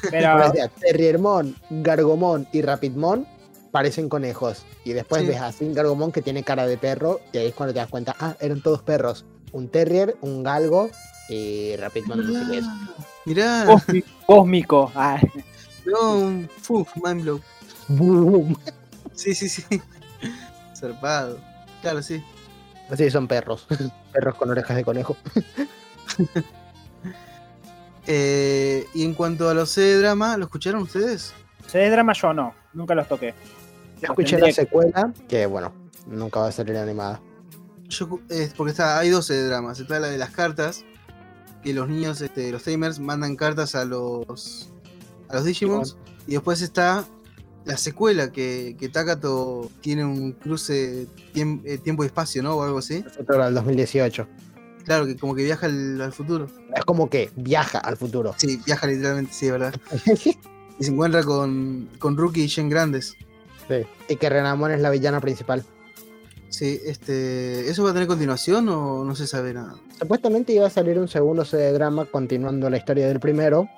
[0.11, 3.27] Pero Terriermon, Gargomon y Rapidmon
[3.71, 4.65] parecen conejos.
[4.85, 5.29] Y después Sí.
[5.29, 7.89] ves a Saint Gargomon que tiene cara de perro y ahí es cuando te das
[7.91, 9.27] cuenta, ah, eran todos perros.
[9.55, 10.91] Un Terrier, un Galgo
[11.29, 12.65] y Rapidmon no sé qué es.
[13.25, 14.09] Mirá, cósmico.
[14.27, 14.93] cósmico.
[14.97, 15.21] Ah,
[15.87, 17.41] no, un fu, mind blow.
[17.87, 18.59] Boom.
[19.15, 19.81] Sí, sí, sí.
[20.77, 21.39] Zarpado.
[21.83, 22.21] Claro, sí.
[22.91, 23.69] Así son perros.
[24.13, 25.17] perros con orejas de conejo.
[28.07, 31.33] Eh, y en cuanto a los C de drama, ¿lo escucharon ustedes?
[31.67, 33.33] se de drama yo no, nunca los toqué.
[34.03, 35.73] Yo escuché la secuela, que bueno,
[36.07, 37.23] nunca va a salir animada.
[37.89, 39.79] Yo, es porque está, hay 12 de dramas.
[39.81, 40.85] Está la de las cartas,
[41.63, 44.71] que los niños, este, los tamers, mandan cartas a los
[45.29, 45.97] a los Digimons.
[46.27, 47.05] Y después está
[47.65, 52.55] la secuela, que, que Takato tiene un cruce tiem- eh, tiempo y espacio, ¿no?
[52.57, 53.05] O algo así.
[53.19, 54.27] El 2018.
[54.85, 56.47] Claro, que como que viaja al, al futuro.
[56.77, 58.35] Es como que viaja al futuro.
[58.37, 59.75] Sí, viaja literalmente, sí, ¿verdad?
[60.79, 63.15] Y se encuentra con, con Rookie y Shen Grandes.
[63.69, 63.77] Sí.
[64.09, 65.65] Y que Renamon es la villana principal.
[66.55, 67.69] Sí, este.
[67.69, 69.75] ¿Eso va a tener continuación o no se sabe nada?
[69.99, 73.69] Supuestamente iba a salir un segundo CD drama continuando la historia del primero,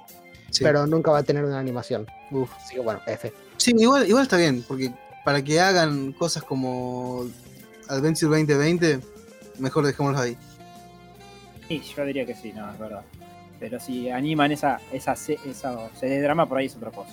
[0.50, 0.62] Sí.
[0.62, 2.06] pero nunca va a tener una animación.
[2.30, 2.50] Uf.
[2.54, 3.32] Así que bueno, F.
[3.56, 4.92] Sí, igual, igual está bien, porque
[5.24, 7.24] para que hagan cosas como
[7.88, 9.00] Adventure 2020,
[9.58, 10.36] mejor dejémoslo ahí.
[11.68, 13.02] Sí, yo diría que sí, no, es verdad.
[13.58, 17.10] Pero si animan esa, esa, esa de drama, por ahí es otra cosa.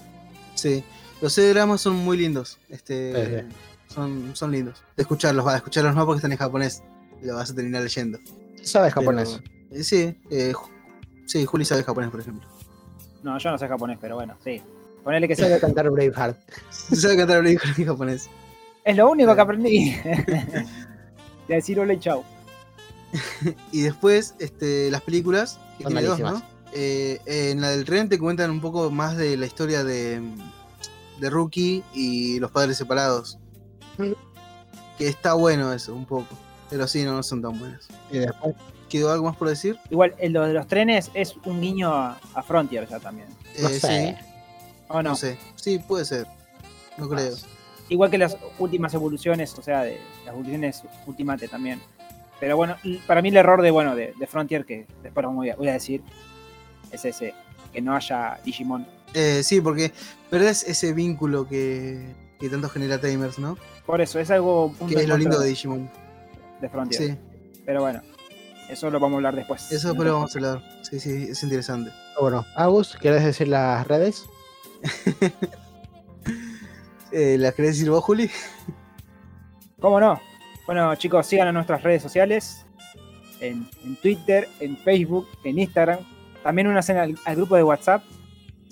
[0.56, 0.84] Sí,
[1.22, 2.58] los C-dramas son muy lindos.
[2.70, 3.48] Este, Sí,
[3.94, 4.84] son, son lindos.
[4.96, 6.84] De escucharlos, va, de escucharlos no porque están en japonés.
[7.22, 8.20] y Lo vas a terminar leyendo.
[8.62, 9.40] ¿Sabes Pero, japonés?
[9.72, 10.54] eh, sí, eh,
[11.26, 12.48] sí, Juli sabe japonés, por ejemplo.
[13.24, 14.62] No, yo no sé japonés, pero bueno, sí.
[15.04, 15.36] Ponele que.
[15.36, 16.38] Sabe cantar Braveheart.
[16.70, 18.30] sabe cantar un en japonés.
[18.84, 19.96] Es lo único que aprendí.
[21.48, 22.24] De decir hola y chau.
[23.72, 26.20] Y después, este, las películas, que tiene dos.
[26.20, 26.42] ¿no?
[26.74, 30.22] Eh, en la del tren te cuentan un poco más de la historia de,
[31.20, 33.38] de Rookie y los padres separados.
[34.98, 36.38] Que está bueno eso, un poco.
[36.70, 37.88] Pero sí, no, no son tan buenas.
[38.12, 38.56] Y después,
[38.90, 39.78] ¿Quedó algo más por decir?
[39.90, 43.28] Igual, en lo de los trenes es un guiño a, a Frontier ya también.
[43.60, 44.18] no Eh, sé.
[44.20, 44.26] Sí,
[44.88, 45.10] ¿O no?
[45.10, 45.40] no sé.
[45.56, 46.28] Sí, puede ser.
[46.98, 47.34] No creo.
[47.90, 51.82] Igual que las últimas evoluciones, o sea, de las evoluciones Ultimate también.
[52.40, 52.76] Pero bueno,
[53.08, 55.74] para mí el error de bueno de, de Frontier, que después voy a, voy a
[55.74, 56.04] decir,
[56.92, 57.34] es ese,
[57.72, 58.86] que no haya Digimon.
[59.16, 59.92] Eh, sí, porque
[60.30, 63.58] perdés ese vínculo que, que tanto genera Tamers, ¿no?
[63.86, 65.90] Por eso, es algo un punto Que es lo lindo de Digimon.
[66.62, 67.02] de Frontier.
[67.02, 67.18] Sí,
[67.66, 68.02] Pero bueno,
[68.70, 69.72] eso lo vamos a hablar después.
[69.72, 70.64] eso después lo vamos a hablar.
[70.84, 71.92] Sí, sí, es interesante.
[72.20, 74.26] bueno, Agus, ¿quieres decir las redes?
[77.16, 78.28] Eh, ¿La querés decir vos, Juli?
[79.80, 80.20] ¿Cómo no?
[80.66, 82.66] Bueno, chicos, sigan en nuestras redes sociales.
[83.40, 86.00] En, en Twitter, en Facebook, en Instagram.
[86.42, 88.04] También únanse al, al grupo de WhatsApp.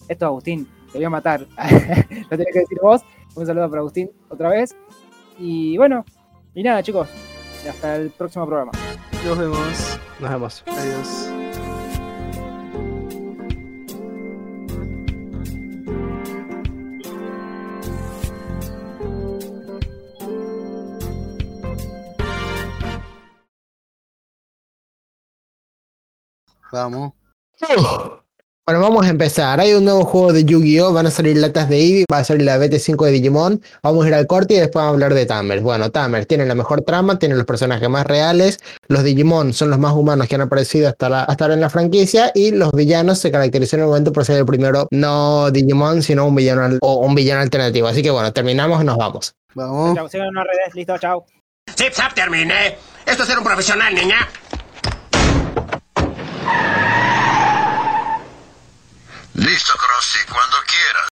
[0.08, 1.42] Esto, Agustín, te voy a matar.
[1.52, 3.02] Lo tenés que decir vos.
[3.36, 4.76] Un saludo para Agustín otra vez.
[5.44, 6.06] Y bueno,
[6.54, 7.10] y nada, chicos.
[7.68, 8.72] Hasta el próximo programa.
[9.26, 10.00] Nos vemos.
[10.20, 10.64] Nos vemos.
[10.68, 11.32] Adiós.
[26.72, 27.14] Vamos.
[28.72, 29.60] Bueno, vamos a empezar.
[29.60, 30.94] Hay un nuevo juego de Yu-Gi-Oh!
[30.94, 33.62] Van a salir latas de Eevee, va a salir la BT5 de Digimon.
[33.84, 35.62] Vamos a ir al corte y después vamos a hablar de Tamers.
[35.62, 38.60] Bueno, Tamers tiene la mejor trama, tiene los personajes más reales.
[38.88, 41.70] Los Digimon son los más humanos que han aparecido hasta, la- hasta ahora en la
[41.70, 42.32] franquicia.
[42.34, 46.26] Y los villanos se caracterizan en el momento por ser el primero, no Digimon, sino
[46.26, 47.90] un villano, al- o un villano alternativo.
[47.90, 49.36] Así que bueno, terminamos y nos vamos.
[49.54, 49.96] Vamos.
[49.98, 50.76] Chao, sigan en nuestras redes.
[50.76, 51.26] Listo, chao.
[51.78, 52.78] Zip zap, terminé.
[53.06, 54.30] Esto es ser un profesional, niña.
[59.34, 61.11] Listo, Crossy, cuando quieras.